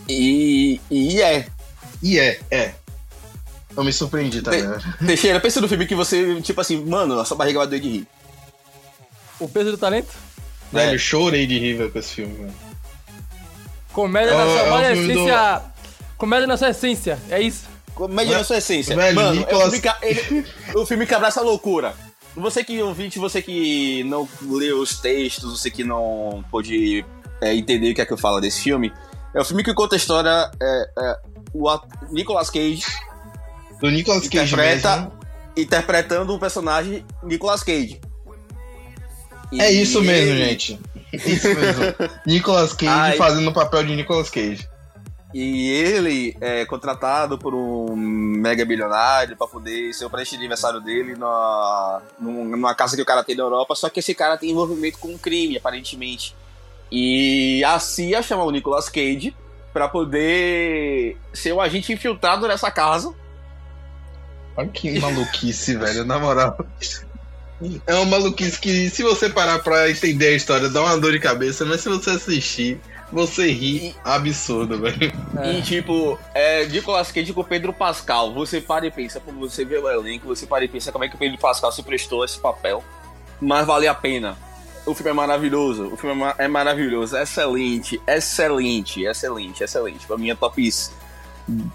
e, 0.08 0.80
e 0.92 1.22
é. 1.22 1.48
E 2.04 2.20
é, 2.20 2.40
é. 2.52 2.74
Eu 3.76 3.84
me 3.84 3.92
surpreendi 3.92 4.42
também, 4.44 4.64
né? 4.64 4.78
Teixeira, 5.06 5.40
pensa 5.40 5.60
no 5.60 5.68
filme 5.68 5.88
que 5.88 5.96
você, 5.96 6.40
tipo 6.42 6.60
assim, 6.62 6.84
mano, 6.86 7.20
a 7.20 7.26
sua 7.26 7.38
barriga 7.38 7.60
vai 7.60 7.68
doer 7.68 7.82
de 7.82 7.90
rir. 7.90 8.08
O 9.40 9.48
peso 9.50 9.72
do 9.72 9.78
talento? 9.78 10.10
Velho, 10.72 10.94
eu 10.94 11.00
chorei 11.00 11.48
de 11.48 11.58
rir 11.58 11.78
velho, 11.78 11.92
com 11.92 11.98
esse 12.00 12.10
filme, 12.14 12.36
velho. 12.36 12.54
Comédia 13.94 14.32
É 14.32 14.38
na 14.38 14.46
o- 14.46 14.50
sua 14.68 14.82
é 14.84 14.94
filme 14.94 15.14
do- 15.14 15.20
essência. 15.22 15.62
Comédia 16.18 16.48
na 16.48 16.58
sua 16.58 16.70
essência, 16.70 17.20
é 17.30 17.42
isso. 17.42 17.71
Comédia 17.96 18.38
na 18.38 18.44
sua 18.44 18.58
essência. 18.58 18.96
Velho, 18.96 19.16
Mano, 19.16 19.30
é 19.30 19.32
o 19.32 19.36
Nicolas- 19.70 19.74
filme, 19.74 20.44
que, 20.44 20.78
o 20.78 20.86
filme 20.86 21.06
que 21.06 21.14
abraça 21.14 21.40
a 21.40 21.44
loucura. 21.44 21.94
Você 22.36 22.64
que 22.64 22.82
ouvinte, 22.82 23.20
você 23.20 23.42
que 23.42 24.04
não 24.06 24.28
leu 24.42 24.80
os 24.80 25.00
textos, 25.00 25.60
você 25.60 25.70
que 25.70 25.84
não 25.84 26.44
pôde 26.50 27.06
é, 27.42 27.54
entender 27.54 27.92
o 27.92 27.96
que 27.96 28.02
é 28.02 28.06
que 28.06 28.14
eu 28.14 28.18
falo 28.18 28.40
desse 28.40 28.62
filme, 28.62 28.92
é 29.36 29.42
o 29.42 29.46
filme 29.46 29.64
que 29.64 29.74
conta 29.74 29.96
a 29.96 29.98
história. 29.98 30.50
É, 30.62 30.90
é, 30.98 31.16
o 31.54 31.80
Nicolas 32.12 32.50
Cage 32.50 32.84
Do 33.82 33.90
Nicolas 33.92 34.28
Cage 34.30 34.54
Interpreta- 34.54 34.96
mesmo. 34.98 35.12
interpretando 35.58 36.34
um 36.34 36.40
personagem 36.40 37.06
Nicolas 37.24 37.62
Cage. 37.64 38.00
E 39.52 39.60
É 39.60 39.70
isso 39.70 40.02
mesmo, 40.02 40.38
gente. 40.38 40.80
Isso 41.12 41.48
mesmo. 41.50 41.84
Nicolas 42.26 42.72
Cage 42.72 42.88
Ai. 42.90 43.18
fazendo 43.18 43.50
o 43.50 43.54
papel 43.54 43.84
de 43.84 43.96
Nicolas 43.98 44.30
Cage. 44.30 44.66
E 45.34 45.70
ele 45.72 46.36
é 46.42 46.66
contratado 46.66 47.38
por 47.38 47.54
um 47.54 47.96
mega 47.96 48.66
bilionário 48.66 49.38
pra 49.38 49.48
poder 49.48 49.94
ser 49.94 50.06
o 50.06 50.10
presente 50.10 50.32
de 50.32 50.38
aniversário 50.38 50.82
dele 50.82 51.16
na, 51.16 52.02
num- 52.20 52.46
numa 52.50 52.76
casa 52.76 52.96
que 52.96 53.02
o 53.02 53.06
cara 53.06 53.24
tem 53.24 53.36
na 53.36 53.44
Europa, 53.44 53.74
só 53.76 53.90
que 53.90 54.00
esse 54.02 54.14
cara 54.14 54.38
tem 54.38 54.52
envolvimento 54.52 54.98
com 54.98 55.10
um 55.10 55.18
crime, 55.18 55.58
aparentemente. 55.58 56.36
E 56.92 57.64
a 57.64 57.80
CIA 57.80 58.22
chama 58.22 58.44
o 58.44 58.52
Nicolas 58.52 58.90
Cage 58.90 59.34
pra 59.72 59.88
poder 59.88 61.16
ser 61.34 61.54
o 61.54 61.62
agente 61.62 61.94
infiltrado 61.94 62.46
nessa 62.48 62.70
casa. 62.70 63.14
Olha 64.58 64.68
que 64.68 65.00
maluquice, 65.00 65.76
velho, 65.80 66.04
na 66.04 66.20
moral. 66.20 66.58
É 67.86 67.94
uma 67.96 68.06
maluquice 68.06 68.60
que, 68.60 68.90
se 68.90 69.04
você 69.04 69.30
parar 69.30 69.60
pra 69.60 69.90
entender 69.90 70.28
a 70.28 70.32
história, 70.36 70.68
dá 70.68 70.82
uma 70.82 70.98
dor 71.00 71.12
de 71.14 71.20
cabeça, 71.20 71.64
mas 71.64 71.80
se 71.82 71.88
você 71.90 72.10
assistir, 72.10 72.82
você 73.12 73.52
ri 73.52 73.96
absurdo, 74.04 74.80
velho. 74.80 75.12
É. 75.38 75.54
E 75.54 75.62
tipo, 75.62 76.18
é 76.34 76.66
Nicolas 76.66 77.12
Cage 77.12 77.34
com 77.34 77.42
o 77.42 77.46
Pedro 77.46 77.74
Pascal. 77.74 78.34
Você 78.34 78.62
para 78.62 78.86
e 78.88 78.92
pensa, 78.92 79.20
como 79.20 79.40
você 79.40 79.66
vê 79.66 79.78
o 79.78 79.90
elenco, 79.90 80.28
você 80.28 80.46
para 80.46 80.64
e 80.64 80.68
pensa 80.68 80.92
como 80.92 81.04
é 81.04 81.10
que 81.10 81.16
o 81.16 81.20
Pedro 81.20 81.38
Pascal 81.38 81.72
se 81.72 81.84
prestou 81.84 82.22
a 82.22 82.26
esse 82.26 82.40
papel. 82.40 82.84
Mas 83.40 83.66
vale 83.66 83.88
a 83.88 83.94
pena. 83.94 84.38
O 84.86 84.94
filme 84.96 85.12
é 85.12 85.14
maravilhoso. 85.14 85.88
O 85.94 85.98
filme 85.98 86.16
é, 86.16 86.18
ma- 86.20 86.36
é 86.38 86.48
maravilhoso. 86.48 87.16
Excelente, 87.18 88.02
excelente, 88.08 89.04
excelente, 89.04 89.64
excelente. 89.64 90.08
Pra 90.08 90.18
mim 90.18 90.30
é 90.32 90.36
top. 90.36 90.70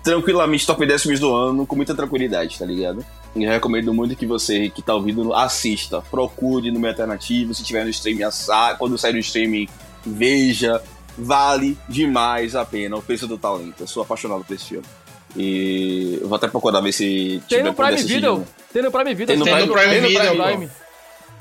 Tranquilamente 0.03 0.67
top 0.67 0.87
10 0.87 1.03
filmes 1.03 1.21
do 1.21 1.35
ano, 1.35 1.67
com 1.67 1.77
muita 1.77 1.95
tranquilidade, 1.95 2.59
tá 2.59 2.65
ligado? 2.65 3.05
E 3.35 3.45
eu 3.45 3.51
recomendo 3.51 3.93
muito 3.93 4.17
que 4.17 4.25
você 4.25 4.71
que 4.71 4.81
tá 4.81 4.95
ouvindo 4.95 5.35
assista. 5.35 6.01
Procure 6.01 6.71
no 6.71 6.79
meio 6.81 6.93
alternativo. 6.93 7.53
Se 7.53 7.63
tiver 7.63 7.85
no 7.85 7.91
streaming, 7.91 8.23
assa- 8.23 8.75
quando 8.79 8.97
sair 8.97 9.13
no 9.13 9.19
streaming, 9.19 9.69
veja 10.05 10.81
vale 11.17 11.79
demais 11.89 12.55
a 12.55 12.65
pena 12.65 12.97
o 12.97 13.03
peso 13.03 13.27
do 13.27 13.39
talento. 13.39 13.81
Eu 13.81 13.87
sou 13.87 14.03
apaixonado 14.03 14.45
por 14.45 14.55
esse 14.55 14.67
filme. 14.67 14.87
E 15.35 16.19
eu 16.21 16.29
vou 16.29 16.37
até 16.37 16.49
procurar 16.49 16.81
ver 16.81 16.93
se 16.93 17.43
Tem 17.49 17.63
no 17.63 17.75
Prime. 17.75 18.03
Video. 18.03 18.47
Tem 18.73 18.83
no 18.83 18.91
Prime 18.91 19.15
Video. 19.15 19.27
Tem 19.27 19.37
no 19.37 19.45
Prime, 19.45 19.73
Prime 19.73 19.91
tem 19.91 20.01
no 20.01 20.09
Video, 20.09 20.45
Prime. 20.45 20.71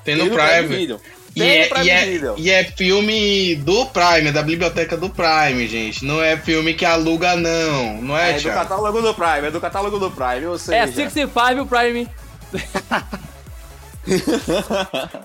Tem 0.03 0.15
no 0.15 0.29
Prime. 0.29 0.67
Video. 0.67 0.99
E 1.35 1.43
é, 1.43 1.69
e, 1.83 1.89
é, 1.89 2.33
e 2.37 2.49
é, 2.49 2.63
filme 2.63 3.55
do 3.57 3.85
Prime, 3.87 4.31
da 4.31 4.41
biblioteca 4.41 4.95
do 4.95 5.09
Prime, 5.09 5.67
gente. 5.67 6.05
Não 6.05 6.23
é 6.23 6.37
filme 6.37 6.73
que 6.73 6.85
aluga, 6.85 7.35
não. 7.35 8.01
Não 8.01 8.17
é, 8.17 8.37
É 8.37 8.39
do 8.39 8.49
catálogo 8.49 9.01
do 9.01 9.13
Prime, 9.13 9.47
é 9.47 9.51
do 9.51 9.59
catálogo 9.59 9.99
do 9.99 10.09
Prime, 10.09 10.45
ou 10.45 10.57
seja... 10.57 10.77
É 10.77 10.87
65 10.87 11.65
Prime. 11.65 12.07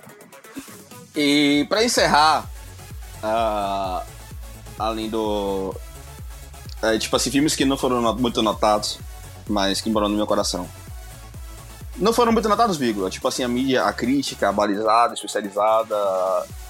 e 1.14 1.64
pra 1.68 1.84
encerrar, 1.84 2.50
uh, 3.22 4.02
além 4.80 5.08
do... 5.08 5.74
É, 6.82 6.98
tipo 6.98 7.14
assim, 7.14 7.30
filmes 7.30 7.54
que 7.54 7.64
não 7.64 7.76
foram 7.76 8.16
muito 8.16 8.42
notados, 8.42 8.98
mas 9.48 9.80
que 9.80 9.90
moram 9.90 10.08
no 10.08 10.16
meu 10.16 10.26
coração 10.26 10.66
não 12.00 12.12
foram 12.12 12.32
muito 12.32 12.48
notados, 12.48 12.76
vírgula. 12.76 13.10
Tipo 13.10 13.28
assim, 13.28 13.44
a 13.44 13.48
mídia, 13.48 13.84
a 13.84 13.92
crítica, 13.92 14.48
a 14.48 14.52
balizada, 14.52 15.14
especializada. 15.14 15.96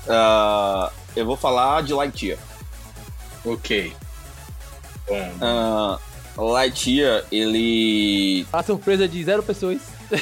Uh, 0.06 0.90
eu 1.14 1.24
vou 1.24 1.36
falar 1.36 1.82
de 1.82 1.92
Lightyear. 1.94 2.38
Ok. 3.44 3.94
Bom. 5.08 5.98
Uh, 6.36 6.50
Lightyear, 6.52 7.24
ele. 7.30 8.46
A 8.52 8.62
surpresa 8.62 9.08
de 9.08 9.22
zero 9.24 9.42
pessoas. 9.42 9.80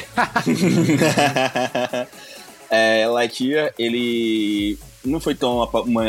é, 2.69 3.07
Lightyear, 3.07 3.73
ele 3.77 4.77
não 5.03 5.19
foi 5.19 5.35
tão 5.35 5.67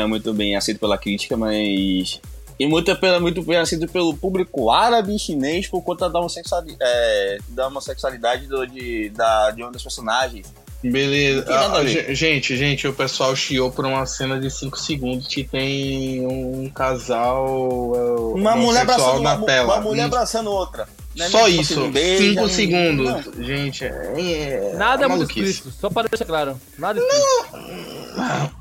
muito 0.09 0.33
bem 0.33 0.57
aceito 0.57 0.79
pela 0.79 0.99
crítica, 0.99 1.37
mas 1.37 2.21
e 2.61 2.67
muito, 2.67 2.95
muito 3.23 3.43
bem 3.43 3.57
aceito 3.57 3.89
pelo 3.89 4.15
público 4.15 4.71
árabe 4.71 5.17
e 5.17 5.19
chinês 5.19 5.67
por 5.67 5.81
conta 5.83 6.11
da 6.11 6.19
homossexualidade, 6.19 6.77
é, 6.79 7.39
da, 7.49 7.69
homossexualidade 7.69 8.47
do, 8.47 8.67
de, 8.67 9.09
da, 9.09 9.51
de 9.51 9.65
um 9.65 9.73
dos 9.73 9.83
personagens. 9.83 10.47
Beleza. 10.83 11.47
Ah, 11.49 11.83
gente, 12.15 12.57
gente, 12.59 12.87
o 12.87 12.93
pessoal 12.93 13.35
chiou 13.35 13.71
por 13.71 13.87
uma 13.87 14.05
cena 14.05 14.39
de 14.39 14.51
5 14.51 14.79
segundos 14.79 15.27
que 15.27 15.43
tem 15.43 16.27
um 16.27 16.69
casal. 16.71 17.93
É, 17.95 18.39
uma 18.39 18.57
mulher 18.57 18.83
abraçando 18.83 19.21
na 19.23 19.35
uma, 19.37 19.47
tela. 19.47 19.75
Uma 19.75 19.81
mulher 19.81 20.05
abraçando 20.05 20.51
outra. 20.51 20.87
É 21.19 21.29
Só 21.29 21.49
isso, 21.49 21.91
5 21.93 22.49
segundos. 22.49 23.27
Não. 23.27 23.45
Gente, 23.45 23.87
é. 23.87 24.75
Nada 24.77 25.07
é, 25.07 25.09
muito 25.09 25.31
explícito, 25.31 25.71
só 25.81 25.89
para 25.89 26.09
deixar 26.09 26.27
claro. 26.27 26.61
Nada 26.79 27.01
explícito. 27.01 27.53
Não. 27.53 28.00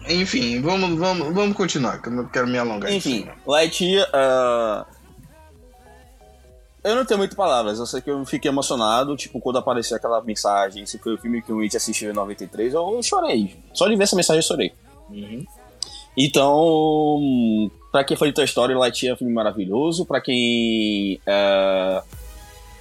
Enfim, 0.07 0.61
vamos, 0.61 0.97
vamos, 0.97 1.33
vamos 1.33 1.55
continuar, 1.55 2.01
que 2.01 2.09
eu 2.09 2.13
não 2.13 2.25
quero 2.27 2.47
me 2.47 2.57
alongar. 2.57 2.91
Enfim, 2.91 3.27
Lightyear. 3.45 4.07
Uh... 4.09 4.99
Eu 6.81 6.95
não 6.95 7.03
tenho 7.03 7.17
muitas 7.17 7.35
palavras, 7.35 7.77
eu 7.77 7.85
sei 7.85 7.99
que 8.01 8.09
eu 8.09 8.25
fiquei 8.25 8.49
emocionado, 8.49 9.15
tipo, 9.17 9.41
quando 9.41 9.57
apareceu 9.57 9.97
aquela 9.97 10.21
mensagem, 10.21 10.85
se 10.85 10.97
foi 10.97 11.15
o 11.15 11.17
filme 11.17 11.41
que 11.41 11.51
o 11.51 11.59
It 11.59 11.75
assistiu 11.75 12.09
em 12.09 12.13
93, 12.13 12.73
eu 12.73 13.03
chorei. 13.03 13.57
Só 13.73 13.87
de 13.87 13.97
ver 13.97 14.03
essa 14.03 14.15
mensagem 14.15 14.39
eu 14.39 14.47
chorei. 14.47 14.73
Uhum. 15.09 15.45
Então, 16.15 17.69
pra 17.91 18.03
quem 18.05 18.15
foi 18.15 18.29
de 18.29 18.33
Toy 18.33 18.45
Story, 18.45 18.73
Lightyear 18.75 19.11
é 19.11 19.15
um 19.15 19.17
filme 19.17 19.33
maravilhoso, 19.33 20.05
pra 20.05 20.21
quem... 20.21 21.19
Uh 21.27 22.18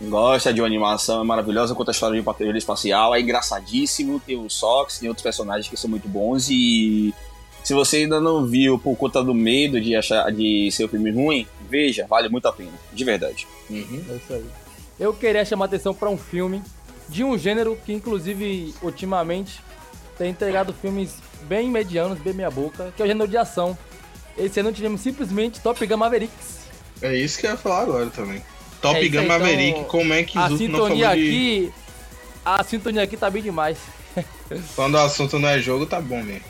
gosta 0.01 0.53
de 0.53 0.61
uma 0.61 0.67
animação, 0.67 1.21
é 1.21 1.25
maravilhosa, 1.25 1.75
conta 1.75 1.91
a 1.91 1.93
história 1.93 2.15
de 2.15 2.21
um 2.21 2.25
patrulheiro 2.25 2.59
espacial, 2.59 3.15
é 3.15 3.21
engraçadíssimo, 3.21 4.21
tem 4.21 4.37
o 4.37 4.49
Sox, 4.49 4.99
tem 4.99 5.09
outros 5.09 5.23
personagens 5.23 5.69
que 5.69 5.77
são 5.77 5.91
muito 5.91 6.09
bons 6.09 6.49
e 6.49 7.13
se 7.65 7.75
você 7.75 7.99
ainda 7.99 8.21
não 8.21 8.47
viu 8.47 8.79
por 8.79 8.97
conta 8.97 9.23
do 9.23 9.35
medo 9.35 9.81
de 9.81 9.95
achar 9.97 10.31
de 10.33 10.71
ser 10.71 10.85
um 10.85 10.89
filme 10.89 11.11
ruim, 11.11 11.47
veja, 11.69 12.07
vale 12.09 12.29
muito 12.29 12.47
a 12.47 12.53
pena, 12.53 12.73
de 12.93 13.05
verdade. 13.05 13.47
Uhum. 13.69 14.05
É 14.09 14.15
isso 14.15 14.33
aí. 14.33 14.47
Eu 14.99 15.13
queria 15.13 15.45
chamar 15.45 15.67
atenção 15.67 15.93
para 15.93 16.09
um 16.09 16.17
filme 16.17 16.63
de 17.09 17.25
um 17.25 17.37
gênero 17.37 17.77
que 17.85 17.93
inclusive 17.93 18.75
ultimamente 18.83 19.61
tem 20.17 20.31
entregado 20.31 20.73
filmes 20.73 21.17
bem 21.43 21.69
medianos, 21.69 22.19
bem 22.19 22.33
meia 22.33 22.51
boca, 22.51 22.93
que 22.97 23.03
é 23.03 23.05
o 23.05 23.09
gênero 23.09 23.29
de 23.29 23.37
ação. 23.37 23.77
Esse 24.37 24.61
ano 24.61 24.73
tivemos 24.73 25.01
simplesmente 25.01 25.61
Top 25.61 25.85
Gun 25.85 25.97
Mavericks. 25.97 26.59
É 27.03 27.15
isso 27.17 27.39
que 27.39 27.47
eu 27.47 27.51
ia 27.51 27.57
falar 27.57 27.83
agora 27.83 28.07
também. 28.07 28.43
Top 28.81 28.99
é 28.99 29.09
Gun 29.09 29.27
Maverick, 29.27 29.71
então, 29.71 29.85
como 29.85 30.13
é 30.13 30.23
que 30.23 30.39
a 30.39 30.49
sintonia 30.49 31.11
aqui, 31.11 31.73
de... 31.73 31.73
a 32.45 32.65
sintonia 32.65 33.03
aqui 33.03 33.17
tá 33.17 33.29
bem 33.29 33.43
demais. 33.43 33.79
Quando 34.75 34.95
o 34.95 34.99
assunto 34.99 35.39
não 35.39 35.49
é 35.49 35.61
jogo, 35.61 35.87
tá 35.87 36.01
bom 36.01 36.23
mesmo. 36.23 36.45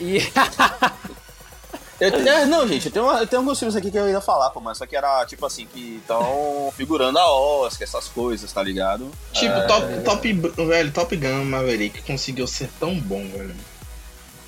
E... 0.00 0.18
eu 2.00 2.12
tenho, 2.12 2.46
não, 2.46 2.66
gente, 2.66 2.86
eu 2.86 2.92
tenho, 2.92 3.06
eu 3.06 3.26
tenho 3.26 3.42
alguns 3.42 3.58
filmes 3.58 3.76
aqui 3.76 3.90
que 3.90 3.98
eu 3.98 4.08
ia 4.08 4.20
falar, 4.20 4.50
pô, 4.50 4.60
mas 4.60 4.78
só 4.78 4.86
que 4.86 4.96
era 4.96 5.24
tipo 5.26 5.44
assim, 5.44 5.66
que 5.66 5.98
estão 6.00 6.72
figurando 6.76 7.18
a 7.18 7.32
Oscar, 7.32 7.86
essas 7.86 8.08
coisas, 8.08 8.52
tá 8.52 8.62
ligado? 8.62 9.10
Tipo, 9.32 9.54
é... 9.54 9.66
top, 9.66 9.86
top, 10.04 10.32
velho, 10.66 10.92
Top 10.92 11.16
Gun 11.16 11.44
Maverick 11.44 12.02
conseguiu 12.02 12.46
ser 12.46 12.68
tão 12.78 12.98
bom, 12.98 13.26
velho. 13.28 13.54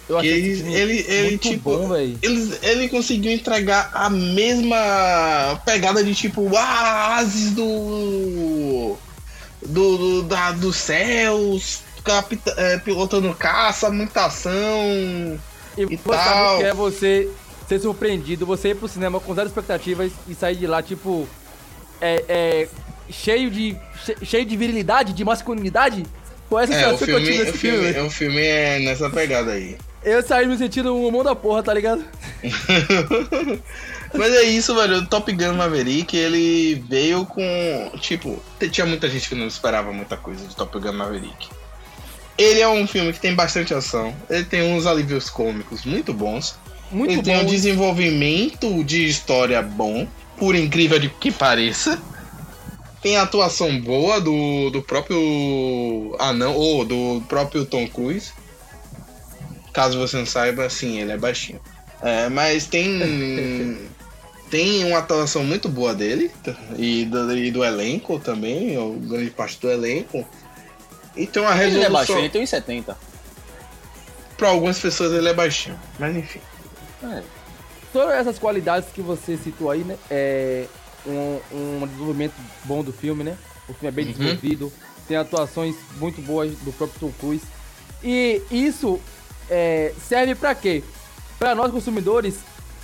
Eu 0.09 0.21
que 0.21 0.29
ele, 0.29 0.73
ele, 0.73 1.07
ele 1.09 1.39
tipo, 1.39 1.77
bom, 1.77 1.97
ele, 1.97 2.59
ele 2.63 2.89
conseguiu 2.89 3.33
entregar 3.33 3.91
a 3.93 4.09
mesma 4.09 5.61
pegada 5.65 6.03
de 6.03 6.15
tipo, 6.15 6.49
ah, 6.57 7.17
ases 7.17 7.51
do. 7.51 8.97
do, 9.67 9.99
do 9.99 10.23
da, 10.23 10.53
dos 10.53 10.77
céus, 10.77 11.81
capita, 12.05 12.55
é, 12.57 12.79
pilotando 12.79 13.35
caça, 13.35 13.91
muita 13.91 14.27
ação. 14.27 14.53
E, 15.77 15.83
e 15.83 15.97
tal. 15.99 16.59
que 16.59 16.65
é 16.65 16.73
você 16.73 17.29
ser 17.69 17.81
surpreendido, 17.81 18.47
você 18.47 18.69
ir 18.69 18.77
pro 18.77 18.87
cinema 18.87 19.19
com 19.19 19.35
zero 19.35 19.49
expectativas 19.49 20.13
e 20.29 20.35
sair 20.35 20.55
de 20.55 20.69
lá, 20.69 20.81
tipo, 20.83 21.29
é, 22.01 22.25
é 22.29 22.69
cheio 23.11 23.51
de 23.51 23.77
cheio 24.23 24.45
de 24.47 24.57
virilidade, 24.57 25.13
de 25.13 25.25
masculinidade? 25.25 26.05
Foi 26.49 26.63
essa 26.63 26.75
é, 26.75 26.93
o 26.93 26.97
filme, 26.97 27.05
que 27.07 27.11
eu 27.11 27.25
tive 27.25 27.45
nesse 27.45 27.59
filme. 27.59 27.93
filme. 27.93 28.07
O 28.07 28.11
filme 28.11 28.41
é 28.41 28.79
nessa 28.79 29.11
pegada 29.11 29.53
aí. 29.53 29.77
Eu 30.07 30.23
saí 30.23 30.47
me 30.47 30.57
sentindo 30.57 30.95
um 30.95 31.11
mão 31.11 31.25
da 31.25 31.35
porra, 31.35 31.65
tá 31.65 31.75
ligado? 31.75 32.05
Mas 34.15 34.33
é 34.35 34.45
isso, 34.45 34.73
velho. 34.73 34.99
O 34.99 35.07
Top 35.07 35.33
Gun 35.33 35.55
Maverick, 35.55 36.17
ele 36.17 36.77
veio 36.89 37.27
com. 37.27 37.43
Tipo, 37.99 38.41
tinha 38.71 38.87
muita 38.87 39.11
gente 39.11 39.29
que 39.29 39.35
não 39.35 39.49
esperava 39.49 39.93
muita 39.93 40.17
coisa 40.17 40.47
de 40.47 40.55
Top 40.55 40.79
Gun 40.79 40.93
Maverick. 40.93 41.49
Ele 42.39 42.61
é 42.61 42.69
um 42.69 42.87
filme 42.87 43.13
que 43.13 43.19
tem 43.19 43.35
bastante 43.35 43.75
ação. 43.75 44.15
Ele 44.31 44.45
tem 44.45 44.63
uns 44.63 44.87
alívios 44.87 45.29
cômicos 45.29 45.85
muito 45.85 46.15
bons. 46.15 46.57
Muito 46.93 47.11
ele 47.11 47.17
bom. 47.17 47.23
tem 47.25 47.41
um 47.41 47.45
desenvolvimento 47.45 48.85
de 48.85 49.09
história 49.09 49.61
bom, 49.61 50.07
por 50.39 50.55
incrível 50.55 51.01
que 51.19 51.33
pareça. 51.33 52.01
Tem 53.03 53.17
a 53.17 53.23
atuação 53.23 53.81
boa 53.81 54.21
do, 54.21 54.71
do 54.71 54.83
próprio 54.83 56.15
anão, 56.21 56.55
ou 56.55 56.85
do 56.85 57.21
próprio 57.29 57.67
Tom 57.67 57.89
Cruise. 57.89 58.33
Caso 59.77 59.99
você 59.99 60.17
não 60.17 60.25
saiba, 60.25 60.71
sim, 60.71 61.03
ele 61.03 61.13
é 61.13 61.19
baixinho. 61.19 61.61
É, 62.01 62.31
mas 62.31 62.67
tem. 62.67 62.99
tem 64.51 64.83
uma 64.87 65.01
atuação 65.01 65.45
muito 65.45 65.69
boa 65.69 65.95
dele 65.95 66.31
e 66.79 67.05
do, 67.05 67.37
e 67.37 67.51
do 67.51 67.63
elenco 67.63 68.19
também, 68.19 68.79
ou 68.79 68.95
grande 68.95 69.29
parte 69.29 69.61
do 69.61 69.71
elenco. 69.71 70.27
Então 71.15 71.47
a 71.47 71.53
resolução. 71.53 71.79
Ele 71.79 71.85
é 71.85 71.91
baixinho, 71.91 72.19
ele 72.21 72.29
tem 72.31 72.43
1,70. 72.43 72.97
Para 74.39 74.49
algumas 74.49 74.79
pessoas 74.79 75.13
ele 75.13 75.29
é 75.29 75.35
baixinho, 75.35 75.79
mas 75.99 76.17
enfim. 76.17 76.41
É. 77.03 77.23
Todas 77.93 78.15
essas 78.15 78.39
qualidades 78.39 78.89
que 78.95 79.03
você 79.03 79.37
citou 79.37 79.71
aí, 79.71 79.85
né? 79.85 79.99
É 80.11 80.65
um, 81.07 81.39
um 81.53 81.87
desenvolvimento 81.87 82.35
bom 82.65 82.83
do 82.83 82.95
filme, 82.95 83.23
né? 83.23 83.37
O 83.69 83.75
filme 83.75 83.89
é 83.89 83.91
bem 83.91 84.07
uhum. 84.07 84.13
desenvolvido, 84.13 84.73
tem 85.07 85.19
atuações 85.19 85.77
muito 85.99 86.23
boas 86.23 86.53
do 86.61 86.73
próprio 86.73 86.99
Tom 86.99 87.13
Cruise. 87.21 87.45
E 88.03 88.41
isso 88.51 88.99
é, 89.51 89.93
serve 90.07 90.35
para 90.35 90.55
quê? 90.55 90.83
Para 91.39 91.55
nós 91.55 91.71
consumidores 91.71 92.39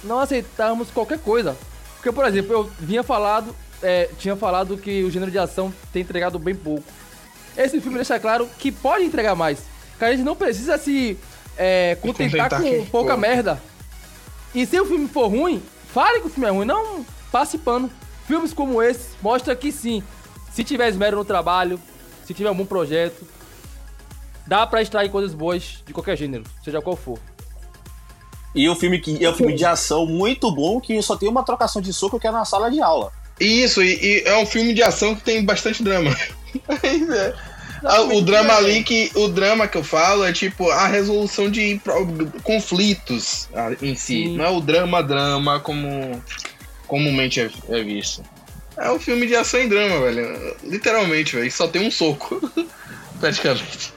não 0.05 0.19
aceitarmos 0.19 0.91
qualquer 0.91 1.19
coisa. 1.19 1.57
Porque, 1.97 2.13
por 2.13 2.25
exemplo, 2.25 2.53
eu 2.53 2.71
vinha 2.79 3.03
falado, 3.03 3.55
é, 3.83 4.09
tinha 4.19 4.37
falado 4.37 4.77
que 4.77 5.05
o 5.05 5.11
gênero 5.11 5.31
de 5.31 5.39
ação 5.39 5.73
tem 5.93 6.03
entregado 6.03 6.39
bem 6.39 6.55
pouco. 6.55 6.85
Esse 7.57 7.81
filme 7.81 7.97
deixa 7.97 8.19
claro 8.19 8.49
que 8.59 8.73
pode 8.73 9.05
entregar 9.05 9.35
mais. 9.35 9.61
Que 9.99 10.05
a 10.05 10.11
gente 10.11 10.25
não 10.25 10.35
precisa 10.35 10.79
se 10.79 11.19
é, 11.57 11.97
contentar, 12.01 12.51
contentar 12.51 12.63
com 12.63 12.87
pouca 12.87 13.13
for. 13.13 13.21
merda. 13.21 13.63
E 14.55 14.67
se 14.67 14.79
o 14.81 14.87
filme 14.87 15.09
for 15.09 15.29
ruim, 15.29 15.63
fale 15.93 16.21
que 16.21 16.27
o 16.27 16.31
filme 16.31 16.49
é 16.49 16.51
ruim, 16.51 16.65
não 16.65 17.05
passe 17.31 17.57
pano. 17.57 17.91
Filmes 18.27 18.53
como 18.53 18.83
esse 18.83 19.11
mostram 19.21 19.55
que 19.55 19.71
sim, 19.71 20.03
se 20.53 20.65
tiver 20.65 20.89
esmero 20.89 21.17
no 21.17 21.25
trabalho, 21.25 21.81
se 22.25 22.35
tiver 22.35 22.51
um 22.51 22.55
bom 22.55 22.67
projeto, 22.67 23.25
dá 24.53 24.67
para 24.67 24.83
extrair 24.83 25.09
coisas 25.09 25.33
boas 25.33 25.83
de 25.87 25.95
qualquer 25.95 26.15
gênero, 26.15 26.45
seja 26.63 26.83
qual 26.83 26.95
for. 26.95 27.19
E 28.55 28.69
o 28.69 28.77
filme 28.77 29.01
que 29.01 29.25
é 29.25 29.31
um 29.31 29.33
filme 29.33 29.55
de 29.55 29.65
ação 29.65 30.05
muito 30.05 30.53
bom 30.53 30.79
que 30.79 31.01
só 31.01 31.17
tem 31.17 31.27
uma 31.27 31.43
trocação 31.43 31.81
de 31.81 31.91
soco 31.91 32.21
que 32.21 32.27
é 32.27 32.31
na 32.31 32.45
sala 32.45 32.71
de 32.71 32.79
aula. 32.83 33.11
Isso, 33.41 33.83
e, 33.83 33.95
e 33.95 34.23
é 34.27 34.37
um 34.37 34.45
filme 34.45 34.75
de 34.75 34.83
ação 34.83 35.15
que 35.15 35.23
tem 35.23 35.43
bastante 35.43 35.83
drama. 35.83 36.15
é. 36.69 37.35
Ah, 37.83 38.03
o 38.03 38.21
drama 38.21 38.53
ali 38.55 38.85
que 38.85 39.11
o 39.15 39.27
drama 39.27 39.67
que 39.67 39.79
eu 39.79 39.83
falo 39.83 40.23
é 40.23 40.35
tipo 40.35 40.71
a 40.71 40.87
resolução 40.87 41.51
de 41.51 41.81
conflitos 42.43 43.49
ah, 43.55 43.71
em 43.81 43.97
si, 43.97 44.25
Sim. 44.25 44.37
não 44.37 44.45
é 44.45 44.51
o 44.51 44.61
drama 44.61 45.03
drama 45.03 45.61
como 45.61 46.23
comumente 46.87 47.41
é, 47.41 47.51
é 47.71 47.83
visto. 47.83 48.23
É 48.77 48.91
um 48.93 49.01
filme 49.01 49.27
de 49.27 49.35
ação 49.35 49.61
e 49.61 49.67
drama, 49.67 49.99
velho. 50.01 50.57
Literalmente, 50.63 51.37
velho. 51.37 51.51
Só 51.51 51.67
tem 51.67 51.87
um 51.87 51.91
soco. 51.91 52.53
Praticamente. 53.19 53.93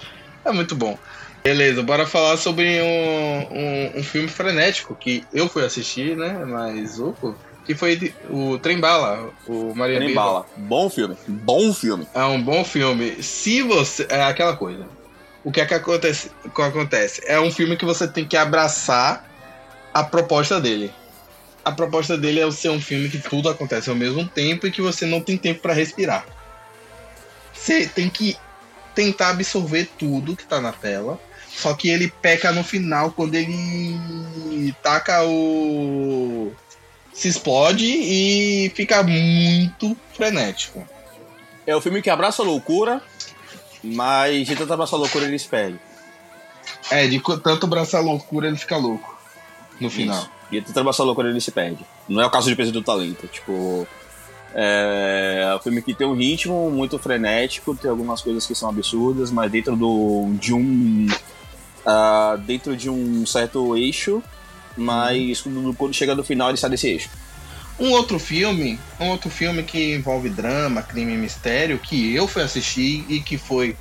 É 0.46 0.52
muito 0.52 0.76
bom. 0.76 0.98
Beleza, 1.44 1.84
bora 1.84 2.08
falar 2.08 2.38
sobre 2.38 2.82
um, 2.82 3.58
um, 3.58 4.00
um 4.00 4.04
filme 4.04 4.28
frenético 4.28 4.96
que 4.96 5.24
eu 5.34 5.50
fui 5.50 5.64
assistir, 5.64 6.16
né? 6.16 6.44
Mas 6.46 7.00
o 7.00 7.14
que 7.66 7.74
foi 7.74 8.14
o 8.30 8.58
Trem 8.60 8.80
Bala, 8.80 9.32
o 9.48 9.74
Maria 9.76 9.98
Trem 9.98 10.14
Bala. 10.14 10.46
Bom 10.56 10.90
filme. 10.90 11.18
Bom 11.28 11.74
filme. 11.74 12.08
É 12.14 12.24
um 12.24 12.42
bom 12.42 12.64
filme. 12.64 13.22
Se 13.22 13.62
você. 13.64 14.06
É 14.10 14.24
aquela 14.24 14.56
coisa. 14.56 14.88
O 15.44 15.52
que 15.52 15.62
é 15.62 15.66
que 15.66 15.74
acontece? 15.74 16.32
Que 16.54 16.62
acontece? 16.62 17.22
É 17.26 17.40
um 17.40 17.52
filme 17.52 17.76
que 17.76 17.86
você 17.86 18.08
tem 18.08 18.26
que 18.26 18.38
abraçar 18.38 19.24
a 19.94 20.04
proposta 20.04 20.60
dele. 20.60 20.92
A 21.64 21.72
proposta 21.72 22.18
dele 22.18 22.40
é 22.40 22.52
ser 22.52 22.70
um 22.70 22.82
filme 22.82 23.10
que 23.10 23.18
tudo 23.18 23.50
acontece 23.50 23.90
ao 23.90 23.96
mesmo 23.96 24.28
tempo 24.28 24.68
e 24.68 24.72
que 24.72 24.82
você 24.82 25.06
não 25.06 25.22
tem 25.22 25.38
tempo 25.38 25.62
para 25.62 25.74
respirar. 25.74 26.26
Você 27.54 27.88
tem 27.88 28.10
que 28.10 28.38
tentar 28.96 29.30
absorver 29.30 29.90
tudo 29.98 30.36
que 30.36 30.46
tá 30.46 30.62
na 30.62 30.72
tela. 30.72 31.20
Só 31.50 31.74
que 31.74 31.90
ele 31.90 32.12
peca 32.22 32.52
no 32.52 32.64
final 32.64 33.12
quando 33.12 33.36
ele 33.36 34.74
taca 34.84 35.24
o. 35.24 36.52
se 37.14 37.28
explode 37.28 37.86
e 37.86 38.72
fica 38.76 39.02
muito 39.04 39.96
frenético. 40.14 40.86
É 41.66 41.76
o 41.76 41.82
filme 41.82 42.02
que 42.02 42.10
abraça 42.10 42.42
a 42.42 42.46
loucura, 42.46 43.02
mas 43.82 44.48
de 44.48 44.56
tanto 44.56 44.74
abraçar 44.74 44.98
a 44.98 45.02
loucura 45.02 45.26
ele 45.26 45.36
espelha. 45.36 45.80
É, 46.92 47.08
de 47.08 47.22
tanto 47.42 47.66
abraçar 47.66 48.02
a 48.02 48.04
loucura 48.04 48.48
ele 48.48 48.58
fica 48.58 48.76
louco 48.76 49.18
no 49.80 49.90
final. 49.90 50.20
Isso. 50.20 50.32
E 50.52 50.60
de 50.60 50.66
tanto 50.68 50.80
abraçar 50.82 51.04
a 51.04 51.08
loucura 51.08 51.30
ele 51.30 51.42
se 51.42 51.52
perde. 51.52 51.86
Não 52.08 52.22
é 52.22 52.26
o 52.26 52.30
caso 52.30 52.50
de 52.50 52.56
Peso 52.56 52.72
do 52.72 52.82
Talento. 52.82 53.28
Tipo, 53.28 53.88
é, 54.58 55.42
é 55.52 55.56
um 55.56 55.60
filme 55.60 55.82
que 55.82 55.94
tem 55.94 56.08
um 56.08 56.16
ritmo 56.16 56.72
muito 56.72 56.98
frenético, 56.98 57.76
tem 57.76 57.92
algumas 57.92 58.22
coisas 58.22 58.48
que 58.48 58.56
são 58.56 58.70
absurdas, 58.70 59.30
mas 59.30 59.52
dentro 59.52 59.76
do, 59.76 60.34
de 60.40 60.54
um. 60.54 61.08
Uh, 61.86 62.38
dentro 62.40 62.76
de 62.76 62.90
um 62.90 63.26
certo 63.28 63.78
eixo, 63.78 64.24
mas 64.76 65.44
quando 65.78 65.94
chega 65.94 66.16
no 66.16 66.24
final 66.24 66.50
ele 66.50 66.58
sai 66.58 66.70
desse 66.70 66.88
eixo. 66.88 67.10
Um 67.78 67.92
outro 67.92 68.18
filme, 68.18 68.80
um 69.00 69.10
outro 69.10 69.30
filme 69.30 69.62
que 69.62 69.94
envolve 69.94 70.30
drama, 70.30 70.82
crime 70.82 71.14
e 71.14 71.18
mistério, 71.18 71.78
que 71.78 72.16
eu 72.16 72.28
fui 72.28 72.42
assistir 72.42 73.06
e 73.10 73.20
que 73.20 73.38
foi 73.38 73.76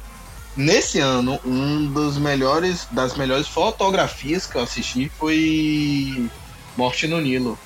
nesse 0.56 0.98
ano 0.98 1.40
um 1.46 1.86
dos 1.86 2.18
melhores 2.18 2.86
das 2.90 3.16
melhores 3.16 3.46
fotografias 3.48 4.46
que 4.46 4.56
eu 4.56 4.62
assisti 4.62 5.10
foi 5.18 6.28
Morte 6.76 7.06
no 7.06 7.20
Nilo, 7.20 7.58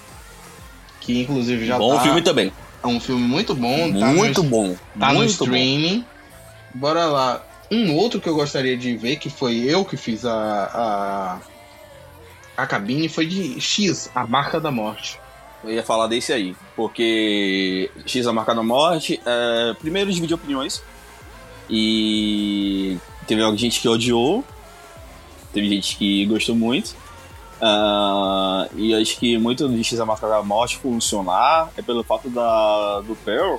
que 1.01 1.23
inclusive 1.23 1.67
já 1.67 1.79
bom 1.79 1.97
tá, 1.97 2.03
filme 2.03 2.23
também. 2.23 2.53
É 2.83 2.87
um 2.87 3.01
filme 3.01 3.27
muito 3.27 3.55
bom. 3.55 3.93
Tá 3.99 4.07
muito 4.07 4.43
no, 4.43 4.49
bom. 4.49 4.77
Tá 4.99 5.13
muito 5.13 5.19
no 5.19 5.25
streaming. 5.25 6.01
Bom. 6.01 6.79
Bora 6.79 7.07
lá. 7.07 7.45
Um 7.71 7.95
outro 7.95 8.21
que 8.21 8.29
eu 8.29 8.35
gostaria 8.35 8.77
de 8.77 8.97
ver, 8.97 9.17
que 9.17 9.29
foi 9.29 9.57
eu 9.57 9.85
que 9.85 9.97
fiz 9.97 10.25
a, 10.25 11.41
a, 12.57 12.63
a 12.63 12.67
cabine, 12.67 13.09
foi 13.09 13.27
de 13.27 13.61
X, 13.61 14.11
A 14.15 14.27
Marca 14.27 14.59
da 14.59 14.71
Morte. 14.71 15.19
Eu 15.63 15.73
ia 15.73 15.83
falar 15.83 16.07
desse 16.07 16.33
aí, 16.33 16.57
porque 16.77 17.91
X, 18.07 18.27
A 18.27 18.33
Marca 18.33 18.55
da 18.55 18.63
Morte, 18.63 19.21
é, 19.27 19.75
primeiro 19.79 20.11
dividiu 20.11 20.37
opiniões. 20.37 20.83
E 21.69 22.97
teve 23.27 23.57
gente 23.57 23.81
que 23.81 23.89
odiou, 23.89 24.43
teve 25.53 25.69
gente 25.69 25.97
que 25.97 26.25
gostou 26.27 26.55
muito. 26.55 26.97
Uh, 27.61 28.69
e 28.77 28.95
acho 28.95 29.19
que 29.19 29.37
muito 29.37 29.67
do 29.67 29.83
X 29.83 29.99
a 29.99 30.07
Máscara 30.07 30.35
da 30.35 30.43
Morte 30.43 30.79
funcionar 30.79 31.71
é 31.77 31.83
pelo 31.83 32.05
fato 32.05 32.31
da, 32.31 33.01
do 33.01 33.17
Pearl. 33.17 33.57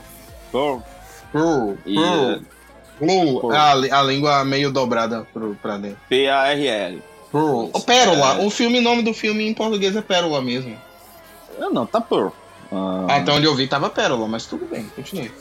Pearl. 0.51 0.79
Pearl. 1.31 1.73
E, 1.85 1.95
Pearl. 1.95 3.39
Pearl. 3.41 3.51
A, 3.51 3.99
a 3.99 4.03
língua 4.03 4.45
meio 4.45 4.71
dobrada 4.71 5.27
pro, 5.33 5.55
pra 5.55 5.77
dentro. 5.77 5.99
P-A-R-L. 6.07 7.03
Pearl. 7.31 7.69
O 7.73 7.79
Pérola. 7.81 8.41
É. 8.41 8.45
O 8.45 8.49
filme, 8.49 8.79
nome 8.79 9.03
do 9.03 9.13
filme 9.13 9.47
em 9.47 9.53
português 9.53 9.95
é 9.95 10.01
Pérola 10.01 10.41
mesmo. 10.41 10.77
Não, 11.57 11.71
não 11.71 11.85
tá 11.85 11.99
Pearl. 11.99 12.29
Uh... 12.71 13.07
Ah, 13.09 13.19
então 13.19 13.35
onde 13.35 13.45
eu 13.45 13.55
vi 13.55 13.67
tava 13.67 13.89
Pérola, 13.89 14.27
mas 14.27 14.45
tudo 14.45 14.65
bem, 14.65 14.87
continue. 14.95 15.31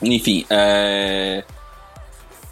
Enfim, 0.00 0.46
é. 0.48 1.44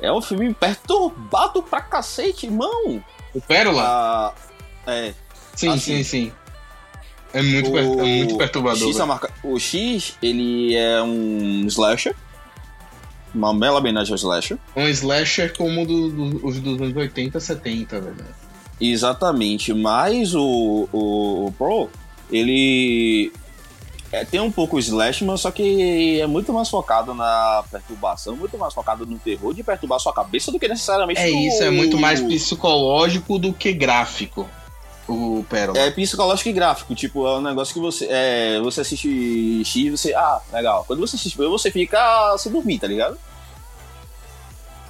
É 0.01 0.13
um 0.13 0.21
filme 0.21 0.53
perturbado 0.53 1.63
pra 1.63 1.81
cacete, 1.81 2.47
irmão. 2.47 3.03
O 3.35 3.41
Pérola? 3.41 3.83
Ah, 3.83 4.35
é. 4.87 5.15
Sim, 5.57 5.69
assim, 5.69 5.79
sim, 5.79 6.05
sim. 6.05 6.33
É 7.33 7.41
muito, 7.41 7.71
o, 7.71 7.79
é 7.79 7.83
muito 7.83 8.37
perturbador. 8.37 8.89
X, 8.89 8.99
marca, 9.07 9.31
o 9.43 9.59
X, 9.59 10.17
ele 10.23 10.77
é 10.77 11.03
um 11.03 11.67
slasher. 11.67 12.15
Uma 13.35 13.55
bela 13.55 13.79
homenagem 13.79 14.13
ao 14.13 14.17
slasher. 14.17 14.59
Um 14.77 14.87
slasher 14.89 15.57
como 15.57 15.87
do, 15.87 16.11
do, 16.11 16.47
os 16.47 16.61
dos 16.61 16.81
anos 16.81 16.95
80, 16.95 17.41
70, 17.41 18.01
velho. 18.01 18.17
Exatamente, 18.79 19.73
mas 19.73 20.35
o, 20.35 20.89
o, 20.93 21.47
o 21.47 21.53
Pro, 21.53 21.89
ele 22.31 23.33
é, 24.13 24.27
tem 24.27 24.39
um 24.41 24.53
pouco 24.53 24.77
o 24.77 24.79
slash, 24.79 25.25
mas 25.25 25.41
só 25.41 25.51
que 25.51 26.21
é 26.21 26.27
muito 26.27 26.53
mais 26.53 26.69
focado 26.69 27.15
na 27.15 27.65
perturbação, 27.71 28.37
muito 28.37 28.59
mais 28.59 28.75
focado 28.75 29.07
no 29.07 29.19
terror 29.19 29.55
de 29.55 29.63
perturbar 29.63 29.99
sua 29.99 30.13
cabeça 30.13 30.53
do 30.53 30.61
que 30.61 30.69
necessariamente 30.69 31.19
É 31.19 31.31
no... 31.31 31.39
isso, 31.39 31.63
é 31.63 31.71
muito 31.71 31.97
mais 31.97 32.21
psicológico 32.21 33.39
do 33.39 33.55
que 33.55 33.73
gráfico. 33.73 34.47
O 35.09 35.45
Pérola. 35.49 35.79
É 35.79 35.91
psicológico 35.91 36.51
e 36.51 36.53
gráfico, 36.53 36.95
tipo, 36.95 37.27
é 37.27 37.39
um 37.39 37.41
negócio 37.41 37.75
que 37.75 37.81
você. 37.81 38.07
É, 38.09 38.61
você 38.61 38.83
assiste 38.83 39.63
X 39.65 39.91
você. 39.91 40.15
Ah, 40.15 40.41
legal. 40.53 40.85
Quando 40.87 41.01
você 41.01 41.17
assiste 41.17 41.37
você 41.37 41.71
fica 41.71 42.37
sem 42.39 42.53
dormir, 42.53 42.79
tá 42.79 42.87
ligado? 42.87 43.19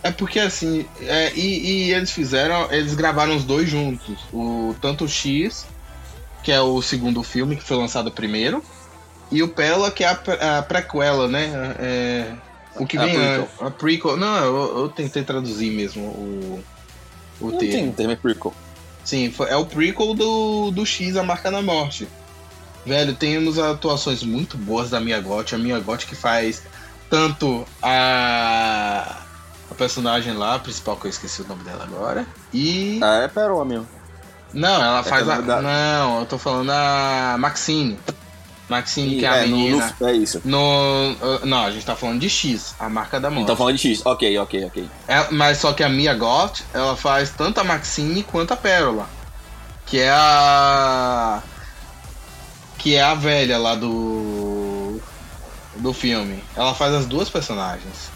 É 0.03 0.11
porque 0.11 0.41
assim, 0.41 0.85
é, 1.01 1.33
e, 1.33 1.87
e, 1.87 1.95
eles 1.95 2.11
fizeram, 2.11 2.71
eles 2.73 2.95
gravaram 2.95 3.37
os 3.37 3.45
dois 3.45 3.71
juntos. 3.71 4.19
O 4.33 4.75
tanto 4.81 5.05
o 5.05 5.09
X, 5.09 5.65
que 6.43 6.53
é 6.53 6.61
o 6.61 6.83
segundo 6.83 7.23
filme 7.23 7.57
que 7.57 7.63
foi 7.63 7.77
lançado 7.77 8.11
primeiro, 8.11 8.63
e 9.33 9.43
o 9.43 9.49
Pérola, 9.49 9.91
que 9.91 10.05
é 10.05 10.09
a, 10.09 10.59
a 10.59 10.63
prequela, 10.63 11.27
né? 11.27 11.75
É, 11.79 12.33
o 12.77 12.87
que 12.87 12.99
a 12.99 13.05
vem 13.05 13.15
prequel. 13.15 13.49
a, 13.61 13.67
a 13.67 13.71
prequel. 13.71 14.17
Não, 14.17 14.45
eu, 14.45 14.79
eu, 14.81 14.89
tentei 14.91 15.25
traduzir 15.25 15.71
mesmo 15.71 16.03
o, 16.03 16.65
o 17.41 17.51
Não 17.51 17.59
termo. 17.59 17.73
Tem 17.73 17.93
termo 17.93 18.13
é 18.13 18.17
prequel. 18.17 18.55
Sim, 19.05 19.35
é 19.49 19.57
o 19.57 19.65
prequel 19.65 20.15
do, 20.15 20.71
do 20.71 20.85
X, 20.85 21.17
A 21.17 21.23
Marca 21.23 21.51
da 21.51 21.63
Morte. 21.63 22.07
Velho, 22.85 23.15
temos 23.15 23.59
atuações 23.59 24.23
muito 24.23 24.57
boas 24.59 24.91
da 24.91 25.01
Mia 25.01 25.21
Gotti. 25.21 25.55
A 25.55 25.59
Mia 25.59 25.79
Gotti 25.81 26.07
que 26.07 26.15
faz 26.15 26.63
tanto 27.09 27.65
a, 27.83 29.19
a 29.71 29.75
personagem 29.75 30.35
lá, 30.35 30.57
a 30.57 30.59
principal, 30.59 30.97
que 30.97 31.07
eu 31.07 31.11
esqueci 31.11 31.43
o 31.43 31.49
nome 31.49 31.63
dela 31.63 31.85
agora, 31.85 32.27
e... 32.53 32.99
Ah, 33.03 33.29
é 33.31 33.65
mesmo. 33.65 33.87
Não, 34.53 34.83
ela 34.83 35.01
é 35.01 35.03
faz 35.03 35.29
a... 35.29 35.41
Da... 35.41 35.61
Não, 35.61 36.21
eu 36.21 36.27
tô 36.27 36.39
falando 36.39 36.71
a 36.71 37.37
Maxine. 37.39 37.99
Maxine, 38.73 39.19
que 39.19 39.25
é 39.25 39.29
a 39.29 39.37
é, 39.37 39.47
menina. 39.47 39.95
No, 40.01 40.09
é 40.09 40.13
isso. 40.15 40.41
No, 40.45 41.15
não, 41.45 41.65
a 41.65 41.71
gente 41.71 41.85
tá 41.85 41.95
falando 41.95 42.21
de 42.21 42.31
X, 42.31 42.75
a 42.79 42.89
marca 42.89 43.21
da 43.21 43.31
morte. 43.31 43.47
Tá 43.47 43.57
falando 43.57 43.77
de 43.77 43.89
X, 43.89 44.05
ok, 44.05 44.39
ok, 44.39 44.65
ok. 44.65 44.89
É, 45.07 45.31
mas 45.31 45.59
só 45.59 45.73
que 45.73 45.83
a 45.83 45.89
Mia 45.89 46.15
Goth, 46.15 46.61
ela 46.73 46.97
faz 46.97 47.31
tanto 47.31 47.61
a 47.61 47.65
Maxine 47.65 48.23
quanto 48.23 48.53
a 48.53 48.57
Pérola. 48.57 49.09
Que 49.87 50.01
é 50.01 50.11
a. 50.11 51.43
Que 52.79 52.97
é 52.97 53.03
a 53.03 53.15
velha 53.15 53.59
lá 53.59 53.75
do. 53.75 55.01
Do 55.77 55.93
filme. 55.93 56.43
Ela 56.57 56.75
faz 56.75 56.95
as 56.95 57.07
duas 57.07 57.29
personagens. 57.29 58.11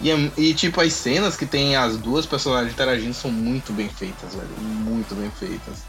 E, 0.00 0.10
é, 0.10 0.30
e, 0.36 0.54
tipo, 0.54 0.80
as 0.80 0.92
cenas 0.92 1.36
que 1.36 1.46
tem 1.46 1.76
as 1.76 1.96
duas 1.96 2.26
personagens 2.26 2.72
interagindo 2.72 3.14
são 3.14 3.30
muito 3.30 3.72
bem 3.72 3.88
feitas, 3.88 4.34
velho. 4.34 4.48
Muito 4.58 5.14
bem 5.14 5.30
feitas. 5.30 5.84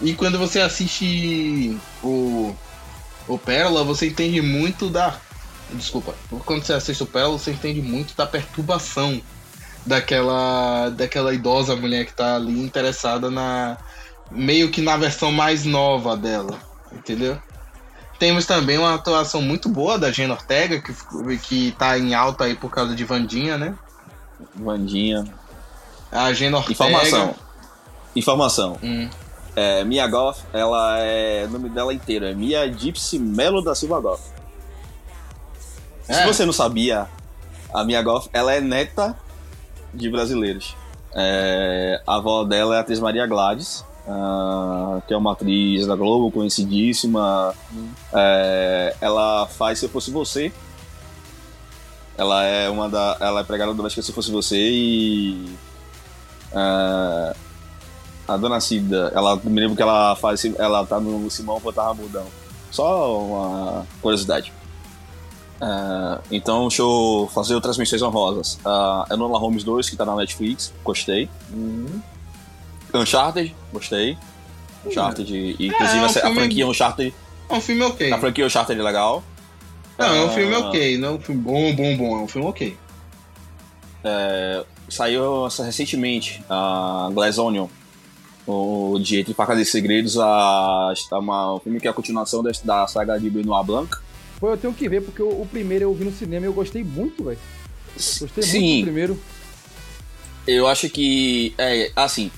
E 0.00 0.14
quando 0.14 0.38
você 0.38 0.60
assiste 0.60 1.78
o 2.02 2.54
o 3.26 3.38
Pérola, 3.38 3.84
você 3.84 4.08
entende 4.08 4.40
muito 4.40 4.88
da. 4.88 5.18
Desculpa. 5.70 6.14
Quando 6.44 6.64
você 6.64 6.72
assiste 6.72 7.02
o 7.02 7.06
Pérola, 7.06 7.38
você 7.38 7.52
entende 7.52 7.80
muito 7.80 8.14
da 8.16 8.26
perturbação 8.26 9.20
daquela, 9.84 10.90
daquela 10.90 11.32
idosa 11.32 11.74
mulher 11.74 12.04
que 12.06 12.12
tá 12.12 12.36
ali 12.36 12.60
interessada 12.62 13.30
na. 13.30 13.78
meio 14.30 14.70
que 14.70 14.82
na 14.82 14.96
versão 14.96 15.32
mais 15.32 15.64
nova 15.64 16.16
dela. 16.16 16.58
Entendeu? 16.92 17.38
Temos 18.18 18.46
também 18.46 18.78
uma 18.78 18.94
atuação 18.94 19.42
muito 19.42 19.68
boa 19.68 19.98
da 19.98 20.12
Gina 20.12 20.34
Ortega, 20.34 20.80
que, 20.80 20.94
que 21.38 21.72
tá 21.72 21.98
em 21.98 22.14
alta 22.14 22.44
aí 22.44 22.54
por 22.54 22.70
causa 22.70 22.94
de 22.94 23.04
Vandinha, 23.04 23.58
né? 23.58 23.74
Vandinha. 24.54 25.24
A 26.12 26.32
Gina 26.32 26.58
Ortega. 26.58 26.72
Informação. 26.72 27.34
Informação. 28.14 28.78
Hum. 28.82 29.08
É, 29.56 29.84
Mia 29.84 30.06
Goff, 30.06 30.42
ela 30.52 30.98
é. 30.98 31.44
O 31.44 31.50
nome 31.50 31.68
dela 31.68 31.94
inteiro 31.94 32.24
é 32.24 32.34
Mia 32.34 32.70
Gypsy 32.72 33.18
Melo 33.18 33.62
da 33.62 33.74
Silva 33.74 34.00
Goff. 34.00 34.22
É. 36.08 36.14
Se 36.14 36.26
você 36.26 36.44
não 36.44 36.52
sabia, 36.52 37.08
a 37.72 37.84
Mia 37.84 38.02
Goff, 38.02 38.28
ela 38.32 38.52
é 38.52 38.60
neta 38.60 39.16
de 39.92 40.10
brasileiros. 40.10 40.76
É, 41.14 42.02
a 42.06 42.16
avó 42.16 42.44
dela 42.44 42.74
é 42.74 42.78
a 42.78 42.80
atriz 42.80 42.98
Maria 42.98 43.26
Gladys, 43.26 43.84
uh, 44.08 45.00
que 45.06 45.14
é 45.14 45.16
uma 45.16 45.32
atriz 45.32 45.86
da 45.86 45.94
Globo, 45.94 46.32
conhecidíssima. 46.32 47.54
Hum. 47.72 47.88
É, 48.12 48.96
ela 49.00 49.46
faz 49.46 49.78
Se 49.78 49.86
Eu 49.86 49.90
Fosse 49.90 50.10
Você. 50.10 50.52
Ela 52.16 52.44
é 52.44 52.68
uma 52.68 52.88
da. 52.88 53.16
Ela 53.20 53.40
é 53.40 53.44
pregada 53.44 53.72
do 53.72 53.82
que 53.84 54.02
Se 54.02 54.10
Eu 54.10 54.14
Fosse 54.14 54.30
Você 54.30 54.56
e 54.56 55.56
Uh, 56.54 57.34
a 58.26 58.36
dona 58.36 58.60
Cida, 58.60 59.12
ela 59.14 59.36
me 59.36 59.60
lembro 59.60 59.76
que 59.76 59.82
ela 59.82 60.16
faz. 60.16 60.44
Ela 60.58 60.84
tá 60.86 60.98
no 61.00 61.30
Simão 61.30 61.60
Botar 61.60 61.92
Mudão. 61.94 62.26
Só 62.70 63.20
uma 63.20 63.86
curiosidade. 64.00 64.52
Uh, 65.60 66.20
então, 66.30 66.68
deixa 66.68 66.82
eu 66.82 67.30
fazer 67.32 67.54
outras 67.54 67.78
menções 67.78 68.02
honrosas. 68.02 68.58
Uh, 68.64 69.14
Enola 69.14 69.38
Holmes 69.38 69.62
2, 69.62 69.88
que 69.88 69.96
tá 69.96 70.04
na 70.04 70.16
Netflix, 70.16 70.72
gostei. 70.82 71.28
Uhum. 71.52 72.00
Uncharted, 72.92 73.54
gostei. 73.72 74.18
Uncharted, 74.84 75.34
é, 75.34 75.66
inclusive 75.66 75.98
é, 75.98 76.02
um 76.02 76.04
a, 76.04 76.08
filme... 76.08 76.34
franquia 76.34 76.66
Uncharted. 76.66 77.14
É 77.48 77.54
um 77.54 77.60
filme 77.60 77.82
ok. 77.82 78.12
A 78.12 78.18
franquia 78.18 78.46
Uncharted 78.46 78.78
é 78.78 78.82
legal. 78.82 79.22
Não, 79.96 80.10
uh, 80.10 80.14
é 80.14 80.24
um 80.24 80.30
filme 80.30 80.54
ok, 80.54 80.98
não 80.98 81.08
é 81.08 81.12
um 81.12 81.20
filme 81.20 81.40
bom, 81.40 81.74
bom, 81.74 81.96
bom, 81.96 82.18
é 82.18 82.22
um 82.22 82.28
filme 82.28 82.48
ok. 82.48 82.76
É, 84.02 84.64
saiu 84.88 85.46
recentemente 85.46 86.44
a 86.50 87.08
Glass 87.12 87.38
Onion, 87.38 87.68
o 88.46 88.98
de 88.98 89.20
Entre 89.20 89.34
Facas 89.34 89.58
e 89.58 89.64
Segredos, 89.64 90.18
a, 90.18 90.92
a 91.10 91.18
uma, 91.18 91.54
um 91.54 91.60
filme 91.60 91.80
que 91.80 91.86
é 91.86 91.90
a 91.90 91.94
continuação 91.94 92.42
da, 92.42 92.50
da 92.64 92.86
saga 92.86 93.18
de 93.18 93.30
Benoit 93.30 93.66
Blanc. 93.66 93.96
Pô, 94.38 94.50
eu 94.50 94.56
tenho 94.56 94.74
que 94.74 94.88
ver, 94.88 95.02
porque 95.02 95.22
o, 95.22 95.42
o 95.42 95.46
primeiro 95.46 95.84
eu 95.84 95.94
vi 95.94 96.04
no 96.04 96.12
cinema 96.12 96.46
e 96.46 96.48
eu 96.48 96.52
gostei 96.52 96.84
muito, 96.84 97.24
velho. 97.24 97.38
Gostei 97.94 98.42
Sim. 98.42 98.60
muito 98.60 98.78
do 98.78 98.84
primeiro. 98.84 99.20
Eu 100.46 100.66
acho 100.66 100.90
que, 100.90 101.54
é, 101.56 101.90
assim, 101.96 102.30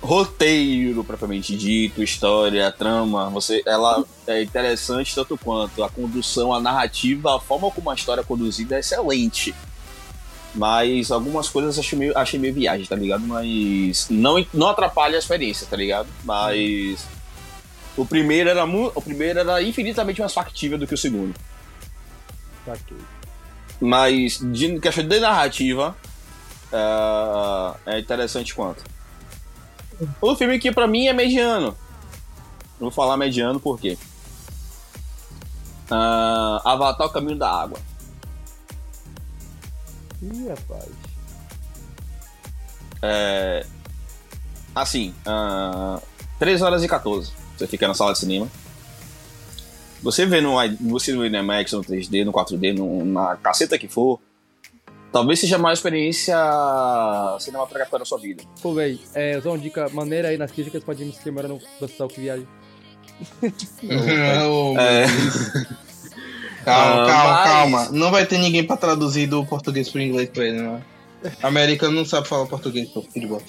roteiro 0.00 1.02
propriamente 1.04 1.56
dito, 1.56 2.02
história, 2.02 2.70
trama, 2.70 3.30
você, 3.30 3.62
ela 3.66 4.04
é 4.26 4.42
interessante 4.42 5.14
tanto 5.14 5.36
quanto 5.38 5.82
a 5.82 5.88
condução, 5.88 6.52
a 6.52 6.60
narrativa, 6.60 7.36
a 7.36 7.40
forma 7.40 7.70
como 7.70 7.90
a 7.90 7.94
história 7.94 8.20
é 8.20 8.24
conduzida 8.24 8.76
é 8.76 8.80
excelente. 8.80 9.54
Mas 10.54 11.10
algumas 11.10 11.48
coisas 11.48 11.78
achei 11.78 11.98
meio, 11.98 12.16
achei 12.16 12.38
meio 12.38 12.52
viagem, 12.52 12.86
tá 12.86 12.94
ligado? 12.94 13.22
Mas 13.26 14.06
não, 14.10 14.44
não 14.52 14.68
atrapalha 14.68 15.16
a 15.16 15.18
experiência, 15.18 15.66
tá 15.66 15.76
ligado? 15.76 16.08
Mas 16.24 17.06
o 17.96 18.04
primeiro 18.04 18.50
era 18.50 18.64
o 18.64 19.02
primeiro 19.02 19.38
era 19.38 19.62
infinitamente 19.62 20.20
mais 20.20 20.32
factível 20.32 20.76
do 20.76 20.86
que 20.86 20.94
o 20.94 20.98
segundo. 20.98 21.34
Mas 23.80 24.38
de 24.40 24.78
questão 24.78 25.08
de 25.08 25.20
narrativa 25.20 25.96
é, 26.72 27.96
é 27.96 27.98
interessante 27.98 28.54
quanto. 28.54 28.82
O 30.20 30.36
filme 30.36 30.58
que 30.58 30.70
pra 30.72 30.86
mim 30.86 31.06
é 31.06 31.12
mediano. 31.12 31.76
Vou 32.78 32.90
falar 32.90 33.16
mediano 33.16 33.60
por 33.60 33.78
quê? 33.78 33.96
Uh, 35.90 36.60
Avatar 36.64 37.06
o 37.06 37.10
Caminho 37.10 37.36
da 37.36 37.50
Água. 37.50 37.78
Ih, 40.22 40.48
rapaz. 40.48 40.88
É. 43.02 43.66
Assim, 44.74 45.14
uh, 45.26 46.00
3 46.38 46.62
horas 46.62 46.82
e 46.82 46.88
14. 46.88 47.32
Você 47.56 47.66
fica 47.66 47.88
na 47.88 47.94
sala 47.94 48.12
de 48.12 48.18
cinema. 48.18 48.48
Você 50.02 50.26
vê 50.26 50.40
no, 50.40 50.56
você 50.80 51.12
no 51.12 51.24
IMAX, 51.24 51.72
no 51.72 51.82
3D, 51.82 52.24
no 52.24 52.32
4D, 52.32 52.76
no, 52.76 53.04
na 53.04 53.36
caceta 53.36 53.78
que 53.78 53.86
for, 53.86 54.18
talvez 55.12 55.38
seja 55.38 55.58
mais 55.58 55.78
experiência 55.78 56.36
cinematográfica 57.38 58.00
na 58.00 58.04
sua 58.04 58.18
vida. 58.18 58.42
Pô, 58.60 58.74
véi, 58.74 59.00
é, 59.14 59.40
só 59.40 59.50
uma 59.50 59.58
dica 59.58 59.88
maneira 59.90 60.28
aí 60.28 60.36
nas 60.36 60.50
críticas 60.50 60.82
pode 60.82 61.04
me 61.04 61.10
esquecer 61.10 61.30
no 61.30 61.60
Hospital 61.80 62.08
que 62.08 62.20
viaja. 62.20 62.46
é... 64.80 65.06
Calma, 66.64 67.06
calma, 67.06 67.32
mas... 67.32 67.50
calma. 67.50 67.88
Não 67.90 68.10
vai 68.10 68.26
ter 68.26 68.38
ninguém 68.38 68.64
pra 68.64 68.76
traduzir 68.76 69.26
do 69.26 69.44
português 69.44 69.88
pro 69.88 70.00
inglês 70.00 70.28
pra 70.28 70.44
ele, 70.44 70.60
né? 70.60 70.82
Americano 71.42 71.94
não 71.94 72.04
sabe 72.04 72.28
falar 72.28 72.46
português 72.46 72.88
pro 72.88 73.02
futebol. 73.02 73.42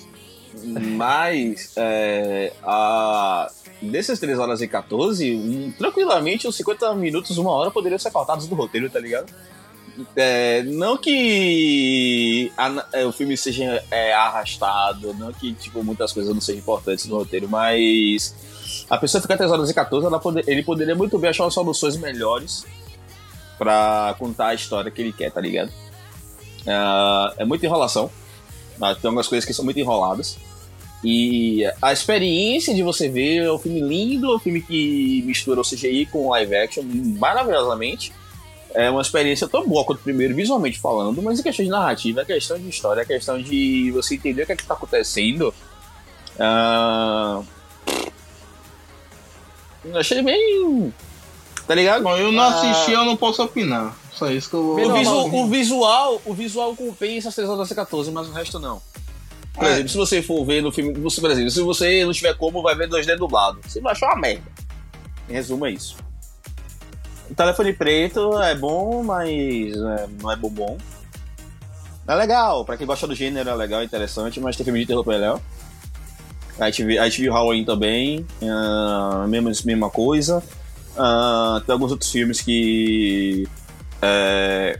Mas, 0.63 1.73
é, 1.75 2.53
a, 2.63 3.49
desses 3.81 4.19
3 4.19 4.37
horas 4.37 4.61
e 4.61 4.67
14, 4.67 5.35
um, 5.35 5.71
tranquilamente 5.71 6.47
uns 6.47 6.55
50 6.55 6.93
minutos, 6.95 7.37
uma 7.37 7.51
hora 7.51 7.71
poderiam 7.71 7.97
ser 7.97 8.11
cortados 8.11 8.47
do 8.47 8.55
roteiro, 8.55 8.89
tá 8.89 8.99
ligado? 8.99 9.33
É, 10.15 10.63
não 10.63 10.97
que 10.97 12.51
a, 12.57 12.85
é, 12.93 13.05
o 13.05 13.11
filme 13.11 13.35
seja 13.37 13.83
é, 13.91 14.13
arrastado, 14.13 15.13
não 15.13 15.31
que 15.31 15.53
tipo, 15.53 15.83
muitas 15.83 16.11
coisas 16.11 16.33
não 16.33 16.41
sejam 16.41 16.61
importantes 16.61 17.05
no 17.05 17.17
roteiro, 17.17 17.47
mas 17.47 18.33
a 18.89 18.97
pessoa 18.97 19.21
fica 19.21 19.37
3 19.37 19.51
horas 19.51 19.69
e 19.69 19.73
14, 19.73 20.05
ela 20.05 20.19
pode, 20.19 20.43
ele 20.47 20.63
poderia 20.63 20.95
muito 20.95 21.17
bem 21.19 21.29
achar 21.29 21.49
soluções 21.49 21.95
melhores 21.97 22.65
pra 23.57 24.15
contar 24.17 24.47
a 24.47 24.53
história 24.53 24.91
que 24.91 25.01
ele 25.01 25.13
quer, 25.13 25.31
tá 25.31 25.41
ligado? 25.41 25.69
Uh, 26.61 27.33
é 27.37 27.45
muita 27.45 27.65
enrolação. 27.65 28.09
Tem 28.79 28.87
algumas 29.03 29.27
coisas 29.27 29.45
que 29.45 29.53
são 29.53 29.63
muito 29.63 29.79
enroladas. 29.79 30.37
E 31.03 31.65
a 31.81 31.91
experiência 31.91 32.73
de 32.73 32.81
você 32.81 33.09
ver 33.09 33.43
é 33.43 33.51
um 33.51 33.57
filme 33.57 33.81
lindo, 33.81 34.31
é 34.31 34.35
um 34.35 34.39
filme 34.39 34.61
que 34.61 35.21
mistura 35.25 35.59
o 35.59 35.63
CGI 35.63 36.05
com 36.05 36.29
live 36.29 36.55
action 36.55 36.83
maravilhosamente. 37.19 38.13
É 38.73 38.89
uma 38.89 39.01
experiência 39.01 39.47
tão 39.47 39.67
boa 39.67 39.83
quanto 39.83 39.99
o 39.99 40.03
primeiro, 40.03 40.33
visualmente 40.33 40.79
falando, 40.79 41.21
mas 41.21 41.39
em 41.39 41.43
questão 41.43 41.63
de 41.63 41.69
narrativa, 41.69 42.21
é 42.21 42.25
questão 42.25 42.57
de 42.57 42.67
história, 42.69 43.01
é 43.01 43.05
questão 43.05 43.39
de 43.39 43.91
você 43.91 44.15
entender 44.15 44.43
o 44.43 44.45
que 44.45 44.53
é 44.53 44.55
que 44.55 44.65
tá 44.65 44.73
acontecendo. 44.73 45.53
Uh... 46.39 47.45
Achei 49.93 50.21
bem 50.23 50.91
Tá 51.67 51.75
ligado? 51.75 52.03
Bom, 52.03 52.17
eu 52.17 52.31
não 52.31 52.43
assisti, 52.43 52.91
ah... 52.91 52.99
eu 52.99 53.05
não 53.05 53.15
posso 53.15 53.41
opinar. 53.43 53.95
Só 54.13 54.29
isso 54.29 54.49
que 54.49 54.55
eu 54.55 54.63
vou. 54.63 54.79
O, 54.79 54.93
visu, 54.93 55.35
o 55.35 55.47
visual, 55.47 56.21
o 56.25 56.33
visual 56.33 56.75
compensa 56.75 57.29
as 57.29 57.35
3 57.35 57.49
horas 57.49 57.71
14, 57.71 58.11
mas 58.11 58.27
o 58.27 58.31
resto 58.31 58.59
não. 58.59 58.81
Por 59.53 59.65
é. 59.65 59.71
exemplo, 59.71 59.89
se 59.89 59.97
você 59.97 60.21
for 60.21 60.43
ver 60.45 60.61
no 60.61 60.71
filme. 60.71 60.93
Você, 60.99 61.21
por 61.21 61.31
exemplo, 61.31 61.49
se 61.51 61.61
você 61.61 62.05
não 62.05 62.11
tiver 62.11 62.33
como, 62.35 62.61
vai 62.61 62.75
ver 62.75 62.89
2D 62.89 63.15
dublado. 63.17 63.59
Você 63.63 63.79
vai 63.79 63.93
achar 63.93 64.07
uma 64.07 64.21
merda. 64.21 64.51
Em 65.29 65.33
resumo, 65.33 65.65
é 65.65 65.71
isso. 65.71 65.95
O 67.29 67.35
telefone 67.35 67.73
preto 67.73 68.39
é 68.41 68.55
bom, 68.55 69.03
mas 69.03 69.73
é, 69.73 70.07
não 70.21 70.31
é 70.31 70.35
bom 70.35 70.49
bom. 70.49 70.77
É 72.05 72.15
legal, 72.15 72.65
pra 72.65 72.75
quem 72.75 72.85
gosta 72.85 73.07
do 73.07 73.15
gênero 73.15 73.49
é 73.49 73.55
legal, 73.55 73.79
é 73.79 73.85
interessante, 73.85 74.39
mas 74.39 74.57
tem 74.57 74.65
filme 74.65 74.81
de 74.81 74.85
terror 74.85 75.03
pra 75.03 75.13
legal. 75.15 75.41
A 76.59 76.65
gente, 76.65 76.83
viu, 76.83 77.01
a 77.01 77.05
gente 77.05 77.21
viu 77.21 77.33
Halloween 77.33 77.63
também, 77.63 78.27
uh, 78.41 79.27
mesma, 79.27 79.51
mesma 79.65 79.89
coisa. 79.89 80.43
Uh, 80.95 81.59
tem 81.61 81.73
alguns 81.73 81.91
outros 81.91 82.11
filmes 82.11 82.41
que. 82.41 83.47
É, 84.01 84.79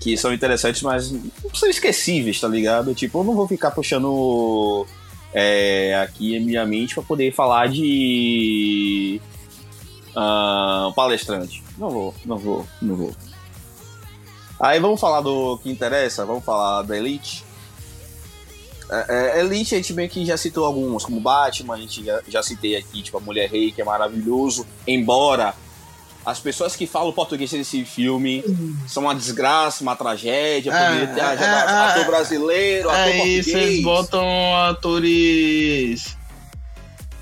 que 0.00 0.16
são 0.16 0.32
interessantes, 0.32 0.82
mas 0.82 1.14
são 1.54 1.68
esquecíveis, 1.68 2.40
tá 2.40 2.48
ligado? 2.48 2.94
Tipo, 2.94 3.20
eu 3.20 3.24
não 3.24 3.34
vou 3.34 3.46
ficar 3.46 3.70
puxando 3.70 4.86
é, 5.32 5.94
aqui 6.02 6.36
em 6.36 6.40
minha 6.40 6.66
mente 6.66 6.94
para 6.94 7.02
poder 7.02 7.32
falar 7.32 7.68
de. 7.68 9.20
Uh, 10.10 10.92
palestrante. 10.94 11.62
Não 11.78 11.88
vou, 11.88 12.14
não 12.24 12.36
vou, 12.36 12.66
não 12.80 12.96
vou. 12.96 13.14
Aí 14.60 14.78
vamos 14.78 15.00
falar 15.00 15.20
do 15.20 15.58
que 15.58 15.70
interessa, 15.70 16.24
vamos 16.24 16.44
falar 16.44 16.82
da 16.82 16.96
Elite. 16.96 17.44
É, 18.92 19.38
é, 19.38 19.40
Elite 19.40 19.74
a 19.74 19.78
gente 19.78 19.94
meio 19.94 20.10
que 20.10 20.22
já 20.26 20.36
citou 20.36 20.66
algumas, 20.66 21.02
como 21.02 21.18
Batman, 21.18 21.74
a 21.74 21.78
gente 21.78 22.04
já, 22.04 22.20
já 22.28 22.42
citei 22.42 22.76
aqui, 22.76 23.02
tipo, 23.02 23.16
a 23.16 23.20
Mulher 23.20 23.48
Rei, 23.48 23.72
que 23.72 23.80
é 23.80 23.84
maravilhoso. 23.84 24.66
Embora 24.86 25.54
as 26.26 26.38
pessoas 26.38 26.76
que 26.76 26.86
falam 26.86 27.10
português 27.10 27.50
desse 27.50 27.86
filme 27.86 28.44
são 28.86 29.04
uma 29.04 29.14
desgraça, 29.14 29.82
uma 29.82 29.96
tragédia, 29.96 30.70
é, 30.70 30.86
poderia 30.86 31.06
ter 31.14 31.20
é, 31.20 31.46
é, 31.46 31.90
ator 31.90 32.04
brasileiro, 32.04 32.90
ator 32.90 33.00
é 33.00 33.12
português. 33.12 33.46
Isso, 33.46 33.56
eles 33.56 33.82
botam 33.82 34.56
atores. 34.68 36.16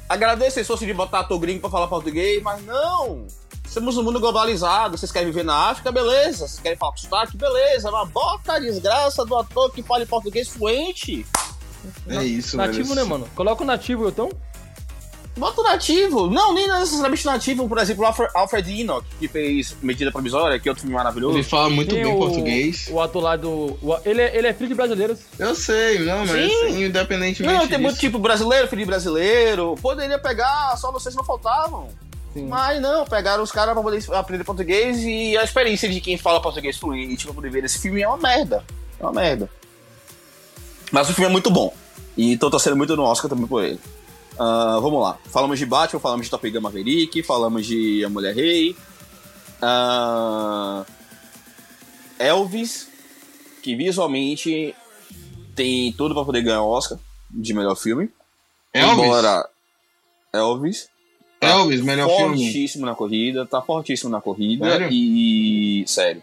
Agradeço 0.08 0.56
se 0.56 0.64
fosse 0.64 0.84
de 0.84 0.92
botar 0.92 1.20
ator 1.20 1.38
gringo 1.38 1.60
pra 1.60 1.70
falar 1.70 1.86
português, 1.86 2.42
mas 2.42 2.64
não! 2.64 3.26
Estamos 3.64 3.94
num 3.94 4.02
mundo 4.02 4.18
globalizado, 4.18 4.98
vocês 4.98 5.12
querem 5.12 5.28
viver 5.28 5.44
na 5.44 5.70
África, 5.70 5.92
beleza. 5.92 6.48
Vocês 6.48 6.58
querem 6.58 6.76
falar 6.76 6.90
com 6.90 6.98
sotaque, 6.98 7.36
beleza. 7.36 7.88
Mas 7.92 8.08
bota 8.08 8.54
a 8.54 8.58
desgraça 8.58 9.24
do 9.24 9.36
ator 9.36 9.70
que 9.70 9.80
fala 9.80 10.04
português 10.04 10.48
fluente. 10.48 11.24
É 12.08 12.24
isso, 12.24 12.56
Nativo, 12.56 12.94
né, 12.94 13.02
mano? 13.04 13.28
Coloca 13.34 13.62
o 13.62 13.66
nativo, 13.66 14.08
então. 14.08 14.30
Bota 15.36 15.60
o 15.60 15.64
nativo. 15.64 16.28
Não, 16.28 16.52
nem 16.52 16.68
necessariamente 16.68 17.24
nativo. 17.24 17.68
Por 17.68 17.78
exemplo, 17.78 18.02
o 18.02 18.06
Alfred, 18.06 18.30
Alfred 18.34 18.80
Enoch, 18.80 19.06
que 19.18 19.28
fez 19.28 19.76
Medida 19.80 20.10
Provisória, 20.10 20.58
que 20.58 20.68
é 20.68 20.70
outro 20.70 20.82
filme 20.82 20.94
maravilhoso. 20.94 21.36
Ele 21.36 21.44
fala 21.44 21.70
muito 21.70 21.94
Tem 21.94 22.04
bem 22.04 22.12
o, 22.12 22.18
português. 22.18 22.88
O 22.90 23.00
ator 23.00 23.22
lá 23.22 23.36
do... 23.36 23.78
O, 23.80 23.96
ele, 24.04 24.20
é, 24.20 24.36
ele 24.36 24.48
é 24.48 24.52
filho 24.52 24.68
de 24.68 24.74
brasileiros. 24.74 25.20
Eu 25.38 25.54
sei, 25.54 26.00
não, 26.00 26.26
mas 26.26 26.52
Sim. 26.52 26.84
independentemente 26.84 27.54
Não, 27.54 27.60
tem 27.60 27.68
disso. 27.68 27.80
muito 27.80 27.98
tipo 27.98 28.18
brasileiro, 28.18 28.68
filho 28.68 28.80
de 28.80 28.86
brasileiro. 28.86 29.76
Poderia 29.80 30.18
pegar, 30.18 30.76
só 30.76 30.90
vocês 30.90 31.14
não 31.14 31.24
faltavam. 31.24 31.88
Sim. 32.34 32.46
Mas 32.46 32.80
não, 32.82 33.04
pegaram 33.06 33.42
os 33.42 33.52
caras 33.52 33.72
pra 33.72 33.82
poder 33.82 34.04
aprender 34.12 34.44
português 34.44 34.98
e 34.98 35.36
a 35.36 35.44
experiência 35.44 35.88
de 35.88 36.00
quem 36.00 36.18
fala 36.18 36.42
português 36.42 36.76
fluente 36.76 37.24
pra 37.24 37.34
poder 37.34 37.50
ver 37.50 37.64
esse 37.64 37.78
filme 37.78 38.02
é 38.02 38.08
uma 38.08 38.18
merda. 38.18 38.64
É 38.98 39.02
uma 39.02 39.12
merda. 39.12 39.48
Mas 40.90 41.08
o 41.08 41.14
filme 41.14 41.28
é 41.28 41.32
muito 41.32 41.50
bom. 41.50 41.72
E 42.16 42.36
tô 42.36 42.50
torcendo 42.50 42.76
muito 42.76 42.96
no 42.96 43.04
Oscar 43.04 43.28
também 43.28 43.46
por 43.46 43.64
ele. 43.64 43.80
Uh, 44.34 44.80
vamos 44.80 45.02
lá. 45.02 45.18
Falamos 45.26 45.58
de 45.58 45.66
Batman, 45.66 46.00
falamos 46.00 46.26
de 46.26 46.30
Top 46.30 46.50
Gun 46.50 46.60
Maverick, 46.60 47.22
falamos 47.22 47.66
de 47.66 48.04
A 48.04 48.08
Mulher 48.08 48.34
Rei. 48.34 48.76
Uh, 49.62 50.84
Elvis, 52.18 52.88
que 53.62 53.76
visualmente 53.76 54.74
tem 55.54 55.92
tudo 55.92 56.14
pra 56.14 56.24
poder 56.24 56.42
ganhar 56.42 56.62
o 56.62 56.68
Oscar 56.70 56.98
de 57.30 57.52
melhor 57.54 57.76
filme. 57.76 58.10
Elvis? 58.72 59.04
Embora 59.04 59.48
Elvis. 60.32 60.88
Elvis, 61.40 61.80
melhor 61.80 62.08
filme. 62.08 62.44
fortíssimo 62.44 62.86
na 62.86 62.94
corrida, 62.94 63.46
tá 63.46 63.62
fortíssimo 63.62 64.10
na 64.10 64.20
corrida 64.20 64.66
Sério? 64.70 64.88
e 64.90 65.84
sério. 65.86 66.22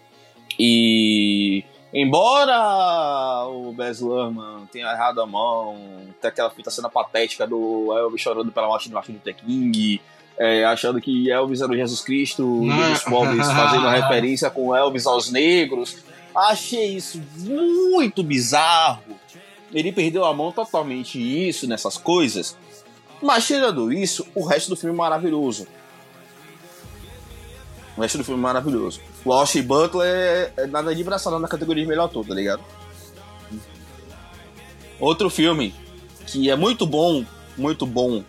E 0.59 1.63
embora 1.93 3.45
o 3.47 3.71
Baz 3.71 3.99
Luhrmann 3.99 4.67
tenha 4.71 4.91
errado 4.91 5.21
a 5.21 5.25
mão, 5.25 5.77
tem 6.21 6.29
aquela 6.29 6.49
fita 6.49 6.69
cena 6.69 6.89
patética 6.89 7.47
do 7.47 7.93
Elvis 7.97 8.21
chorando 8.21 8.51
pela 8.51 8.67
morte 8.67 8.89
do 8.89 8.95
Martin 8.95 9.13
Luther 9.13 9.35
King, 9.35 10.01
é, 10.37 10.63
achando 10.65 11.01
que 11.01 11.31
Elvis 11.31 11.61
era 11.61 11.71
o 11.71 11.75
Jesus 11.75 12.01
Cristo 12.01 12.43
Não. 12.43 12.91
dos 12.91 13.03
pobres, 13.03 13.47
fazendo 13.47 13.87
referência 13.89 14.49
com 14.49 14.75
Elvis 14.75 15.05
aos 15.07 15.31
negros. 15.31 15.97
Achei 16.35 16.95
isso 16.95 17.21
muito 17.39 18.21
bizarro. 18.21 19.01
Ele 19.73 19.91
perdeu 19.91 20.23
a 20.23 20.33
mão 20.33 20.51
totalmente 20.51 21.19
isso 21.19 21.67
nessas 21.67 21.97
coisas. 21.97 22.55
Mas 23.21 23.47
tirando 23.47 23.91
isso, 23.91 24.25
o 24.35 24.45
resto 24.45 24.69
do 24.69 24.75
filme 24.75 24.93
é 24.93 24.97
maravilhoso. 24.97 25.67
O 27.97 28.01
resto 28.01 28.19
do 28.19 28.23
filme 28.23 28.39
é 28.39 28.43
maravilhoso. 28.43 29.01
O 29.27 29.33
Austin 29.33 29.61
Butler 29.61 30.07
é, 30.07 30.53
é 30.55 30.67
nada 30.67 30.95
de 30.95 31.03
braçada 31.03 31.37
na 31.37 31.49
categoria 31.49 31.83
de 31.83 31.89
melhor 31.89 32.05
ator, 32.05 32.25
tá 32.25 32.33
ligado? 32.33 32.61
Outro 35.01 35.29
filme 35.29 35.75
que 36.25 36.49
é 36.49 36.55
muito 36.55 36.85
bom, 36.85 37.25
muito 37.57 37.85
bom, 37.85 38.23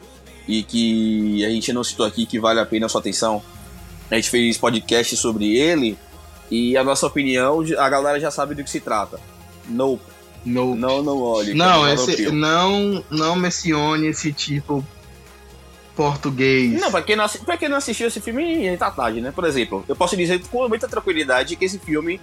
e 0.48 0.64
que 0.64 1.44
a 1.44 1.50
gente 1.50 1.72
não 1.72 1.84
citou 1.84 2.04
aqui, 2.04 2.26
que 2.26 2.40
vale 2.40 2.58
a 2.58 2.66
pena 2.66 2.86
a 2.86 2.88
sua 2.88 3.00
atenção. 3.00 3.40
A 4.10 4.16
gente 4.16 4.28
fez 4.28 4.58
podcast 4.58 5.16
sobre 5.16 5.56
ele, 5.56 5.96
e 6.50 6.76
a 6.76 6.82
nossa 6.82 7.06
opinião, 7.06 7.62
a 7.78 7.88
galera 7.88 8.18
já 8.18 8.32
sabe 8.32 8.56
do 8.56 8.64
que 8.64 8.70
se 8.70 8.80
trata. 8.80 9.20
Nope. 9.68 10.02
No. 10.44 10.74
Não, 10.74 11.00
não 11.00 11.22
olhe. 11.22 11.54
Não, 11.54 11.82
Não, 11.82 11.92
esse, 11.92 12.32
não, 12.32 13.04
não 13.08 13.36
mencione 13.36 14.08
esse 14.08 14.32
tipo 14.32 14.84
português. 15.98 16.80
Não, 16.80 16.92
pra 16.92 17.02
quem 17.02 17.16
não, 17.16 17.24
assi- 17.24 17.40
pra 17.40 17.56
quem 17.56 17.68
não 17.68 17.76
assistiu 17.76 18.06
esse 18.06 18.20
filme, 18.20 18.76
tá 18.76 18.88
tarde, 18.88 19.20
né? 19.20 19.32
Por 19.32 19.44
exemplo, 19.44 19.84
eu 19.88 19.96
posso 19.96 20.16
dizer 20.16 20.40
com 20.46 20.68
muita 20.68 20.86
tranquilidade 20.86 21.56
que 21.56 21.64
esse 21.64 21.76
filme 21.76 22.20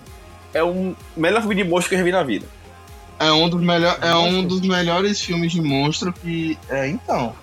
é 0.53 0.63
o 0.63 0.95
melhor 1.15 1.41
filme 1.41 1.55
de 1.55 1.65
monstro 1.65 1.89
que 1.89 1.95
eu 1.95 1.99
já 1.99 2.05
vi 2.05 2.11
na 2.13 2.23
vida. 2.23 2.45
É 3.19 3.29
um 3.33 3.49
dos, 3.49 3.61
melhor, 3.61 3.97
é 4.01 4.15
um 4.15 4.45
dos 4.47 4.61
melhores 4.61 5.19
filmes 5.19 5.51
de 5.51 5.59
monstro 5.61 6.13
que. 6.13 6.57
É, 6.69 6.87
então. 6.87 7.35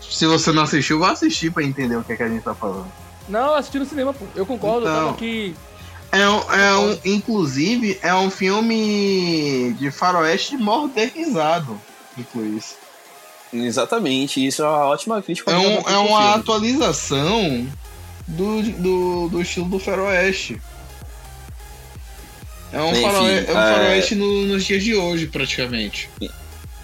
Se 0.00 0.24
você 0.24 0.50
não 0.52 0.62
assistiu, 0.62 0.98
vá 0.98 1.10
assistir 1.12 1.52
pra 1.52 1.62
entender 1.62 1.96
o 1.96 2.02
que, 2.02 2.14
é 2.14 2.16
que 2.16 2.22
a 2.22 2.28
gente 2.28 2.42
tá 2.42 2.54
falando. 2.54 2.86
Não, 3.28 3.48
eu 3.48 3.54
assisti 3.56 3.78
no 3.78 3.84
cinema, 3.84 4.14
pô. 4.14 4.24
Eu 4.34 4.46
concordo, 4.46 4.86
eu 4.86 4.90
Então. 4.90 5.04
tava 5.04 5.10
aqui. 5.16 5.54
É 6.10 6.26
um, 6.28 6.52
é 6.52 6.76
um, 6.76 6.98
inclusive, 7.04 7.98
é 8.00 8.14
um 8.14 8.30
filme 8.30 9.74
de 9.78 9.90
faroeste 9.90 10.56
modernizado. 10.56 11.78
Inclui 12.16 12.56
isso. 12.56 12.76
Exatamente, 13.54 14.44
isso 14.44 14.62
é 14.62 14.68
uma 14.68 14.86
ótima 14.86 15.22
crítica. 15.22 15.50
É, 15.52 15.56
um, 15.56 15.62
é 15.88 15.98
uma 15.98 16.20
filme. 16.20 16.34
atualização 16.34 17.66
do, 18.26 18.62
do, 18.62 19.28
do 19.28 19.40
estilo 19.42 19.68
do 19.68 19.78
faroeste. 19.78 20.60
É 22.72 22.80
um, 22.82 22.90
Enfim, 22.90 23.02
faroeste, 23.02 23.50
é 23.50 23.54
um 23.54 23.58
é- 23.58 23.72
faroeste 23.74 24.14
no- 24.16 24.46
nos 24.46 24.64
dias 24.64 24.82
de 24.82 24.94
hoje, 24.96 25.26
praticamente. 25.28 26.10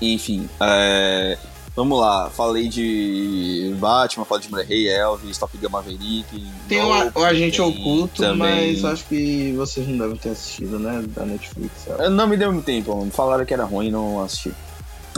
Enfim, 0.00 0.48
é, 0.60 1.36
vamos 1.74 1.98
lá. 1.98 2.30
Falei 2.30 2.68
de 2.68 3.74
Batman, 3.78 4.24
falei 4.24 4.44
de 4.44 4.50
Mulher 4.50 4.66
Rei, 4.66 4.88
Elvis, 4.88 5.36
Top 5.36 5.56
Gun 5.58 5.68
Maverick. 5.68 6.46
Tem 6.68 6.80
o, 6.80 6.88
Nope, 6.88 7.18
o 7.18 7.24
Agente 7.24 7.56
tem 7.56 7.66
Oculto, 7.66 8.22
também- 8.22 8.74
mas 8.74 8.84
acho 8.84 9.04
que 9.06 9.52
vocês 9.56 9.88
não 9.88 9.98
devem 9.98 10.16
ter 10.16 10.30
assistido, 10.30 10.78
né? 10.78 11.02
Da 11.08 11.26
Netflix. 11.26 11.72
sabe? 11.84 12.08
Não 12.08 12.28
me 12.28 12.36
deu 12.36 12.52
muito 12.52 12.64
tempo, 12.64 12.94
mano. 12.96 13.10
falaram 13.10 13.44
que 13.44 13.52
era 13.52 13.64
ruim 13.64 13.88
e 13.88 13.90
não 13.90 14.22
assisti. 14.22 14.52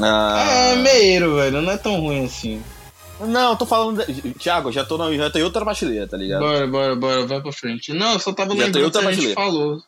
Ah, 0.01 0.73
É 0.73 0.77
meio, 0.77 1.35
velho. 1.37 1.61
Não 1.63 1.73
é 1.73 1.77
tão 1.77 2.01
ruim 2.01 2.25
assim. 2.25 2.63
Não, 3.21 3.55
tô 3.57 3.67
falando. 3.67 4.05
De... 4.05 4.35
Thiago, 4.35 4.73
já 4.73 4.85
tô, 4.85 4.97
na... 4.99 5.13
já 5.13 5.31
tô 5.31 5.39
em 5.39 5.43
outra 5.43 5.63
prateleira, 5.65 6.07
tá 6.09 6.17
ligado? 6.17 6.41
Bora, 6.41 6.67
bora, 6.67 6.97
bora. 6.97 7.27
Vai 7.27 7.41
pra 7.41 7.53
frente. 7.53 7.93
Não, 7.93 8.15
eu 8.15 8.19
só 8.19 8.33
tava 8.33 8.51
Já 8.51 8.57
tem 8.57 8.65
lembrando 8.67 8.81
que 8.81 8.85
outra 8.85 9.09
a 9.09 9.13
gente 9.13 9.33
prateleira. 9.35 9.41
falou. 9.41 9.83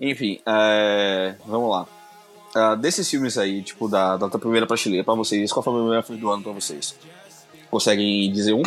Enfim, 0.00 0.40
é, 0.46 1.34
vamos 1.46 1.70
lá. 1.70 1.86
Ah, 2.54 2.74
desses 2.74 3.08
filmes 3.08 3.38
aí, 3.38 3.62
tipo, 3.62 3.88
da, 3.88 4.16
da 4.16 4.28
primeira 4.30 4.66
prateleira 4.66 5.04
pra 5.04 5.14
vocês, 5.14 5.52
qual 5.52 5.62
foi 5.62 5.72
o 5.72 5.84
melhor 5.88 6.02
filme 6.02 6.20
do 6.20 6.30
ano 6.30 6.42
pra 6.42 6.52
vocês? 6.52 6.96
Conseguem 7.70 8.30
dizer 8.32 8.52
um? 8.54 8.62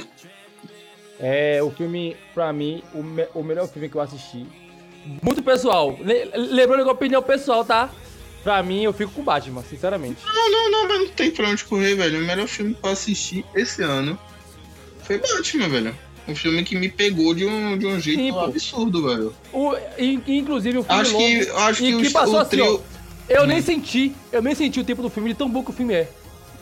É 1.19 1.61
o 1.63 1.71
filme, 1.71 2.15
pra 2.33 2.53
mim, 2.53 2.83
o, 2.93 3.01
me- 3.01 3.27
o 3.33 3.43
melhor 3.43 3.67
filme 3.67 3.89
que 3.89 3.95
eu 3.95 4.01
assisti. 4.01 4.45
Muito 5.21 5.41
pessoal. 5.41 5.97
Le- 5.99 6.31
lembrando 6.35 6.83
que 6.83 6.89
a 6.89 6.93
opinião 6.93 7.21
pessoal, 7.23 7.65
tá? 7.65 7.89
Pra 8.43 8.63
mim, 8.63 8.83
eu 8.83 8.93
fico 8.93 9.11
com 9.11 9.23
Batman, 9.23 9.63
sinceramente. 9.69 10.19
Não, 10.25 10.51
não, 10.51 10.71
não, 10.71 10.87
mas 10.87 10.99
não 10.99 11.07
tem 11.09 11.31
pra 11.31 11.49
onde 11.49 11.63
correr, 11.65 11.95
velho. 11.95 12.19
O 12.19 12.25
melhor 12.25 12.47
filme 12.47 12.73
que 12.73 12.87
eu 12.87 12.91
assisti 12.91 13.45
esse 13.55 13.81
ano 13.83 14.17
foi 15.03 15.17
Batman, 15.17 15.67
velho. 15.67 15.95
Um 16.27 16.35
filme 16.35 16.63
que 16.63 16.75
me 16.77 16.89
pegou 16.89 17.33
de 17.33 17.45
um, 17.45 17.77
de 17.77 17.85
um 17.87 17.99
jeito 17.99 18.19
Sim, 18.21 18.37
absurdo, 18.37 19.07
velho. 19.07 19.33
O, 19.53 19.73
in- 19.97 20.21
inclusive, 20.27 20.77
o 20.77 20.83
filme 20.83 21.01
Acho 21.01 21.13
longo, 21.13 21.25
que, 21.45 21.49
acho 21.51 21.81
que, 21.81 21.97
que 22.01 22.07
o, 22.07 22.11
passou 22.11 22.33
o 22.35 22.39
assim, 22.39 22.49
trio. 22.51 22.83
Eu 23.29 23.45
nem 23.47 23.61
senti, 23.61 24.13
eu 24.31 24.41
nem 24.41 24.53
senti 24.55 24.79
o 24.79 24.83
tempo 24.83 25.01
do 25.01 25.09
filme, 25.09 25.29
de 25.29 25.35
tão 25.35 25.49
bom 25.49 25.63
que 25.63 25.69
o 25.69 25.73
filme 25.73 25.93
é. 25.93 26.09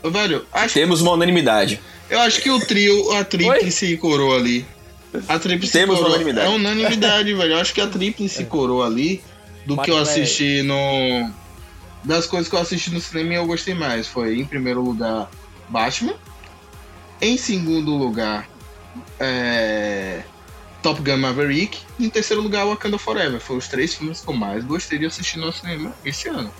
Velho, 0.04 0.46
acho, 0.54 0.74
Temos 0.76 1.02
uma 1.02 1.12
unanimidade. 1.14 1.80
eu 2.10 2.20
acho 2.20 2.42
que 2.42 2.50
o 2.50 2.60
trio, 2.60 3.12
a 3.14 3.24
tríplice 3.24 3.98
coroa 3.98 4.38
ali. 4.38 4.66
A 5.28 5.40
tríplice 5.40 5.74
Temos 5.74 5.96
coroa. 5.96 6.10
unanimidade. 6.12 6.48
É 6.48 6.50
unanimidade, 6.56 7.34
velho. 7.34 7.54
Eu 7.54 7.58
acho 7.58 7.74
que 7.74 7.82
a 7.82 7.88
tríplice 7.88 8.46
coroa 8.46 8.86
ali, 8.86 9.24
do 9.66 9.78
que 9.78 9.90
eu 9.90 9.98
é- 9.98 10.02
assisti 10.02 10.62
no. 10.62 11.32
Das 12.06 12.28
coisas 12.28 12.47
que 12.47 12.56
eu 12.56 12.60
assisti 12.60 12.91
no 12.91 13.01
cinema 13.01 13.34
e 13.34 13.36
eu 13.36 13.45
gostei 13.47 13.74
mais. 13.74 14.08
Foi, 14.08 14.39
em 14.39 14.45
primeiro 14.45 14.82
lugar, 14.82 15.30
Batman. 15.70 16.14
Em 17.20 17.38
segundo 17.38 17.95
lugar, 17.95 18.47
é, 19.20 20.24
Top 20.84 21.01
Gun 21.01 21.18
Maverick. 21.18 21.80
E 21.97 22.06
em 22.06 22.10
terceiro 22.10 22.41
lugar, 22.43 22.66
Wakanda 22.66 22.97
Forever. 22.99 23.39
Foram 23.39 23.58
os 23.60 23.68
três 23.68 23.95
filmes 23.95 24.22
que 24.22 24.30
eu 24.30 24.34
mais 24.36 24.64
gostei 24.64 24.99
de 24.99 25.06
assistir 25.08 25.39
no 25.39 25.51
cinema 25.51 25.93
esse 26.06 26.28
ano. 26.30 26.53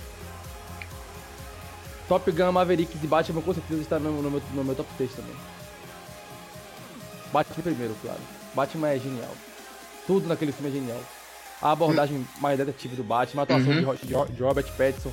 Top 2.08 2.32
Gun, 2.32 2.52
Maverick 2.52 2.98
e 3.02 3.08
Batman 3.08 3.42
com 3.42 3.54
certeza 3.54 3.82
está 3.82 3.98
no, 4.00 4.22
no 4.22 4.30
meu, 4.30 4.42
no 4.54 4.64
meu 4.64 4.76
top 4.76 4.88
3 4.98 5.12
também. 5.12 5.34
Batman 7.34 7.64
primeiro, 7.64 7.96
claro. 8.02 8.20
Batman 8.54 8.90
é 8.90 9.00
genial. 9.00 9.36
Tudo 10.06 10.28
naquele 10.28 10.52
filme 10.52 10.70
é 10.70 10.74
genial. 10.74 11.02
A 11.62 11.72
abordagem 11.72 12.26
mais 12.40 12.58
detetive 12.60 12.96
do 12.96 13.04
Batman, 13.04 13.42
a 13.42 13.44
atuação 13.44 13.72
Uhum. 13.72 13.96
de, 13.96 14.06
de 14.06 14.34
de 14.36 14.44
Robert 14.44 14.66
Pattinson. 14.78 15.12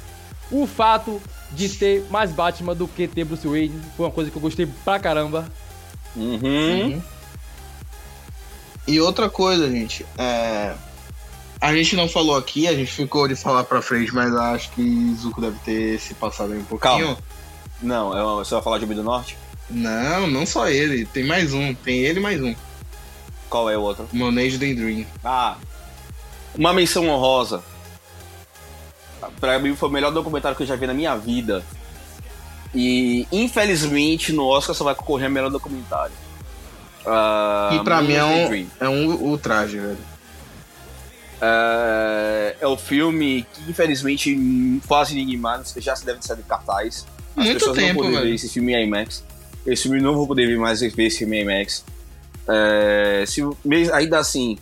O 0.53 0.67
fato 0.67 1.21
de 1.51 1.69
ter 1.71 2.05
mais 2.11 2.31
Batman 2.31 2.75
do 2.75 2.87
que 2.87 3.09
ter 3.09 3.25
Bruce 3.25 3.47
Wayne 3.47 3.81
foi 3.97 4.07
uma 4.07 4.13
coisa 4.13 4.31
que 4.31 4.37
eu 4.37 4.43
gostei 4.43 4.67
pra 4.85 4.99
caramba. 5.01 5.51
Uhum. 6.15 7.01
E 8.87 9.01
outra 9.01 9.31
coisa, 9.31 9.71
gente, 9.71 10.05
é, 10.19 10.75
a 11.61 11.73
gente 11.75 11.95
não 11.97 12.09
falou 12.09 12.37
aqui, 12.37 12.67
a 12.69 12.75
gente 12.75 12.91
ficou 12.93 13.27
de 13.29 13.35
falar 13.37 13.65
pra 13.65 13.81
frente, 13.81 14.13
mas 14.15 14.35
acho 14.35 14.71
que 14.73 15.15
Zuko 15.15 15.41
deve 15.41 15.59
ter 15.65 15.99
se 16.01 16.15
passado 16.15 16.53
aí 16.53 16.59
um 16.59 16.65
pouquinho. 16.65 17.07
Calma. 17.07 17.19
Não, 17.81 18.17
é- 18.17 18.45
você 18.45 18.55
vai 18.55 18.63
falar 18.63 18.79
de 18.79 18.85
Homem 18.85 18.97
do 18.97 19.03
Norte? 19.03 19.39
Não, 19.71 20.27
não 20.27 20.45
só 20.45 20.69
ele, 20.69 21.07
tem 21.07 21.25
mais 21.25 21.55
um, 21.55 21.73
tem 21.75 22.01
ele 22.01 22.19
e 22.19 22.23
mais 22.23 22.43
um. 22.43 22.55
Qual 23.49 23.71
é 23.71 23.77
o 23.77 23.81
outro? 23.81 24.09
Monage 24.13 24.59
the 24.59 24.75
Dream. 24.75 25.07
Ah, 25.25 25.57
uma 26.55 26.73
menção 26.73 27.09
honrosa. 27.09 27.63
Pra 29.43 29.59
mim 29.59 29.75
foi 29.75 29.89
o 29.89 29.93
melhor 29.93 30.13
documentário 30.13 30.57
que 30.57 30.63
eu 30.63 30.67
já 30.69 30.77
vi 30.77 30.87
na 30.87 30.95
minha 30.95 31.17
vida. 31.17 31.65
E 32.73 33.27
infelizmente 33.33 34.33
no 34.33 34.47
Oscar 34.47 34.73
só 34.73 34.85
vai 34.85 34.95
concorrer 34.95 35.27
a 35.27 35.29
melhor 35.29 35.51
documentário. 35.51 36.13
Ah, 37.05 37.71
E 37.73 37.83
pra 37.83 38.01
mim 38.01 38.13
é 38.13 38.25
um, 38.25 38.67
é 38.79 38.89
um 38.89 39.15
ultraje, 39.17 39.81
velho. 39.81 39.99
É, 41.41 42.57
é 42.61 42.67
o 42.69 42.77
filme 42.77 43.45
que 43.53 43.69
infelizmente 43.69 44.81
quase 44.87 45.13
ninguém 45.17 45.37
mais 45.37 45.75
já 45.77 45.97
se 45.97 46.07
deve 46.07 46.25
sair 46.25 46.37
de 46.37 46.45
cartaz. 46.45 47.05
As 47.37 47.45
Muito 47.45 47.59
pessoas 47.59 47.77
tempo, 47.77 48.05
não 48.05 48.13
podem 48.13 48.29
ver 48.29 48.35
esse 48.37 48.49
filme 48.49 48.73
em 48.75 48.85
IMAX. 48.87 49.25
Esse 49.67 49.83
filme 49.83 50.01
não 50.01 50.15
vou 50.15 50.29
poder 50.29 50.47
ver 50.47 50.57
mais 50.57 50.79
ver 50.79 51.03
esse 51.05 51.19
filme 51.19 51.39
em 51.39 51.43
IMAX. 51.43 51.85
É, 52.49 53.25
se, 53.27 53.43
ainda 53.93 54.21
assim, 54.21 54.57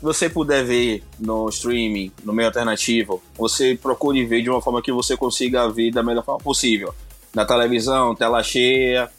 você 0.00 0.28
puder 0.28 0.64
ver 0.64 1.02
no 1.18 1.48
streaming, 1.48 2.10
no 2.24 2.32
meio 2.32 2.48
alternativo, 2.48 3.22
você 3.36 3.78
procure 3.80 4.24
ver 4.24 4.42
de 4.42 4.50
uma 4.50 4.60
forma 4.60 4.82
que 4.82 4.92
você 4.92 5.16
consiga 5.16 5.68
ver 5.68 5.90
da 5.90 6.02
melhor 6.02 6.24
forma 6.24 6.40
possível. 6.42 6.94
Na 7.34 7.44
televisão, 7.44 8.14
tela 8.14 8.42
cheia, 8.42 9.10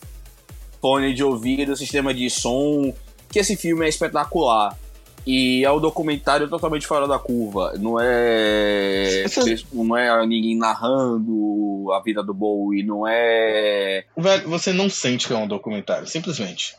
fone 0.81 1.13
de 1.13 1.23
ouvido, 1.23 1.75
sistema 1.75 2.13
de 2.13 2.29
som, 2.29 2.93
que 3.29 3.39
esse 3.39 3.55
filme 3.55 3.85
é 3.85 3.89
espetacular. 3.89 4.77
E 5.25 5.63
é 5.63 5.71
um 5.71 5.79
documentário 5.79 6.49
totalmente 6.49 6.87
fora 6.87 7.07
da 7.07 7.19
curva. 7.19 7.73
Não 7.77 7.99
é. 7.99 9.23
Não 9.71 9.95
é 9.95 10.25
ninguém 10.25 10.57
narrando 10.57 11.91
a 11.93 12.01
vida 12.01 12.23
do 12.23 12.33
Bowie, 12.33 12.83
não 12.83 13.07
é. 13.07 14.03
Velho, 14.17 14.49
você 14.49 14.73
não 14.73 14.89
sente 14.89 15.27
que 15.27 15.33
é 15.33 15.37
um 15.37 15.47
documentário, 15.47 16.07
simplesmente. 16.07 16.75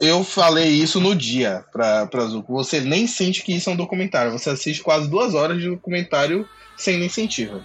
Eu 0.00 0.24
falei 0.24 0.68
isso 0.68 1.00
no 1.00 1.14
dia 1.14 1.64
pra, 1.72 2.06
pra 2.06 2.26
Zuko. 2.26 2.52
Você 2.52 2.80
nem 2.80 3.06
sente 3.06 3.42
que 3.42 3.54
isso 3.54 3.70
é 3.70 3.72
um 3.72 3.76
documentário. 3.76 4.32
Você 4.32 4.50
assiste 4.50 4.82
quase 4.82 5.08
duas 5.08 5.34
horas 5.34 5.58
de 5.60 5.68
documentário 5.68 6.48
sem 6.76 6.98
nem 6.98 7.08
sentir, 7.08 7.46
velho. 7.46 7.64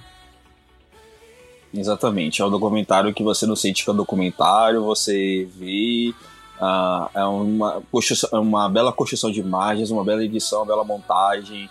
Exatamente. 1.74 2.42
É 2.42 2.46
um 2.46 2.50
documentário 2.50 3.14
que 3.14 3.24
você 3.24 3.46
não 3.46 3.56
sente 3.56 3.84
que 3.84 3.90
é 3.90 3.94
um 3.94 3.98
documentário, 3.98 4.84
você 4.84 5.48
vê. 5.58 6.14
Uh, 6.60 7.10
é 7.14 7.26
uma, 7.26 7.84
uma 8.32 8.70
bela 8.70 8.94
construção 8.94 9.30
de 9.30 9.42
imagens, 9.42 9.92
uma 9.92 10.06
bela 10.06 10.24
edição, 10.24 10.60
uma 10.60 10.66
bela 10.66 10.86
montagem, 10.86 11.70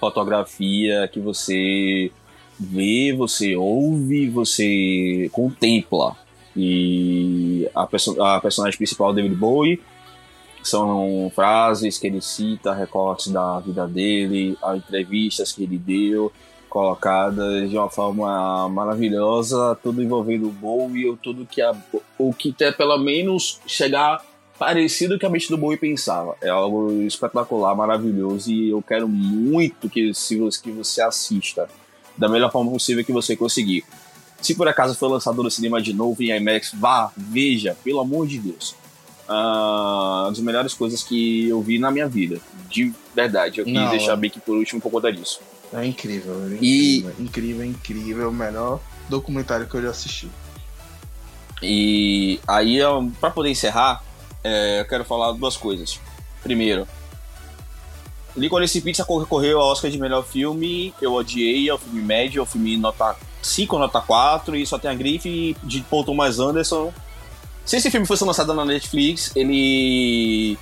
fotografia 0.00 1.06
que 1.12 1.20
você 1.20 2.10
vê, 2.58 3.14
você 3.14 3.54
ouve, 3.54 4.30
você 4.30 5.28
contempla. 5.32 6.16
E 6.56 7.68
a, 7.74 7.86
perso 7.86 8.20
a 8.22 8.40
personagem 8.40 8.76
principal, 8.76 9.12
David 9.12 9.34
Bowie, 9.34 9.80
são 10.62 11.30
frases 11.34 11.98
que 11.98 12.06
ele 12.06 12.20
cita, 12.20 12.72
recortes 12.72 13.28
da 13.28 13.58
vida 13.60 13.86
dele, 13.86 14.56
entrevistas 14.74 15.52
que 15.52 15.64
ele 15.64 15.78
deu, 15.78 16.32
colocadas 16.68 17.68
de 17.68 17.76
uma 17.76 17.90
forma 17.90 18.68
maravilhosa, 18.68 19.76
tudo 19.82 20.02
envolvendo 20.02 20.46
o 20.46 20.50
Bowie, 20.50 21.16
tudo 21.22 21.46
que 21.46 21.60
a, 21.60 21.74
o 22.18 22.32
que 22.32 22.50
até 22.50 22.70
pelo 22.70 22.96
menos 22.98 23.60
chegar 23.66 24.24
parecido 24.58 25.18
que 25.18 25.26
a 25.26 25.28
mente 25.28 25.48
do 25.48 25.58
Bowie 25.58 25.76
pensava. 25.76 26.36
É 26.40 26.48
algo 26.48 26.92
espetacular, 27.02 27.74
maravilhoso 27.74 28.50
e 28.50 28.70
eu 28.70 28.80
quero 28.80 29.08
muito 29.08 29.90
que, 29.90 30.14
se 30.14 30.38
que 30.62 30.70
você 30.70 31.02
assista 31.02 31.68
da 32.16 32.28
melhor 32.28 32.52
forma 32.52 32.70
possível 32.70 33.04
que 33.04 33.12
você 33.12 33.36
conseguir. 33.36 33.84
Se 34.42 34.54
por 34.54 34.66
acaso 34.66 34.94
for 34.94 35.08
lançado 35.08 35.42
no 35.42 35.50
cinema 35.50 35.80
de 35.80 35.92
novo 35.92 36.22
em 36.22 36.36
IMAX, 36.36 36.72
vá, 36.74 37.12
veja, 37.16 37.76
pelo 37.84 38.00
amor 38.00 38.26
de 38.26 38.38
Deus. 38.38 38.74
Uh, 39.28 40.24
uma 40.24 40.30
das 40.30 40.40
melhores 40.40 40.74
coisas 40.74 41.02
que 41.02 41.48
eu 41.48 41.62
vi 41.62 41.78
na 41.78 41.90
minha 41.90 42.08
vida. 42.08 42.40
De 42.68 42.92
verdade. 43.14 43.60
Eu 43.60 43.64
quis 43.64 43.74
Não, 43.74 43.90
deixar 43.90 44.12
é. 44.12 44.16
bem 44.16 44.28
que 44.28 44.40
por 44.40 44.56
último 44.56 44.80
por 44.80 44.90
conta 44.90 45.12
disso. 45.12 45.40
É 45.72 45.86
incrível, 45.86 46.34
é 46.42 46.46
incrível, 46.54 46.60
e... 47.18 47.22
incrível, 47.22 47.64
incrível. 47.64 48.28
O 48.28 48.32
melhor 48.32 48.80
documentário 49.08 49.66
que 49.66 49.74
eu 49.74 49.82
já 49.82 49.90
assisti. 49.90 50.28
E 51.62 52.40
aí, 52.46 52.80
para 53.20 53.30
poder 53.30 53.50
encerrar, 53.50 54.02
é, 54.42 54.80
eu 54.80 54.84
quero 54.84 55.04
falar 55.04 55.32
duas 55.32 55.56
coisas. 55.56 56.00
Primeiro, 56.42 56.86
Licorice 58.36 58.80
Pizza 58.80 59.04
concorreu 59.04 59.60
ao 59.60 59.72
Oscar 59.72 59.90
de 59.90 59.98
melhor 59.98 60.24
filme. 60.24 60.94
Eu 61.00 61.12
odiei, 61.12 61.68
é 61.68 61.74
o 61.74 61.78
filme 61.78 62.00
médio, 62.00 62.40
é 62.40 62.42
o 62.42 62.46
filme 62.46 62.76
nota 62.76 63.16
5 63.42 63.78
nota 63.78 64.00
4 64.00 64.56
e 64.56 64.66
só 64.66 64.78
tem 64.78 64.90
a 64.90 64.94
grife 64.94 65.56
de 65.62 65.82
Paul 65.82 66.04
Thomas 66.04 66.38
Anderson. 66.38 66.92
Se 67.64 67.76
esse 67.76 67.90
filme 67.90 68.06
fosse 68.06 68.24
lançado 68.24 68.54
na 68.54 68.64
Netflix, 68.64 69.30
ele 69.36 70.58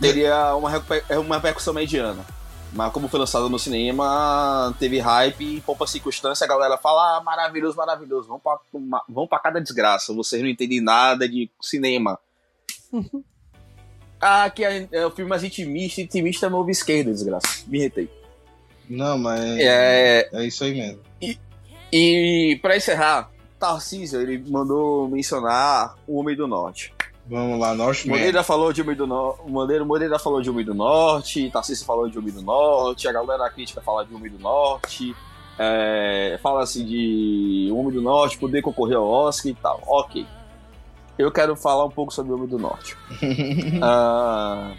teria 0.00 0.54
uma, 0.54 0.70
uma 1.18 1.36
repercussão 1.36 1.74
mediana. 1.74 2.24
Mas 2.72 2.92
como 2.92 3.08
foi 3.08 3.18
lançado 3.18 3.48
no 3.48 3.58
cinema, 3.58 4.74
teve 4.78 4.98
hype 4.98 5.62
pouca 5.62 5.86
circunstância, 5.86 6.44
a 6.44 6.48
galera 6.48 6.76
fala, 6.76 7.16
ah, 7.16 7.20
maravilhoso, 7.22 7.76
maravilhoso, 7.76 8.28
vão 8.28 8.38
pra, 8.38 8.58
vão 9.08 9.26
pra 9.26 9.38
cada 9.38 9.58
desgraça, 9.58 10.12
vocês 10.12 10.42
não 10.42 10.48
entendem 10.48 10.80
nada 10.80 11.26
de 11.26 11.50
cinema. 11.60 12.18
ah, 14.20 14.50
que 14.50 14.64
é, 14.64 14.88
é 14.90 15.06
o 15.06 15.10
filme 15.10 15.28
mais 15.28 15.44
intimista, 15.44 16.00
intimista 16.00 16.46
é 16.46 16.48
novo 16.48 16.70
esquerda, 16.70 17.10
desgraça. 17.10 17.64
Me 17.66 17.80
retei. 17.80 18.08
Não, 18.88 19.18
mas 19.18 19.40
é, 19.58 20.28
é 20.32 20.44
isso 20.44 20.64
aí 20.64 20.74
mesmo. 20.74 21.00
E, 21.20 21.38
e 21.92 22.58
para 22.62 22.76
encerrar, 22.76 23.30
Tarcísio, 23.58 24.20
ele 24.20 24.42
mandou 24.48 25.08
mencionar 25.08 25.96
o 26.06 26.18
Homem 26.18 26.34
do 26.34 26.46
Norte. 26.46 26.94
Vamos 27.26 27.60
lá, 27.60 27.74
Norte 27.74 28.08
Moreira 28.08 28.42
falou 28.42 28.72
de 28.72 28.80
Homem 28.80 28.96
do 28.96 29.06
Norte. 29.06 29.42
Moreira, 29.46 29.84
Moreira 29.84 30.18
falou 30.18 30.40
de 30.40 30.48
Homem 30.48 30.64
do 30.64 30.74
Norte, 30.74 31.50
Tarcísio 31.50 31.84
falou 31.84 32.08
de 32.08 32.18
Homem 32.18 32.32
do 32.32 32.40
Norte, 32.40 33.06
a 33.06 33.12
galera 33.12 33.50
crítica 33.50 33.82
fala 33.82 34.04
de 34.04 34.14
Homem 34.14 34.32
do 34.32 34.38
Norte. 34.38 35.14
É, 35.58 36.38
fala 36.42 36.62
assim 36.62 36.86
de 36.86 37.68
Homem 37.72 37.92
do 37.92 38.00
Norte 38.00 38.38
poder 38.38 38.62
concorrer 38.62 38.96
ao 38.96 39.06
Oscar 39.06 39.52
e 39.52 39.54
tal. 39.54 39.82
Ok. 39.86 40.26
Eu 41.18 41.32
quero 41.32 41.56
falar 41.56 41.84
um 41.84 41.90
pouco 41.90 42.14
sobre 42.14 42.32
o 42.32 42.36
Homem 42.36 42.48
do 42.48 42.58
Norte. 42.58 42.94
uh, 42.94 44.74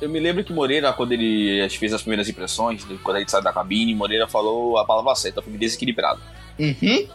eu 0.00 0.08
me 0.08 0.20
lembro 0.20 0.44
que 0.44 0.52
Moreira, 0.52 0.92
quando 0.92 1.12
ele 1.12 1.68
fez 1.70 1.92
as 1.92 2.00
primeiras 2.00 2.28
impressões, 2.28 2.84
quando 3.02 3.16
ele 3.16 3.28
saiu 3.28 3.42
da 3.42 3.52
cabine, 3.52 3.92
Moreira 3.94 4.28
falou 4.28 4.78
a 4.78 4.84
palavra 4.84 5.14
certa, 5.16 5.42
filme 5.42 5.58
desequilibrado. 5.58 6.20
Uhum. 6.58 7.08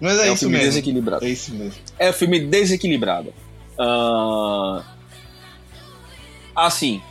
Mas 0.00 0.18
é, 0.20 0.28
é 0.28 0.32
um 0.32 0.36
filme 0.36 0.56
mesmo. 0.56 0.70
desequilibrado. 0.70 1.24
É 1.24 1.28
isso 1.28 1.54
mesmo. 1.54 1.82
É 1.98 2.10
um 2.10 2.12
filme 2.12 2.40
desequilibrado. 2.40 3.32
Uh... 3.78 4.82
Assim, 6.54 7.02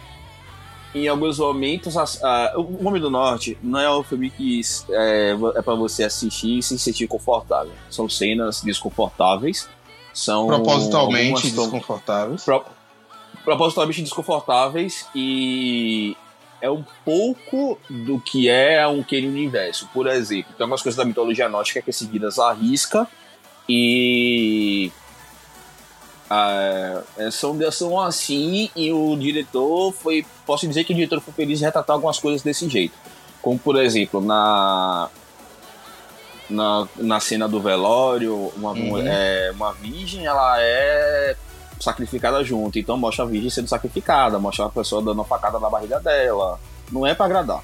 em 0.96 1.08
alguns 1.08 1.38
momentos, 1.40 1.96
uh, 1.96 2.58
O 2.58 2.88
Homem 2.88 3.02
do 3.02 3.10
Norte 3.10 3.58
não 3.62 3.80
é 3.80 3.98
um 3.98 4.02
filme 4.02 4.30
que 4.30 4.62
é, 4.90 5.36
é 5.56 5.62
para 5.62 5.76
você 5.76 6.06
assistir 6.06 6.60
e 6.60 6.64
se 6.64 6.80
sentir 6.80 7.08
confortável. 7.08 7.74
São 7.90 8.08
cenas 8.08 8.62
desconfortáveis 8.62 9.68
são 10.16 10.48
propositalmente 10.48 11.52
desconfortáveis. 11.52 12.46
Pro, 12.46 12.64
propositalmente 13.44 14.02
desconfortáveis 14.02 15.06
e 15.14 16.16
é 16.62 16.72
um 16.72 16.86
pouco 17.04 17.78
do 17.90 18.18
que 18.22 18.48
é 18.48 18.88
um 18.88 19.04
Kenny 19.04 19.28
universo. 19.28 19.90
Por 19.94 20.08
exemplo, 20.08 20.54
tem 20.56 20.64
algumas 20.64 20.82
coisas 20.82 20.98
da 20.98 21.04
mitologia 21.04 21.50
nórdica 21.50 21.82
que 21.82 21.90
é 21.90 21.94
seguidas 21.94 22.40
à 22.40 22.54
risca 22.54 23.06
e 23.68 24.90
é, 26.30 27.30
são, 27.32 27.58
são 27.72 28.00
assim 28.00 28.70
e 28.76 28.92
o 28.92 29.16
diretor 29.16 29.92
foi 29.92 30.26
posso 30.46 30.68
dizer 30.68 30.84
que 30.84 30.94
o 30.94 30.96
diretor 30.96 31.22
foi 31.22 31.34
feliz 31.34 31.62
em 31.62 31.66
retratar 31.66 31.94
algumas 31.94 32.18
coisas 32.20 32.42
desse 32.42 32.68
jeito 32.68 32.94
como 33.42 33.60
por 33.60 33.76
exemplo 33.76 34.20
na 34.22 35.10
na, 36.50 36.88
na 36.98 37.20
cena 37.20 37.48
do 37.48 37.60
velório, 37.60 38.52
uma, 38.56 38.72
uhum. 38.72 39.00
é, 39.00 39.52
uma 39.54 39.74
virgem 39.74 40.26
ela 40.26 40.62
é 40.62 41.36
sacrificada 41.80 42.44
junto, 42.44 42.80
então 42.80 42.98
mostra 42.98 43.24
a 43.24 43.28
virgem 43.28 43.50
sendo 43.50 43.68
sacrificada, 43.68 44.40
mostra 44.40 44.66
a 44.66 44.70
pessoa 44.70 45.02
dando 45.02 45.16
uma 45.16 45.26
facada 45.26 45.60
na 45.60 45.70
barriga 45.70 46.00
dela. 46.00 46.60
Não 46.92 47.06
é 47.06 47.14
para 47.14 47.26
agradar. 47.26 47.64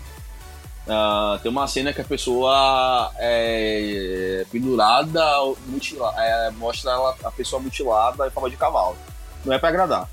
Uh, 0.88 1.38
tem 1.40 1.52
uma 1.52 1.68
cena 1.68 1.94
que 1.94 2.02
a 2.02 2.04
pessoa 2.04 3.12
é 3.18 4.46
pendurada, 4.52 5.24
mutila, 5.68 6.12
é, 6.18 6.50
mostra 6.52 6.92
ela, 6.92 7.16
a 7.24 7.32
pessoa 7.32 7.62
mutilada 7.62 8.28
em 8.28 8.32
forma 8.32 8.50
de 8.50 8.58
cavalo. 8.58 8.98
Não 9.46 9.54
é 9.54 9.60
para 9.60 9.70
agradar. 9.70 10.10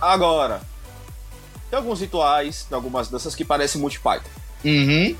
Agora, 0.00 0.62
tem 1.68 1.78
alguns 1.78 2.00
rituais, 2.00 2.64
tem 2.68 2.74
algumas 2.74 3.08
danças 3.08 3.34
que 3.34 3.44
parecem 3.44 3.80
Monty 3.80 4.00
Python. 4.00 4.30
Uhum. 4.64 5.16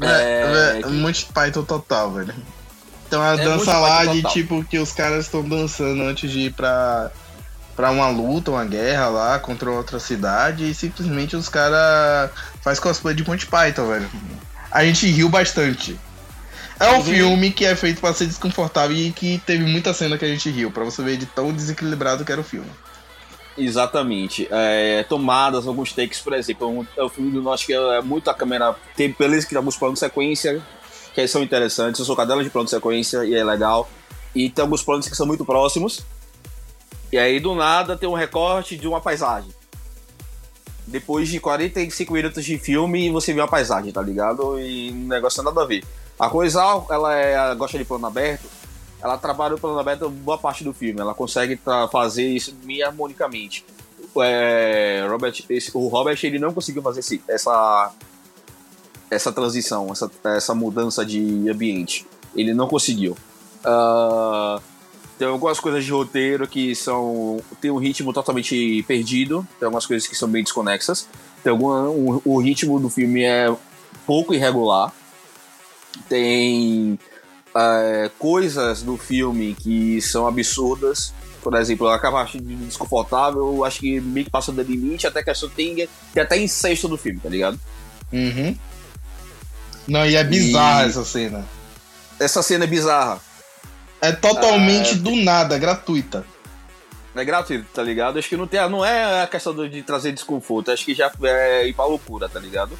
É, 0.00 0.78
é, 0.78 0.82
que... 0.82 0.88
Monty 0.88 1.26
Python 1.26 1.64
total, 1.64 2.12
velho. 2.12 2.34
Tem 3.10 3.18
uma 3.18 3.32
é 3.32 3.36
dança 3.36 3.78
lá 3.78 4.04
de 4.04 4.22
tipo 4.22 4.64
que 4.64 4.78
os 4.78 4.92
caras 4.92 5.24
estão 5.24 5.42
dançando 5.42 6.02
antes 6.02 6.30
de 6.30 6.40
ir 6.40 6.52
pra, 6.52 7.10
pra 7.74 7.90
uma 7.90 8.08
luta, 8.08 8.50
uma 8.50 8.64
guerra 8.64 9.08
lá 9.08 9.38
contra 9.38 9.70
outra 9.70 9.98
cidade 9.98 10.70
e 10.70 10.74
simplesmente 10.74 11.34
os 11.34 11.48
caras 11.48 12.30
faz 12.68 12.78
cosplay 12.78 13.14
de 13.14 13.26
Monty 13.26 13.46
Python, 13.46 13.86
velho. 13.86 14.10
A 14.70 14.84
gente 14.84 15.06
riu 15.06 15.28
bastante. 15.28 15.98
É 16.78 16.92
um 16.92 17.02
filme 17.02 17.50
que 17.50 17.64
é 17.64 17.74
feito 17.74 18.00
para 18.00 18.12
ser 18.12 18.26
desconfortável 18.26 18.96
e 18.96 19.10
que 19.10 19.42
teve 19.44 19.64
muita 19.64 19.94
cena 19.94 20.18
que 20.18 20.24
a 20.24 20.28
gente 20.28 20.50
riu, 20.50 20.70
para 20.70 20.84
você 20.84 21.02
ver 21.02 21.16
de 21.16 21.26
tão 21.26 21.50
desequilibrado 21.50 22.24
que 22.24 22.30
era 22.30 22.40
o 22.40 22.44
filme. 22.44 22.70
Exatamente. 23.56 24.46
É, 24.50 25.02
tomadas, 25.08 25.66
alguns 25.66 25.92
takes, 25.92 26.20
por 26.20 26.34
exemplo, 26.34 26.86
é 26.96 27.02
um 27.02 27.08
filme 27.08 27.32
do 27.32 27.42
nosso 27.42 27.64
que 27.64 27.72
é 27.72 28.02
muito 28.02 28.28
a 28.28 28.34
câmera. 28.34 28.76
Tem 28.94 29.14
beleza 29.18 29.46
que 29.46 29.56
alguns 29.56 29.76
planos 29.76 29.98
de 29.98 30.00
sequência 30.00 30.62
que 31.14 31.26
são 31.26 31.42
interessantes. 31.42 31.98
Eu 31.98 32.04
sou 32.04 32.14
cadela 32.14 32.44
de 32.44 32.50
plano 32.50 32.66
de 32.66 32.70
sequência 32.70 33.24
e 33.24 33.34
é 33.34 33.42
legal. 33.42 33.90
E 34.34 34.50
tem 34.50 34.62
alguns 34.62 34.82
planos 34.82 35.08
que 35.08 35.16
são 35.16 35.26
muito 35.26 35.44
próximos. 35.44 36.04
E 37.10 37.18
aí 37.18 37.40
do 37.40 37.54
nada 37.54 37.96
tem 37.96 38.08
um 38.08 38.14
recorte 38.14 38.76
de 38.76 38.86
uma 38.86 39.00
paisagem. 39.00 39.57
Depois 40.88 41.28
de 41.28 41.38
45 41.38 42.12
minutos 42.12 42.44
de 42.44 42.58
filme, 42.58 43.10
você 43.10 43.32
vê 43.34 43.40
uma 43.40 43.48
paisagem, 43.48 43.92
tá 43.92 44.00
ligado? 44.00 44.58
E 44.58 44.90
o 44.90 44.94
negócio 44.94 45.42
não 45.42 45.52
nada 45.52 45.64
a 45.64 45.66
ver. 45.66 45.84
A 46.18 46.28
coisa, 46.28 46.60
ela 46.90 47.14
é, 47.14 47.54
gosta 47.54 47.78
de 47.78 47.84
plano 47.84 48.06
aberto, 48.06 48.48
ela 49.00 49.16
trabalha 49.16 49.54
o 49.54 49.60
plano 49.60 49.78
aberto 49.78 50.08
boa 50.08 50.38
parte 50.38 50.64
do 50.64 50.72
filme. 50.72 51.00
Ela 51.00 51.14
consegue 51.14 51.60
fazer 51.92 52.26
isso 52.26 52.54
harmonicamente. 52.84 53.64
É, 54.20 55.06
Robert, 55.08 55.44
esse, 55.48 55.70
o 55.74 55.86
Robert 55.88 56.18
ele 56.22 56.38
não 56.38 56.52
conseguiu 56.52 56.82
fazer 56.82 57.00
esse, 57.00 57.22
essa 57.28 57.92
essa 59.10 59.32
transição, 59.32 59.90
essa, 59.90 60.10
essa 60.24 60.54
mudança 60.54 61.04
de 61.04 61.48
ambiente. 61.48 62.06
Ele 62.34 62.52
não 62.52 62.68
conseguiu. 62.68 63.16
Uh, 63.64 64.60
tem 65.18 65.26
algumas 65.26 65.58
coisas 65.58 65.84
de 65.84 65.90
roteiro 65.90 66.46
que 66.46 66.74
são 66.76 67.40
tem 67.60 67.70
um 67.70 67.78
ritmo 67.78 68.12
totalmente 68.12 68.84
perdido. 68.86 69.46
Tem 69.58 69.66
algumas 69.66 69.84
coisas 69.84 70.08
que 70.08 70.14
são 70.14 70.28
bem 70.28 70.44
desconexas. 70.44 71.08
Tem 71.42 71.50
alguma, 71.50 71.88
um, 71.88 72.20
o 72.24 72.38
ritmo 72.38 72.78
do 72.78 72.88
filme 72.88 73.24
é 73.24 73.52
pouco 74.06 74.32
irregular. 74.32 74.92
Tem 76.08 76.98
é, 77.54 78.10
coisas 78.18 78.82
do 78.82 78.96
filme 78.96 79.54
que 79.54 80.00
são 80.00 80.26
absurdas. 80.26 81.12
Por 81.42 81.54
exemplo, 81.54 81.88
a 81.88 81.98
parte 81.98 82.38
de 82.40 82.54
desconfortável, 82.54 83.64
acho 83.64 83.80
que 83.80 84.00
meio 84.00 84.26
que 84.26 84.30
passa 84.30 84.52
do 84.52 84.62
limite, 84.62 85.06
até 85.06 85.22
que 85.22 85.30
a 85.30 85.34
tem, 85.54 85.88
tem 86.12 86.22
até 86.22 86.38
incesto 86.38 86.88
do 86.88 86.96
filme, 86.96 87.18
tá 87.20 87.28
ligado? 87.28 87.58
Uhum. 88.12 88.56
Não, 89.86 90.06
e 90.06 90.14
é 90.14 90.22
bizarra 90.22 90.84
e... 90.84 90.88
essa 90.88 91.04
cena. 91.04 91.44
Essa 92.20 92.42
cena 92.42 92.64
é 92.64 92.66
bizarra. 92.66 93.20
É 94.00 94.12
totalmente 94.12 94.94
ah, 94.94 94.98
do 94.98 95.16
nada, 95.16 95.58
gratuita. 95.58 96.24
É 97.14 97.24
gratuito, 97.24 97.66
tá 97.74 97.82
ligado? 97.82 98.18
Acho 98.18 98.28
que 98.28 98.36
não, 98.36 98.46
tem, 98.46 98.60
não 98.68 98.84
é 98.84 99.22
a 99.22 99.26
questão 99.26 99.54
de 99.68 99.82
trazer 99.82 100.12
desconforto, 100.12 100.70
acho 100.70 100.84
que 100.84 100.94
já 100.94 101.10
é 101.22 101.66
ir 101.66 101.74
pra 101.74 101.84
loucura, 101.84 102.28
tá 102.28 102.38
ligado? 102.38 102.78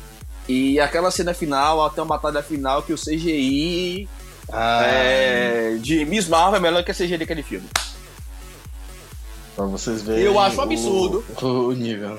E 0.48 0.78
aquela 0.80 1.10
cena 1.10 1.34
final, 1.34 1.84
até 1.84 2.00
uma 2.00 2.16
batalha 2.16 2.42
final 2.42 2.82
que 2.82 2.92
o 2.92 2.96
CGI 2.96 4.08
ah. 4.52 4.82
é, 4.84 5.76
de 5.80 6.04
Miss 6.04 6.28
Marvel 6.28 6.58
é 6.58 6.60
melhor 6.60 6.84
que 6.84 6.90
a 6.90 6.94
CGI 6.94 7.18
daquele 7.18 7.42
filme. 7.42 7.68
Pra 9.56 9.66
vocês 9.66 10.02
verem. 10.02 10.24
Eu 10.24 10.38
acho 10.38 10.56
um 10.56 10.62
absurdo. 10.62 11.24
O, 11.42 11.46
o 11.46 11.72
nível. 11.72 12.18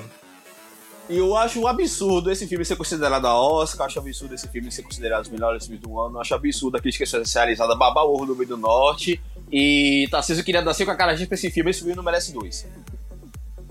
E 1.10 1.18
eu 1.18 1.36
acho 1.36 1.60
um 1.60 1.66
absurdo 1.66 2.30
esse 2.30 2.46
filme 2.46 2.64
ser 2.64 2.76
considerado 2.76 3.26
a 3.26 3.34
Oscar, 3.34 3.88
acho 3.88 3.98
absurdo 3.98 4.32
esse 4.32 4.46
filme 4.46 4.70
ser 4.70 4.82
considerado 4.82 5.22
os 5.22 5.28
melhores 5.28 5.66
filmes 5.66 5.82
do 5.82 6.00
ano, 6.00 6.20
acho 6.20 6.32
absurdo 6.32 6.76
a 6.76 6.80
crítica 6.80 7.04
socializada 7.04 7.74
babar 7.74 8.04
o 8.06 8.24
do 8.24 8.36
meio 8.36 8.50
do 8.50 8.56
norte. 8.56 9.20
E 9.50 10.06
Tarcísio 10.08 10.44
queria 10.44 10.62
dar 10.62 10.72
cinco 10.72 10.92
a 10.92 10.94
cara 10.94 11.16
pra 11.26 11.34
esse 11.34 11.50
filme, 11.50 11.72
esse 11.72 11.80
filme 11.80 11.96
não 11.96 12.04
merece 12.04 12.32
dois. 12.32 12.64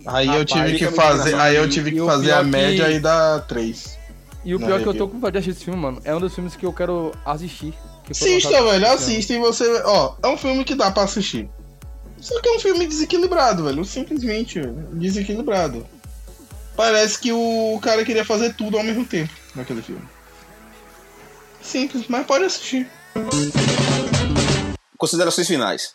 Aí 0.06 0.28
Rapaz, 0.28 0.40
eu 0.40 0.46
tive 0.46 0.78
que 0.78 0.88
fazer, 0.92 1.36
aí 1.36 1.56
eu 1.56 1.70
tive 1.70 1.92
que 1.94 2.00
fazer 2.00 2.34
a 2.34 2.44
média 2.44 2.86
que... 2.86 2.92
e 2.92 3.00
dar 3.00 3.40
três. 3.48 3.98
E 4.44 4.54
o 4.54 4.60
pior 4.60 4.78
é 4.78 4.84
que 4.84 4.90
eu 4.90 4.94
tô 4.94 5.08
com 5.08 5.14
vontade 5.14 5.34
de 5.34 5.38
assistir 5.38 5.58
esse 5.60 5.66
filme, 5.66 5.80
mano, 5.80 6.02
é 6.04 6.14
um 6.14 6.20
dos 6.20 6.36
filmes 6.36 6.58
que 6.58 6.66
eu 6.66 6.74
quero 6.74 7.14
assistir. 7.26 7.74
Que 8.04 8.12
assista, 8.12 8.62
velho, 8.64 8.88
assista 8.88 9.34
e 9.34 9.40
você. 9.40 9.82
Ó, 9.86 10.16
é 10.22 10.28
um 10.28 10.38
filme 10.38 10.66
que 10.66 10.76
dá 10.76 10.92
pra 10.92 11.04
assistir. 11.04 11.50
Só 12.20 12.38
que 12.42 12.50
é 12.50 12.52
um 12.52 12.60
filme 12.60 12.86
desequilibrado, 12.86 13.64
velho. 13.64 13.86
Simplesmente 13.86 14.62
desequilibrado. 14.92 15.86
Parece 16.80 17.20
que 17.20 17.34
o 17.34 17.78
cara 17.82 18.06
queria 18.06 18.24
fazer 18.24 18.54
tudo 18.54 18.78
ao 18.78 18.84
mesmo 18.86 19.04
tempo 19.04 19.34
naquele 19.54 19.82
filme. 19.82 20.08
Simples, 21.62 22.08
mas 22.08 22.26
pode 22.26 22.46
assistir. 22.46 22.90
Considerações 24.98 25.46
finais. 25.46 25.94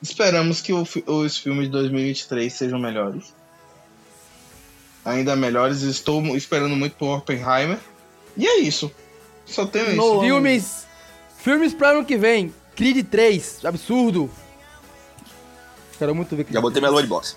Esperamos 0.00 0.60
que 0.60 0.72
o, 0.72 0.86
os 1.04 1.36
filmes 1.36 1.64
de 1.64 1.72
2023 1.72 2.52
sejam 2.52 2.78
melhores. 2.78 3.34
Ainda 5.04 5.34
melhores. 5.34 5.82
Estou 5.82 6.24
esperando 6.36 6.76
muito 6.76 6.94
por 6.94 7.08
Oppenheimer. 7.08 7.80
E 8.36 8.46
é 8.46 8.60
isso. 8.60 8.92
Só 9.44 9.66
tenho 9.66 9.90
isso. 9.90 10.20
Filmes. 10.20 10.86
Filmes 11.38 11.74
para 11.74 11.90
ano 11.90 12.04
que 12.04 12.16
vem. 12.16 12.54
Creed 12.76 13.04
3. 13.08 13.64
Absurdo. 13.64 14.30
Quero 15.98 16.14
muito 16.14 16.36
ver 16.36 16.44
Creed 16.44 16.54
Já 16.54 16.60
botei 16.60 16.80
minha 16.80 16.92
load 16.92 17.08
box. 17.08 17.36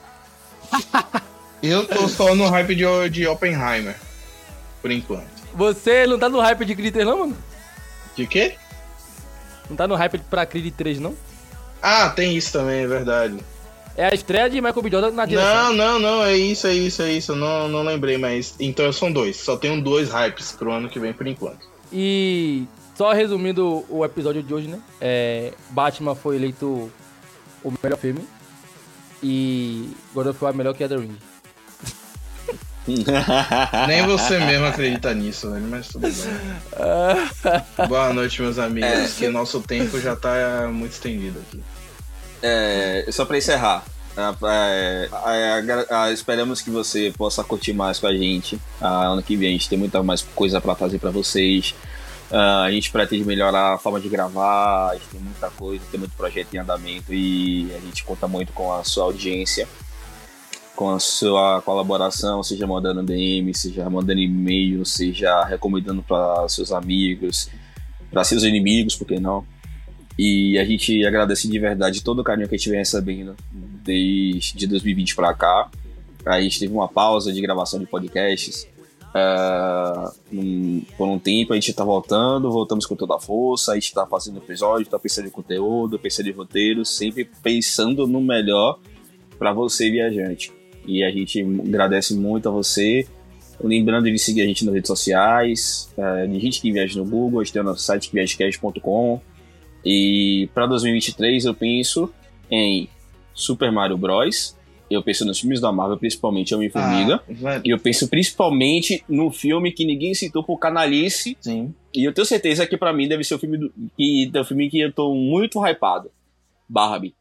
Eu 1.62 1.86
tô 1.86 2.08
só 2.08 2.34
no 2.36 2.48
hype 2.50 2.76
de, 2.76 3.10
de 3.10 3.28
Oppenheimer. 3.28 3.96
Por 4.82 4.92
enquanto. 4.92 5.28
Você 5.54 6.08
não 6.08 6.18
tá 6.18 6.30
no 6.30 6.40
hype 6.40 6.66
de 6.66 6.92
3 6.92 7.06
não, 7.06 7.20
mano? 7.20 7.38
De 8.16 8.26
quê? 8.26 8.56
Não 9.70 9.76
tá 9.76 9.88
no 9.88 9.96
hype 9.96 10.18
pra 10.30 10.46
Creed 10.46 10.74
3 10.74 11.00
não? 11.00 11.16
Ah, 11.82 12.10
tem 12.10 12.36
isso 12.36 12.52
também, 12.52 12.84
é 12.84 12.88
verdade. 12.88 13.38
É 13.96 14.06
a 14.06 14.14
estreia 14.14 14.50
de 14.50 14.62
Michael 14.62 14.82
B. 14.82 14.90
Jordan 14.90 15.12
na 15.12 15.26
direção. 15.26 15.74
Não, 15.74 15.74
não, 15.74 16.00
não, 16.00 16.24
é 16.24 16.38
isso, 16.38 16.68
é 16.68 16.74
isso, 16.74 17.02
é 17.02 17.12
isso. 17.12 17.36
Não, 17.36 17.68
não 17.68 17.84
lembrei, 17.84 18.18
mas. 18.18 18.56
Então 18.60 18.92
são 18.94 19.12
dois. 19.12 19.38
Só 19.38 19.58
tenho 19.58 19.82
dois 19.82 20.10
hypes 20.10 20.54
pro 20.54 20.72
ano 20.72 20.90
que 20.90 21.00
vem 21.00 21.12
por 21.12 21.28
enquanto. 21.28 21.68
E 21.92 22.66
só 22.96 23.12
resumindo 23.12 23.86
o 23.90 24.06
episódio 24.06 24.42
de 24.42 24.54
hoje, 24.54 24.68
né? 24.68 24.80
É, 25.02 25.54
Batman 25.72 26.16
foi 26.16 26.38
eleito 26.38 26.92
o 27.64 27.74
melhor 27.84 27.98
filme. 27.98 28.26
E 29.22 29.90
God 30.14 30.28
of 30.28 30.44
War 30.44 30.54
melhor 30.54 30.74
que 30.74 30.88
The 30.88 30.96
Ring. 30.96 31.18
Nem 33.88 34.06
você 34.06 34.40
mesmo 34.40 34.66
acredita 34.66 35.14
nisso, 35.14 35.52
velho, 35.52 35.68
mas 35.70 35.88
tudo 35.88 36.02
bem. 36.02 36.14
Boa 37.88 38.14
noite, 38.14 38.42
meus 38.42 38.58
amigos, 38.58 38.90
é, 38.90 39.08
que 39.18 39.28
nosso 39.28 39.62
tempo 39.62 40.00
já 40.00 40.16
tá 40.16 40.68
muito 40.72 40.94
estendido 40.94 41.40
aqui. 41.40 41.62
É, 42.42 43.06
só 43.12 43.26
para 43.26 43.38
encerrar, 43.38 43.84
é, 44.44 45.10
é, 45.90 46.14
esperamos 46.14 46.62
que 46.62 46.70
você 46.70 47.14
possa 47.16 47.44
curtir 47.44 47.74
mais 47.74 48.00
com 48.00 48.08
a 48.08 48.16
gente. 48.16 48.60
ano 48.82 49.22
que 49.22 49.36
vem 49.36 49.50
a 49.50 49.52
gente 49.52 49.70
tem 49.70 49.78
muita 49.78 50.02
mais 50.02 50.22
coisa 50.22 50.60
para 50.60 50.74
fazer 50.74 50.98
para 51.00 51.12
vocês. 51.12 51.76
a 52.32 52.72
gente 52.72 52.92
pretende 52.92 53.24
melhorar 53.24 53.76
a 53.76 53.78
forma 53.78 54.00
de 54.00 54.10
gravar, 54.10 54.90
a 54.90 54.94
gente 54.96 55.08
tem 55.10 55.22
muita 55.22 55.50
coisa, 55.52 55.84
tem 55.92 56.00
muito 56.00 56.16
projeto 56.16 56.54
em 56.54 56.58
andamento 56.58 57.14
e 57.14 57.72
a 57.76 57.80
gente 57.80 58.04
conta 58.04 58.28
muito 58.28 58.52
com 58.52 58.74
a 58.74 58.84
sua 58.84 59.04
audiência 59.04 59.68
com 60.80 60.92
a 60.92 60.98
sua 60.98 61.62
colaboração, 61.62 62.42
seja 62.42 62.66
mandando 62.66 63.04
DM, 63.04 63.54
seja 63.54 63.90
mandando 63.90 64.22
e-mail, 64.22 64.86
seja 64.86 65.44
recomendando 65.44 66.02
para 66.02 66.48
seus 66.48 66.72
amigos, 66.72 67.50
para 68.10 68.24
seus 68.24 68.44
inimigos, 68.44 68.96
por 68.96 69.06
que 69.06 69.20
não? 69.20 69.46
E 70.18 70.58
a 70.58 70.64
gente 70.64 71.06
agradece 71.06 71.50
de 71.50 71.60
verdade 71.60 72.02
todo 72.02 72.20
o 72.20 72.24
carinho 72.24 72.48
que 72.48 72.56
a 72.56 72.58
gente 72.58 72.70
vem 72.70 72.80
recebendo 72.80 73.36
desde 73.52 74.66
2020 74.68 75.18
para 75.18 75.34
cá. 75.34 75.70
A 76.26 76.40
gente 76.40 76.58
teve 76.58 76.72
uma 76.72 76.88
pausa 76.88 77.34
de 77.34 77.42
gravação 77.42 77.78
de 77.78 77.86
podcasts. 77.86 78.66
Uh, 79.10 80.14
um, 80.32 80.82
por 80.98 81.10
um 81.10 81.20
tempo 81.20 81.52
a 81.52 81.56
gente 81.58 81.72
está 81.72 81.84
voltando, 81.84 82.50
voltamos 82.50 82.86
com 82.86 82.96
toda 82.96 83.18
a 83.18 83.20
força, 83.20 83.74
a 83.74 83.76
gente 83.76 83.88
está 83.88 84.08
fazendo 84.08 84.38
episódio, 84.38 84.84
está 84.84 84.98
pensando 84.98 85.28
em 85.28 85.32
conteúdo, 85.32 86.00
pensando 86.00 86.30
em 86.30 86.32
roteiro, 86.32 86.86
sempre 86.86 87.30
pensando 87.44 88.08
no 88.08 88.22
melhor 88.22 88.80
para 89.38 89.52
você, 89.52 89.92
viajante. 89.92 90.58
E 90.86 91.04
a 91.04 91.12
gente 91.12 91.42
agradece 91.42 92.16
muito 92.16 92.50
a 92.50 92.52
você. 92.52 93.08
Lembrando 93.62 94.10
de 94.10 94.18
seguir 94.18 94.42
a 94.42 94.46
gente 94.46 94.64
nas 94.64 94.74
redes 94.74 94.88
sociais, 94.88 95.94
é, 95.98 96.28
de 96.28 96.40
gente 96.40 96.62
que 96.62 96.72
viaja 96.72 96.98
no 96.98 97.06
Google, 97.06 97.42
a 97.42 97.44
gente 97.44 97.54
tem 97.54 97.62
o 97.62 97.66
nosso 97.66 97.84
site 97.84 98.10
viajecast.com. 98.12 99.22
E 99.84 100.50
para 100.54 100.66
2023 100.68 101.46
eu 101.46 101.54
penso 101.54 102.12
em 102.50 102.88
Super 103.34 103.72
Mario 103.72 103.98
Bros. 103.98 104.58
Eu 104.90 105.04
penso 105.04 105.24
nos 105.24 105.40
filmes 105.40 105.62
da 105.62 105.72
Marvel, 105.72 105.98
principalmente 105.98 106.56
Homem-Formiga. 106.56 107.22
Ah, 107.46 107.62
e 107.64 107.70
eu 107.70 107.78
penso 107.78 108.08
principalmente 108.08 109.04
no 109.08 109.30
filme 109.30 109.72
que 109.72 109.86
ninguém 109.86 110.16
citou 110.16 110.44
por 110.44 110.58
canalice. 110.58 111.38
Sim. 111.40 111.76
E 111.94 112.04
eu 112.04 112.12
tenho 112.12 112.26
certeza 112.26 112.66
que 112.66 112.76
para 112.76 112.92
mim 112.92 113.08
deve 113.08 113.24
ser 113.24 113.36
o 113.36 113.40
filme 113.40 113.58
do, 113.58 113.72
que, 113.96 114.32
o 114.34 114.44
filme 114.44 114.70
que 114.70 114.80
eu 114.80 114.92
tô 114.92 115.14
muito 115.14 115.64
hypado. 115.64 116.10
Barbie. 116.68 117.14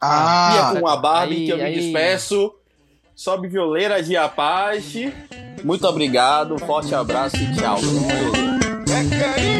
Ah, 0.00 0.72
e 0.74 0.76
é 0.76 0.80
com 0.80 0.86
a 0.86 0.96
Barbie 0.96 1.36
aí, 1.36 1.46
que 1.46 1.52
eu 1.52 1.58
me 1.58 1.72
despeço. 1.72 2.54
Sobe 3.16 3.48
violeira 3.48 4.02
de 4.02 4.14
Apache. 4.14 5.10
Muito 5.64 5.86
obrigado, 5.88 6.58
forte 6.58 6.94
abraço 6.94 7.36
e 7.36 7.54
tchau. 7.54 7.78
É 9.52 9.55